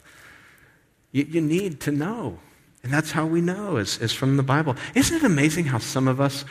You, 1.12 1.26
you 1.30 1.42
need 1.42 1.82
to 1.82 1.92
know. 1.92 2.40
And 2.84 2.94
that's 2.94 3.12
how 3.12 3.26
we 3.26 3.42
know, 3.42 3.78
is, 3.78 3.98
is 4.00 4.14
from 4.14 4.38
the 4.38 4.44
Bible. 4.44 4.76
Isn't 4.96 5.18
it 5.18 5.24
amazing 5.24 5.66
how 5.66 5.78
some 5.78 6.08
of 6.08 6.22
us 6.22 6.46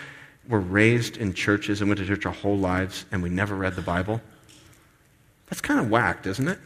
were 0.48 0.60
raised 0.60 1.16
in 1.16 1.34
churches 1.34 1.80
and 1.80 1.88
went 1.88 1.98
to 1.98 2.06
church 2.06 2.26
our 2.26 2.32
whole 2.32 2.58
lives 2.58 3.04
and 3.10 3.22
we 3.22 3.30
never 3.30 3.54
read 3.54 3.74
the 3.74 3.82
Bible? 3.82 4.20
That's 5.46 5.60
kind 5.60 5.80
of 5.80 5.90
whacked, 5.90 6.26
isn't 6.26 6.48
it? 6.48 6.58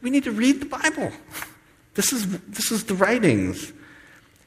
we 0.00 0.10
need 0.10 0.24
to 0.24 0.32
read 0.32 0.60
the 0.60 0.66
Bible. 0.66 1.12
This 1.94 2.12
is, 2.12 2.38
this 2.48 2.72
is 2.72 2.84
the 2.84 2.94
writings. 2.94 3.72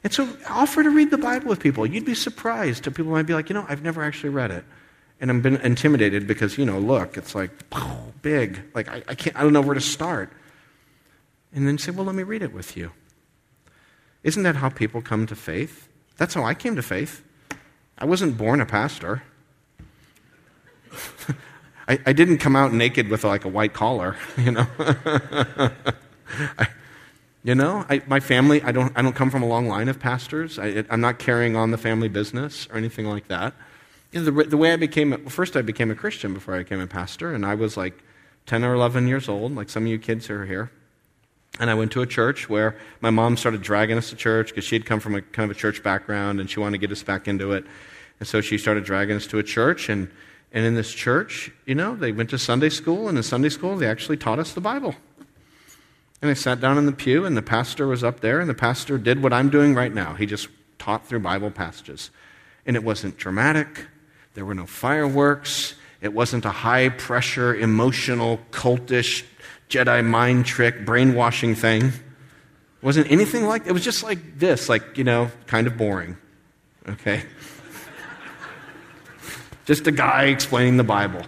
And 0.04 0.12
so 0.12 0.28
offer 0.48 0.82
to 0.82 0.90
read 0.90 1.10
the 1.10 1.18
Bible 1.18 1.48
with 1.48 1.60
people. 1.60 1.86
You'd 1.86 2.04
be 2.04 2.14
surprised. 2.14 2.84
People 2.84 3.12
might 3.12 3.26
be 3.26 3.34
like, 3.34 3.48
you 3.48 3.54
know, 3.54 3.64
I've 3.68 3.82
never 3.82 4.02
actually 4.02 4.30
read 4.30 4.50
it. 4.50 4.64
And 5.20 5.30
I'm 5.30 5.40
been 5.40 5.56
intimidated 5.56 6.26
because, 6.26 6.58
you 6.58 6.64
know, 6.64 6.78
look, 6.78 7.16
it's 7.16 7.34
like 7.34 7.50
big. 8.22 8.60
Like 8.74 8.88
I, 8.88 9.02
I 9.08 9.14
can't 9.14 9.36
I 9.36 9.42
don't 9.42 9.52
know 9.52 9.60
where 9.60 9.74
to 9.74 9.80
start. 9.80 10.32
And 11.52 11.66
then 11.66 11.78
say, 11.78 11.90
well, 11.90 12.04
let 12.04 12.14
me 12.14 12.22
read 12.22 12.42
it 12.42 12.52
with 12.52 12.76
you. 12.76 12.92
Isn't 14.22 14.42
that 14.42 14.56
how 14.56 14.68
people 14.68 15.00
come 15.00 15.26
to 15.26 15.36
faith? 15.36 15.88
That's 16.16 16.34
how 16.34 16.44
I 16.44 16.54
came 16.54 16.76
to 16.76 16.82
faith. 16.82 17.24
I 17.96 18.04
wasn't 18.04 18.36
born 18.36 18.60
a 18.60 18.66
pastor. 18.66 19.22
I, 21.88 21.98
I 22.04 22.12
didn't 22.12 22.38
come 22.38 22.54
out 22.54 22.72
naked 22.72 23.08
with 23.08 23.24
like 23.24 23.44
a 23.44 23.48
white 23.48 23.72
collar, 23.72 24.16
you 24.36 24.52
know. 24.52 24.66
I, 26.58 26.68
you 27.42 27.54
know, 27.54 27.86
I, 27.88 28.02
my 28.06 28.20
family, 28.20 28.62
I 28.62 28.72
don't, 28.72 28.92
I 28.96 29.00
don't 29.00 29.14
come 29.14 29.30
from 29.30 29.42
a 29.42 29.46
long 29.46 29.68
line 29.68 29.88
of 29.88 29.98
pastors. 29.98 30.58
I, 30.58 30.84
am 30.90 31.00
not 31.00 31.18
carrying 31.18 31.56
on 31.56 31.70
the 31.70 31.78
family 31.78 32.08
business 32.08 32.68
or 32.70 32.76
anything 32.76 33.06
like 33.06 33.28
that. 33.28 33.54
You 34.12 34.20
know, 34.20 34.30
the, 34.30 34.50
the 34.50 34.56
way 34.56 34.72
I 34.72 34.76
became, 34.76 35.10
well, 35.10 35.28
first 35.28 35.56
I 35.56 35.62
became 35.62 35.90
a 35.90 35.94
Christian 35.94 36.34
before 36.34 36.54
I 36.54 36.58
became 36.58 36.80
a 36.80 36.86
pastor, 36.86 37.32
and 37.32 37.46
I 37.46 37.54
was 37.54 37.76
like 37.76 38.02
10 38.46 38.64
or 38.64 38.74
11 38.74 39.08
years 39.08 39.28
old, 39.28 39.54
like 39.54 39.70
some 39.70 39.84
of 39.84 39.88
you 39.88 39.98
kids 39.98 40.26
who 40.26 40.34
are 40.34 40.46
here. 40.46 40.70
And 41.58 41.70
I 41.70 41.74
went 41.74 41.92
to 41.92 42.02
a 42.02 42.06
church 42.06 42.48
where 42.48 42.76
my 43.00 43.10
mom 43.10 43.36
started 43.36 43.62
dragging 43.62 43.98
us 43.98 44.10
to 44.10 44.16
church 44.16 44.48
because 44.48 44.64
she 44.64 44.76
had 44.76 44.86
come 44.86 45.00
from 45.00 45.14
a 45.14 45.22
kind 45.22 45.50
of 45.50 45.56
a 45.56 45.58
church 45.58 45.82
background 45.82 46.40
and 46.40 46.48
she 46.48 46.60
wanted 46.60 46.80
to 46.80 46.86
get 46.86 46.92
us 46.92 47.02
back 47.02 47.26
into 47.26 47.52
it. 47.52 47.64
And 48.20 48.28
so 48.28 48.40
she 48.40 48.58
started 48.58 48.84
dragging 48.84 49.16
us 49.16 49.26
to 49.28 49.38
a 49.38 49.42
church, 49.42 49.88
and 49.88 50.10
and 50.52 50.64
in 50.64 50.74
this 50.74 50.92
church, 50.92 51.50
you 51.66 51.74
know, 51.74 51.94
they 51.94 52.12
went 52.12 52.30
to 52.30 52.38
Sunday 52.38 52.70
school, 52.70 53.08
and 53.08 53.18
in 53.18 53.22
Sunday 53.22 53.50
school, 53.50 53.76
they 53.76 53.86
actually 53.86 54.16
taught 54.16 54.38
us 54.38 54.54
the 54.54 54.60
Bible. 54.60 54.94
And 56.22 56.30
I 56.30 56.34
sat 56.34 56.60
down 56.60 56.78
in 56.78 56.86
the 56.86 56.92
pew, 56.92 57.24
and 57.24 57.36
the 57.36 57.42
pastor 57.42 57.86
was 57.86 58.02
up 58.02 58.20
there, 58.20 58.40
and 58.40 58.48
the 58.48 58.54
pastor 58.54 58.98
did 58.98 59.22
what 59.22 59.32
I'm 59.32 59.50
doing 59.50 59.74
right 59.74 59.92
now. 59.92 60.14
He 60.14 60.26
just 60.26 60.48
taught 60.78 61.06
through 61.06 61.20
Bible 61.20 61.50
passages. 61.50 62.10
And 62.66 62.76
it 62.76 62.82
wasn't 62.82 63.18
dramatic, 63.18 63.86
there 64.34 64.44
were 64.44 64.54
no 64.54 64.66
fireworks, 64.66 65.74
it 66.00 66.12
wasn't 66.12 66.44
a 66.44 66.50
high 66.50 66.88
pressure, 66.88 67.54
emotional, 67.54 68.40
cultish, 68.50 69.24
Jedi 69.68 70.04
mind 70.04 70.46
trick, 70.46 70.84
brainwashing 70.84 71.54
thing. 71.54 71.84
It 71.86 71.92
wasn't 72.82 73.10
anything 73.10 73.44
like 73.44 73.66
it 73.66 73.72
was 73.72 73.84
just 73.84 74.02
like 74.02 74.38
this, 74.38 74.68
like, 74.68 74.96
you 74.96 75.04
know, 75.04 75.30
kind 75.46 75.66
of 75.66 75.76
boring. 75.76 76.16
Okay? 76.88 77.22
just 79.66 79.86
a 79.86 79.92
guy 79.92 80.24
explaining 80.24 80.76
the 80.76 80.84
Bible. 80.84 81.22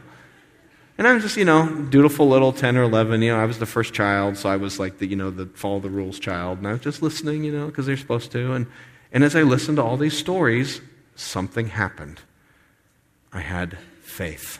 And 1.00 1.08
I 1.08 1.14
was 1.14 1.22
just, 1.22 1.38
you 1.38 1.46
know, 1.46 1.66
dutiful 1.66 2.28
little 2.28 2.52
10 2.52 2.76
or 2.76 2.82
11. 2.82 3.22
You 3.22 3.32
know, 3.32 3.40
I 3.40 3.46
was 3.46 3.58
the 3.58 3.64
first 3.64 3.94
child, 3.94 4.36
so 4.36 4.50
I 4.50 4.56
was 4.56 4.78
like 4.78 4.98
the, 4.98 5.06
you 5.06 5.16
know, 5.16 5.30
the 5.30 5.46
follow 5.46 5.80
the 5.80 5.88
rules 5.88 6.18
child. 6.18 6.58
And 6.58 6.68
I 6.68 6.72
was 6.72 6.82
just 6.82 7.00
listening, 7.00 7.42
you 7.42 7.52
know, 7.52 7.66
because 7.66 7.86
they're 7.86 7.96
supposed 7.96 8.30
to. 8.32 8.52
And, 8.52 8.66
and 9.10 9.24
as 9.24 9.34
I 9.34 9.40
listened 9.40 9.76
to 9.78 9.82
all 9.82 9.96
these 9.96 10.16
stories, 10.16 10.82
something 11.14 11.68
happened. 11.68 12.20
I 13.32 13.40
had 13.40 13.78
faith. 14.02 14.58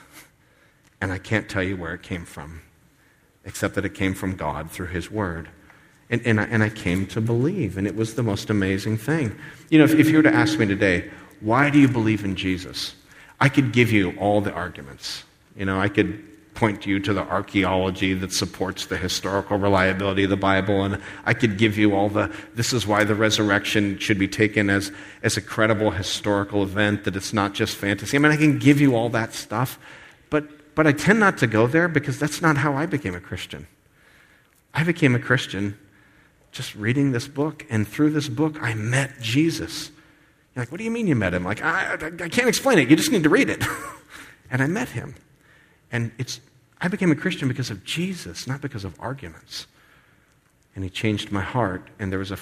And 1.00 1.12
I 1.12 1.18
can't 1.18 1.46
tell 1.46 1.62
you 1.62 1.76
where 1.76 1.92
it 1.92 2.02
came 2.02 2.24
from, 2.24 2.62
except 3.44 3.74
that 3.74 3.84
it 3.84 3.94
came 3.94 4.14
from 4.14 4.36
God 4.36 4.70
through 4.70 4.88
His 4.88 5.10
Word. 5.10 5.48
And, 6.10 6.20
and, 6.26 6.40
I, 6.40 6.44
and 6.44 6.62
I 6.62 6.68
came 6.68 7.06
to 7.08 7.20
believe, 7.20 7.78
and 7.78 7.86
it 7.86 7.94
was 7.94 8.14
the 8.14 8.22
most 8.22 8.50
amazing 8.50 8.98
thing. 8.98 9.38
You 9.68 9.78
know, 9.78 9.84
if, 9.84 9.94
if 9.94 10.08
you 10.08 10.16
were 10.16 10.24
to 10.24 10.34
ask 10.34 10.58
me 10.58 10.66
today, 10.66 11.10
why 11.40 11.70
do 11.70 11.78
you 11.78 11.88
believe 11.88 12.24
in 12.24 12.34
Jesus? 12.36 12.94
I 13.40 13.48
could 13.48 13.72
give 13.72 13.92
you 13.92 14.12
all 14.18 14.40
the 14.40 14.52
arguments. 14.52 15.24
You 15.56 15.64
know, 15.64 15.80
I 15.80 15.88
could 15.88 16.26
point 16.54 16.84
you 16.84 16.98
to 17.00 17.14
the 17.14 17.22
archaeology 17.22 18.12
that 18.12 18.32
supports 18.32 18.86
the 18.86 18.96
historical 18.96 19.56
reliability 19.56 20.24
of 20.24 20.30
the 20.30 20.36
Bible. 20.36 20.82
And 20.82 21.00
I 21.24 21.32
could 21.32 21.56
give 21.56 21.78
you 21.78 21.94
all 21.94 22.08
the, 22.08 22.34
this 22.54 22.72
is 22.72 22.86
why 22.86 23.04
the 23.04 23.14
resurrection 23.14 23.96
should 23.98 24.18
be 24.18 24.28
taken 24.28 24.68
as, 24.68 24.92
as 25.22 25.36
a 25.36 25.40
credible 25.40 25.92
historical 25.92 26.62
event, 26.62 27.04
that 27.04 27.16
it's 27.16 27.32
not 27.32 27.54
just 27.54 27.76
fantasy. 27.76 28.16
I 28.16 28.20
mean, 28.20 28.32
I 28.32 28.36
can 28.36 28.58
give 28.58 28.80
you 28.80 28.94
all 28.94 29.08
that 29.10 29.32
stuff, 29.32 29.78
but, 30.28 30.46
but 30.74 30.86
I 30.86 30.92
tend 30.92 31.20
not 31.20 31.38
to 31.38 31.46
go 31.46 31.66
there 31.66 31.88
because 31.88 32.18
that's 32.18 32.40
not 32.40 32.56
how 32.56 32.74
I 32.74 32.86
became 32.86 33.14
a 33.14 33.20
Christian. 33.20 33.66
I 34.72 34.84
became 34.84 35.14
a 35.14 35.18
Christian 35.18 35.78
just 36.52 36.74
reading 36.74 37.12
this 37.12 37.28
book, 37.28 37.64
and 37.70 37.86
through 37.86 38.10
this 38.10 38.28
book, 38.28 38.60
I 38.60 38.74
met 38.74 39.20
Jesus. 39.20 39.90
You're 40.54 40.62
like, 40.62 40.72
what 40.72 40.78
do 40.78 40.84
you 40.84 40.90
mean 40.90 41.06
you 41.06 41.14
met 41.14 41.32
him? 41.32 41.44
Like, 41.44 41.62
I, 41.62 41.94
I, 41.94 42.06
I 42.24 42.28
can't 42.28 42.48
explain 42.48 42.78
it. 42.78 42.90
You 42.90 42.96
just 42.96 43.12
need 43.12 43.22
to 43.22 43.28
read 43.28 43.50
it. 43.50 43.62
and 44.50 44.62
I 44.62 44.66
met 44.66 44.88
him. 44.88 45.14
And 45.92 46.10
it's 46.18 46.40
I 46.80 46.88
became 46.88 47.12
a 47.12 47.16
Christian 47.16 47.46
because 47.48 47.70
of 47.70 47.84
Jesus, 47.84 48.46
not 48.46 48.60
because 48.60 48.84
of 48.84 48.98
arguments. 48.98 49.66
And 50.74 50.82
he 50.82 50.90
changed 50.90 51.30
my 51.30 51.42
heart. 51.42 51.88
And 51.98 52.10
there 52.10 52.18
was 52.18 52.30
a, 52.30 52.38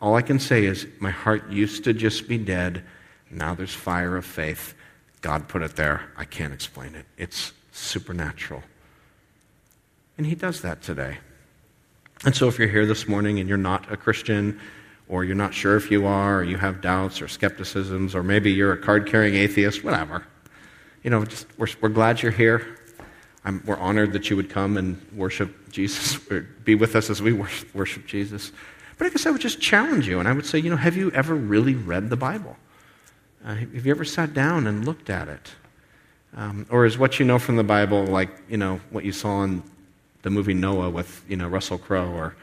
all 0.00 0.14
I 0.14 0.22
can 0.22 0.38
say 0.38 0.64
is 0.64 0.86
my 0.98 1.10
heart 1.10 1.50
used 1.50 1.84
to 1.84 1.92
just 1.92 2.26
be 2.26 2.38
dead. 2.38 2.84
Now 3.30 3.54
there's 3.54 3.74
fire 3.74 4.16
of 4.16 4.24
faith. 4.24 4.74
God 5.20 5.46
put 5.46 5.62
it 5.62 5.76
there. 5.76 6.10
I 6.16 6.24
can't 6.24 6.54
explain 6.54 6.94
it. 6.94 7.04
It's 7.18 7.52
supernatural. 7.72 8.62
And 10.16 10.26
he 10.26 10.34
does 10.34 10.60
that 10.60 10.82
today. 10.82 11.18
And 12.24 12.36
so 12.36 12.46
if 12.46 12.58
you're 12.58 12.68
here 12.68 12.86
this 12.86 13.08
morning 13.08 13.40
and 13.40 13.48
you're 13.48 13.58
not 13.58 13.90
a 13.90 13.96
Christian, 13.96 14.60
or 15.08 15.24
you're 15.24 15.34
not 15.34 15.52
sure 15.52 15.76
if 15.76 15.90
you 15.90 16.06
are, 16.06 16.38
or 16.38 16.44
you 16.44 16.56
have 16.56 16.80
doubts 16.80 17.20
or 17.20 17.28
skepticisms, 17.28 18.14
or 18.14 18.22
maybe 18.22 18.52
you're 18.52 18.72
a 18.72 18.78
card 18.78 19.06
carrying 19.06 19.34
atheist, 19.34 19.82
whatever, 19.82 20.24
you 21.02 21.10
know, 21.10 21.24
just, 21.24 21.46
we're, 21.58 21.66
we're 21.80 21.88
glad 21.88 22.22
you're 22.22 22.30
here. 22.30 22.78
I'm, 23.44 23.62
we're 23.66 23.76
honored 23.76 24.12
that 24.12 24.30
you 24.30 24.36
would 24.36 24.48
come 24.48 24.76
and 24.76 25.04
worship 25.12 25.72
Jesus, 25.72 26.18
or 26.30 26.42
be 26.64 26.76
with 26.76 26.94
us 26.94 27.10
as 27.10 27.20
we 27.20 27.32
worship, 27.32 28.06
Jesus. 28.06 28.52
But 28.96 29.06
I 29.06 29.10
guess 29.10 29.26
I 29.26 29.30
would 29.30 29.40
just 29.40 29.60
challenge 29.60 30.06
you, 30.06 30.20
and 30.20 30.28
I 30.28 30.32
would 30.32 30.46
say, 30.46 30.60
you 30.60 30.70
know, 30.70 30.76
have 30.76 30.96
you 30.96 31.10
ever 31.10 31.34
really 31.34 31.74
read 31.74 32.08
the 32.08 32.16
Bible? 32.16 32.56
Uh, 33.44 33.56
have 33.56 33.84
you 33.84 33.90
ever 33.90 34.04
sat 34.04 34.32
down 34.32 34.68
and 34.68 34.84
looked 34.84 35.10
at 35.10 35.28
it? 35.28 35.54
Um, 36.36 36.66
or 36.70 36.86
is 36.86 36.96
what 36.96 37.18
you 37.18 37.26
know 37.26 37.38
from 37.38 37.56
the 37.56 37.64
Bible 37.64 38.06
like, 38.06 38.30
you 38.48 38.56
know, 38.56 38.80
what 38.90 39.04
you 39.04 39.12
saw 39.12 39.42
in 39.44 39.62
the 40.22 40.30
movie 40.30 40.54
Noah 40.54 40.88
with, 40.90 41.22
you 41.28 41.36
know, 41.36 41.48
Russell 41.48 41.78
Crowe, 41.78 42.10
or, 42.10 42.34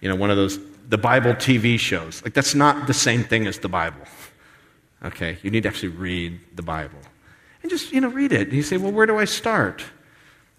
you 0.00 0.08
know, 0.08 0.16
one 0.16 0.30
of 0.30 0.36
those, 0.36 0.58
the 0.88 0.98
Bible 0.98 1.32
TV 1.32 1.78
shows? 1.78 2.22
Like, 2.22 2.32
that's 2.32 2.54
not 2.54 2.86
the 2.86 2.94
same 2.94 3.24
thing 3.24 3.46
as 3.46 3.58
the 3.58 3.68
Bible. 3.68 4.06
Okay? 5.04 5.38
You 5.42 5.50
need 5.50 5.64
to 5.64 5.68
actually 5.68 5.90
read 5.90 6.40
the 6.54 6.62
Bible. 6.62 6.98
And 7.62 7.70
just, 7.70 7.92
you 7.92 8.00
know, 8.00 8.08
read 8.08 8.32
it. 8.32 8.48
And 8.48 8.52
you 8.52 8.62
say, 8.62 8.78
well, 8.78 8.92
where 8.92 9.06
do 9.06 9.18
I 9.18 9.26
start? 9.26 9.84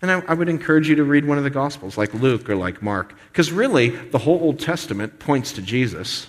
And 0.01 0.11
I, 0.11 0.21
I, 0.27 0.33
would 0.35 0.49
encourage 0.49 0.87
you 0.87 0.95
to 0.95 1.03
read 1.03 1.25
one 1.25 1.39
of 1.39 1.43
the 1.43 1.49
Gospels, 1.49 1.97
like 1.97 2.13
Luke 2.13 2.47
or 2.49 2.55
like 2.55 2.83
Mark, 2.83 3.15
because 3.31 3.51
really, 3.51 3.89
the 3.89 4.19
whole 4.19 4.39
Old 4.39 4.59
Testament 4.59 5.17
points 5.17 5.51
to 5.53 5.61
Jesus, 5.61 6.27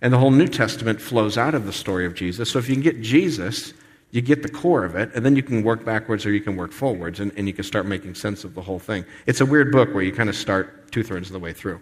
and 0.00 0.12
the 0.12 0.18
whole 0.18 0.30
New 0.30 0.46
Testament 0.46 1.00
flows 1.00 1.36
out 1.36 1.54
of 1.54 1.66
the 1.66 1.72
story 1.72 2.06
of 2.06 2.14
Jesus. 2.14 2.50
So 2.50 2.60
if 2.60 2.68
you 2.68 2.76
can 2.76 2.82
get 2.82 3.02
Jesus, 3.02 3.72
you 4.12 4.20
get 4.20 4.42
the 4.42 4.48
core 4.48 4.84
of 4.84 4.94
it, 4.94 5.10
and 5.14 5.24
then 5.24 5.36
you 5.36 5.42
can 5.42 5.62
work 5.62 5.84
backwards 5.84 6.24
or 6.26 6.32
you 6.32 6.40
can 6.40 6.54
work 6.56 6.70
forwards, 6.70 7.18
and, 7.18 7.32
and 7.36 7.48
you 7.48 7.54
can 7.54 7.64
start 7.64 7.86
making 7.86 8.14
sense 8.14 8.44
of 8.44 8.54
the 8.54 8.60
whole 8.60 8.78
thing. 8.78 9.04
It's 9.26 9.40
a 9.40 9.46
weird 9.46 9.72
book 9.72 9.92
where 9.94 10.02
you 10.02 10.12
kind 10.12 10.28
of 10.28 10.36
start 10.36 10.92
two 10.92 11.02
thirds 11.02 11.28
of 11.28 11.32
the 11.32 11.38
way 11.38 11.54
through. 11.54 11.80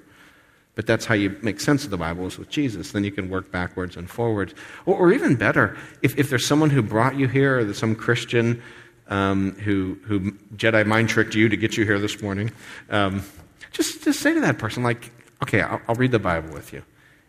But 0.76 0.86
that's 0.86 1.04
how 1.04 1.14
you 1.14 1.36
make 1.42 1.58
sense 1.60 1.84
of 1.84 1.90
the 1.90 1.96
Bible 1.96 2.26
is 2.26 2.38
with 2.38 2.48
Jesus. 2.48 2.92
Then 2.92 3.02
you 3.02 3.10
can 3.10 3.28
work 3.28 3.50
backwards 3.50 3.96
and 3.96 4.08
forwards. 4.08 4.54
Or, 4.86 4.96
or 4.96 5.12
even 5.12 5.34
better, 5.34 5.76
if, 6.02 6.16
if 6.16 6.30
there's 6.30 6.46
someone 6.46 6.70
who 6.70 6.82
brought 6.82 7.18
you 7.18 7.26
here, 7.26 7.58
or 7.58 7.64
there's 7.64 7.78
some 7.78 7.96
Christian 7.96 8.62
um, 9.08 9.56
who, 9.56 9.98
who 10.04 10.30
Jedi 10.56 10.86
mind 10.86 11.08
tricked 11.08 11.34
you 11.34 11.48
to 11.48 11.56
get 11.56 11.76
you 11.76 11.84
here 11.84 11.98
this 11.98 12.22
morning, 12.22 12.52
um, 12.90 13.24
just, 13.72 14.04
just 14.04 14.20
say 14.20 14.32
to 14.32 14.40
that 14.40 14.58
person, 14.58 14.84
like, 14.84 15.10
okay, 15.42 15.62
I'll, 15.62 15.80
I'll, 15.88 15.96
read 15.96 16.12
the 16.12 16.20
Bible 16.20 16.54
with 16.54 16.72
you. 16.72 16.84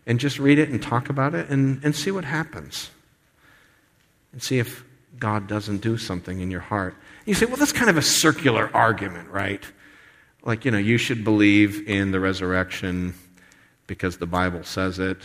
And 0.06 0.20
just 0.20 0.38
read 0.38 0.60
it 0.60 0.68
and 0.68 0.80
talk 0.80 1.10
about 1.10 1.34
it 1.34 1.48
and, 1.48 1.82
and 1.84 1.94
see 1.94 2.12
what 2.12 2.24
happens. 2.24 2.90
And 4.32 4.42
see 4.42 4.60
if 4.60 4.84
God 5.22 5.46
doesn't 5.46 5.82
do 5.82 5.96
something 5.96 6.40
in 6.40 6.50
your 6.50 6.60
heart. 6.60 6.96
You 7.26 7.34
say, 7.34 7.46
well, 7.46 7.54
that's 7.54 7.70
kind 7.70 7.88
of 7.88 7.96
a 7.96 8.02
circular 8.02 8.68
argument, 8.74 9.28
right? 9.30 9.64
Like, 10.42 10.64
you 10.64 10.72
know, 10.72 10.78
you 10.78 10.98
should 10.98 11.22
believe 11.22 11.88
in 11.88 12.10
the 12.10 12.18
resurrection 12.18 13.14
because 13.86 14.16
the 14.16 14.26
Bible 14.26 14.64
says 14.64 14.98
it. 14.98 15.18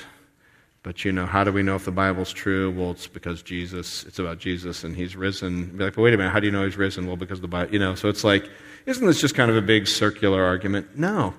But 0.83 1.03
you 1.03 1.11
know, 1.11 1.25
how 1.25 1.43
do 1.43 1.51
we 1.51 1.63
know 1.63 1.75
if 1.75 1.85
the 1.85 1.91
Bible's 1.91 2.31
true? 2.31 2.69
Well, 2.69 2.91
it's 2.91 3.07
because 3.07 3.41
Jesus, 3.41 4.03
it's 4.03 4.19
about 4.19 4.37
Jesus 4.37 4.83
and 4.83 4.95
he's 4.95 5.15
risen. 5.15 5.75
Be 5.75 5.85
like, 5.85 5.95
but 5.95 6.03
wait 6.03 6.13
a 6.13 6.17
minute, 6.17 6.29
how 6.29 6.41
do 6.41 6.45
you 6.45 6.51
know 6.51 6.63
he's 6.63 6.77
risen? 6.77 7.07
Well, 7.07 7.17
because 7.17 7.41
the 7.41 7.47
Bible, 7.47 7.73
you 7.73 7.79
know, 7.79 7.95
so 7.95 8.07
it's 8.07 8.23
like, 8.23 8.47
isn't 8.85 9.07
this 9.07 9.19
just 9.19 9.33
kind 9.33 9.49
of 9.49 9.57
a 9.57 9.63
big 9.63 9.87
circular 9.87 10.43
argument? 10.43 10.95
No. 10.95 11.33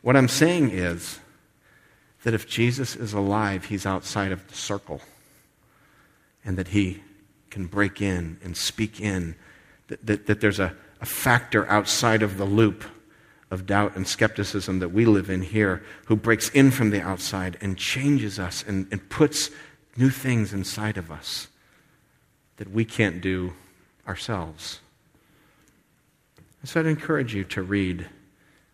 What 0.00 0.16
I'm 0.16 0.28
saying 0.28 0.70
is 0.70 1.18
that 2.22 2.32
if 2.32 2.48
Jesus 2.48 2.96
is 2.96 3.12
alive, 3.12 3.66
he's 3.66 3.84
outside 3.84 4.32
of 4.32 4.48
the 4.48 4.54
circle. 4.54 5.02
And 6.42 6.56
that 6.56 6.68
he 6.68 7.02
can 7.52 7.66
break 7.66 8.00
in 8.00 8.38
and 8.42 8.56
speak 8.56 9.00
in, 9.00 9.36
that, 9.86 10.04
that, 10.04 10.26
that 10.26 10.40
there's 10.40 10.58
a, 10.58 10.74
a 11.00 11.06
factor 11.06 11.68
outside 11.68 12.22
of 12.22 12.38
the 12.38 12.44
loop 12.44 12.82
of 13.50 13.66
doubt 13.66 13.94
and 13.94 14.08
skepticism 14.08 14.78
that 14.78 14.88
we 14.88 15.04
live 15.04 15.28
in 15.28 15.42
here, 15.42 15.84
who 16.06 16.16
breaks 16.16 16.48
in 16.48 16.70
from 16.70 16.90
the 16.90 17.02
outside 17.02 17.58
and 17.60 17.76
changes 17.76 18.38
us 18.38 18.64
and, 18.66 18.88
and 18.90 19.08
puts 19.10 19.50
new 19.96 20.08
things 20.08 20.54
inside 20.54 20.96
of 20.96 21.12
us 21.12 21.48
that 22.56 22.70
we 22.70 22.84
can't 22.84 23.20
do 23.20 23.52
ourselves. 24.08 24.80
So 26.64 26.80
I'd 26.80 26.86
encourage 26.86 27.34
you 27.34 27.44
to 27.44 27.62
read 27.62 28.06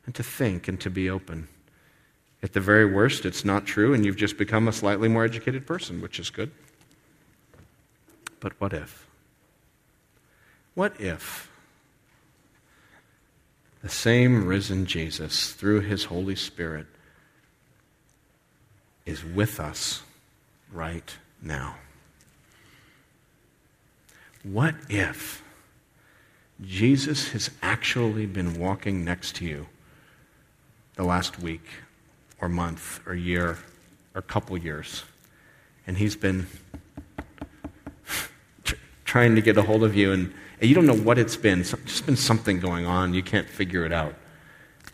and 0.06 0.14
to 0.14 0.22
think 0.22 0.68
and 0.68 0.78
to 0.80 0.90
be 0.90 1.10
open. 1.10 1.48
At 2.42 2.52
the 2.52 2.60
very 2.60 2.86
worst, 2.86 3.26
it's 3.26 3.44
not 3.44 3.66
true, 3.66 3.94
and 3.94 4.04
you've 4.04 4.16
just 4.16 4.38
become 4.38 4.68
a 4.68 4.72
slightly 4.72 5.08
more 5.08 5.24
educated 5.24 5.66
person, 5.66 6.00
which 6.00 6.20
is 6.20 6.30
good. 6.30 6.52
But 8.40 8.60
what 8.60 8.72
if? 8.72 9.06
What 10.74 11.00
if 11.00 11.50
the 13.82 13.88
same 13.88 14.46
risen 14.46 14.86
Jesus, 14.86 15.52
through 15.52 15.80
his 15.80 16.04
Holy 16.04 16.34
Spirit, 16.34 16.86
is 19.06 19.24
with 19.24 19.60
us 19.60 20.02
right 20.72 21.16
now. 21.40 21.76
What 24.42 24.74
if 24.88 25.42
Jesus 26.60 27.28
has 27.28 27.50
actually 27.62 28.26
been 28.26 28.58
walking 28.58 29.04
next 29.04 29.36
to 29.36 29.44
you 29.44 29.66
the 30.96 31.04
last 31.04 31.38
week 31.38 31.64
or 32.40 32.48
month 32.48 33.00
or 33.06 33.14
year 33.14 33.58
or 34.14 34.22
couple 34.22 34.58
years, 34.58 35.04
and 35.86 35.96
he's 35.96 36.16
been 36.16 36.46
trying 39.08 39.34
to 39.34 39.40
get 39.40 39.56
a 39.56 39.62
hold 39.62 39.82
of 39.82 39.96
you 39.96 40.12
and 40.12 40.32
and 40.60 40.68
you 40.68 40.74
don't 40.74 40.86
know 40.86 40.96
what 40.96 41.18
it's 41.18 41.36
been. 41.36 41.60
It's 41.60 41.70
just 41.86 42.04
been 42.04 42.16
something 42.16 42.60
going 42.60 42.84
on. 42.84 43.14
You 43.14 43.22
can't 43.22 43.48
figure 43.48 43.84
it 43.84 43.92
out. 43.92 44.14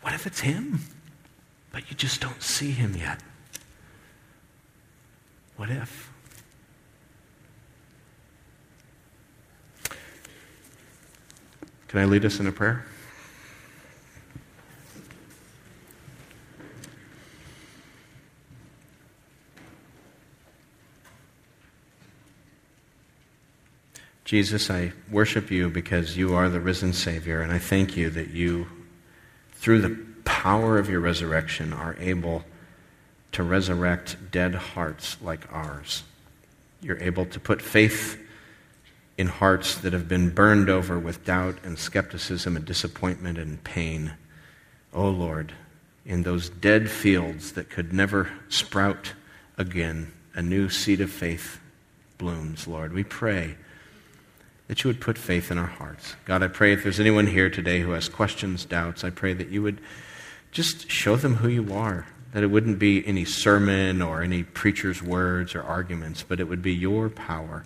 What 0.01 0.13
if 0.13 0.27
it's 0.27 0.39
him? 0.41 0.81
But 1.71 1.89
you 1.89 1.97
just 1.97 2.21
don't 2.21 2.41
see 2.41 2.71
him 2.71 2.95
yet. 2.95 3.19
What 5.57 5.69
if? 5.69 6.11
Can 11.87 11.99
I 11.99 12.05
lead 12.05 12.25
us 12.25 12.39
in 12.39 12.45
a 12.45 12.51
prayer? 12.51 12.85
Jesus, 24.25 24.71
I 24.71 24.91
worship 25.11 25.51
you 25.51 25.69
because 25.69 26.17
you 26.17 26.33
are 26.33 26.49
the 26.49 26.59
risen 26.59 26.93
Savior, 26.93 27.41
and 27.41 27.51
I 27.51 27.59
thank 27.59 27.95
you 27.95 28.09
that 28.09 28.31
you, 28.31 28.65
through 29.53 29.81
the 29.81 29.95
power 30.23 30.79
of 30.79 30.89
your 30.89 30.99
resurrection, 30.99 31.71
are 31.71 31.95
able 31.99 32.43
to 33.33 33.43
resurrect 33.43 34.17
dead 34.31 34.55
hearts 34.55 35.17
like 35.21 35.41
ours. 35.53 36.01
You're 36.81 37.01
able 37.03 37.27
to 37.27 37.39
put 37.39 37.61
faith 37.61 38.19
in 39.15 39.27
hearts 39.27 39.77
that 39.77 39.93
have 39.93 40.07
been 40.07 40.31
burned 40.31 40.71
over 40.71 40.97
with 40.97 41.23
doubt 41.23 41.59
and 41.63 41.77
skepticism 41.77 42.55
and 42.57 42.65
disappointment 42.65 43.37
and 43.37 43.63
pain. 43.63 44.13
Oh 44.91 45.09
Lord, 45.09 45.53
in 46.03 46.23
those 46.23 46.49
dead 46.49 46.89
fields 46.89 47.51
that 47.51 47.69
could 47.69 47.93
never 47.93 48.31
sprout 48.49 49.13
again, 49.55 50.11
a 50.33 50.41
new 50.41 50.67
seed 50.67 50.99
of 50.99 51.11
faith 51.11 51.59
blooms, 52.17 52.67
Lord. 52.67 52.91
We 52.91 53.03
pray 53.03 53.57
that 54.67 54.83
you 54.83 54.87
would 54.87 55.01
put 55.01 55.17
faith 55.17 55.51
in 55.51 55.57
our 55.57 55.65
hearts. 55.65 56.15
God, 56.25 56.41
I 56.41 56.47
pray 56.47 56.73
if 56.73 56.83
there's 56.83 56.99
anyone 56.99 57.27
here 57.27 57.49
today 57.49 57.81
who 57.81 57.91
has 57.91 58.09
questions, 58.09 58.65
doubts, 58.65 59.03
I 59.03 59.09
pray 59.09 59.33
that 59.33 59.49
you 59.49 59.61
would 59.61 59.79
just 60.51 60.89
show 60.89 61.15
them 61.15 61.35
who 61.35 61.47
you 61.47 61.73
are. 61.73 62.07
That 62.33 62.43
it 62.43 62.47
wouldn't 62.47 62.79
be 62.79 63.05
any 63.07 63.23
sermon 63.23 64.01
or 64.01 64.21
any 64.21 64.43
preacher's 64.43 65.01
words 65.01 65.55
or 65.55 65.63
arguments, 65.63 66.23
but 66.27 66.39
it 66.39 66.45
would 66.45 66.61
be 66.61 66.73
your 66.73 67.09
power 67.09 67.63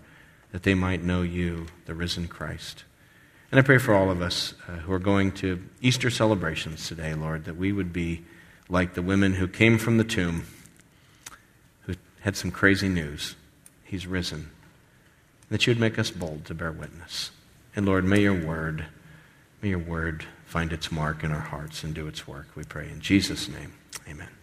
that 0.52 0.64
they 0.64 0.76
might 0.76 1.04
know 1.04 1.22
you, 1.22 1.68
the 1.86 1.95
risen 1.95 2.28
Christ. 2.28 2.84
And 3.52 3.60
I 3.60 3.64
pray 3.64 3.80
for 3.80 3.95
all 3.95 4.12
of 4.12 4.22
us 4.22 4.54
uh, 4.68 4.74
who 4.74 4.93
are 4.93 5.00
going 5.00 5.32
to 5.34 5.64
Easter 5.82 6.12
celebrations 6.12 6.88
today, 6.88 7.16
Lord, 7.16 7.45
that 7.45 7.58
we 7.58 7.72
would 7.72 7.91
be 7.91 8.24
like 8.68 8.93
the 8.93 9.02
women 9.02 9.34
who 9.34 9.47
came 9.47 9.80
from 9.80 9.97
the 9.97 10.04
tomb, 10.04 10.45
who 11.82 11.95
had 12.20 12.36
some 12.36 12.52
crazy 12.52 12.89
news. 12.89 13.36
He's 13.84 14.06
risen. 14.06 14.52
That 15.50 15.66
you 15.66 15.72
would 15.72 15.80
make 15.80 16.00
us 16.00 16.12
bold 16.12 16.45
to 16.45 16.54
bear 16.54 16.72
witness. 16.72 17.32
And 17.76 17.86
Lord, 17.86 18.06
may 18.06 18.22
your 18.22 18.39
word, 18.39 18.86
may 19.62 19.70
your 19.70 19.80
word 19.80 20.26
find 20.45 20.72
its 20.72 20.91
mark 20.91 21.24
in 21.24 21.32
our 21.32 21.39
hearts 21.39 21.84
and 21.84 21.93
do 21.93 22.08
its 22.08 22.28
work. 22.28 22.47
We 22.56 22.64
pray 22.64 22.89
in 22.89 23.02
Jesus' 23.02 23.47
name. 23.47 23.74
Amen. 24.08 24.30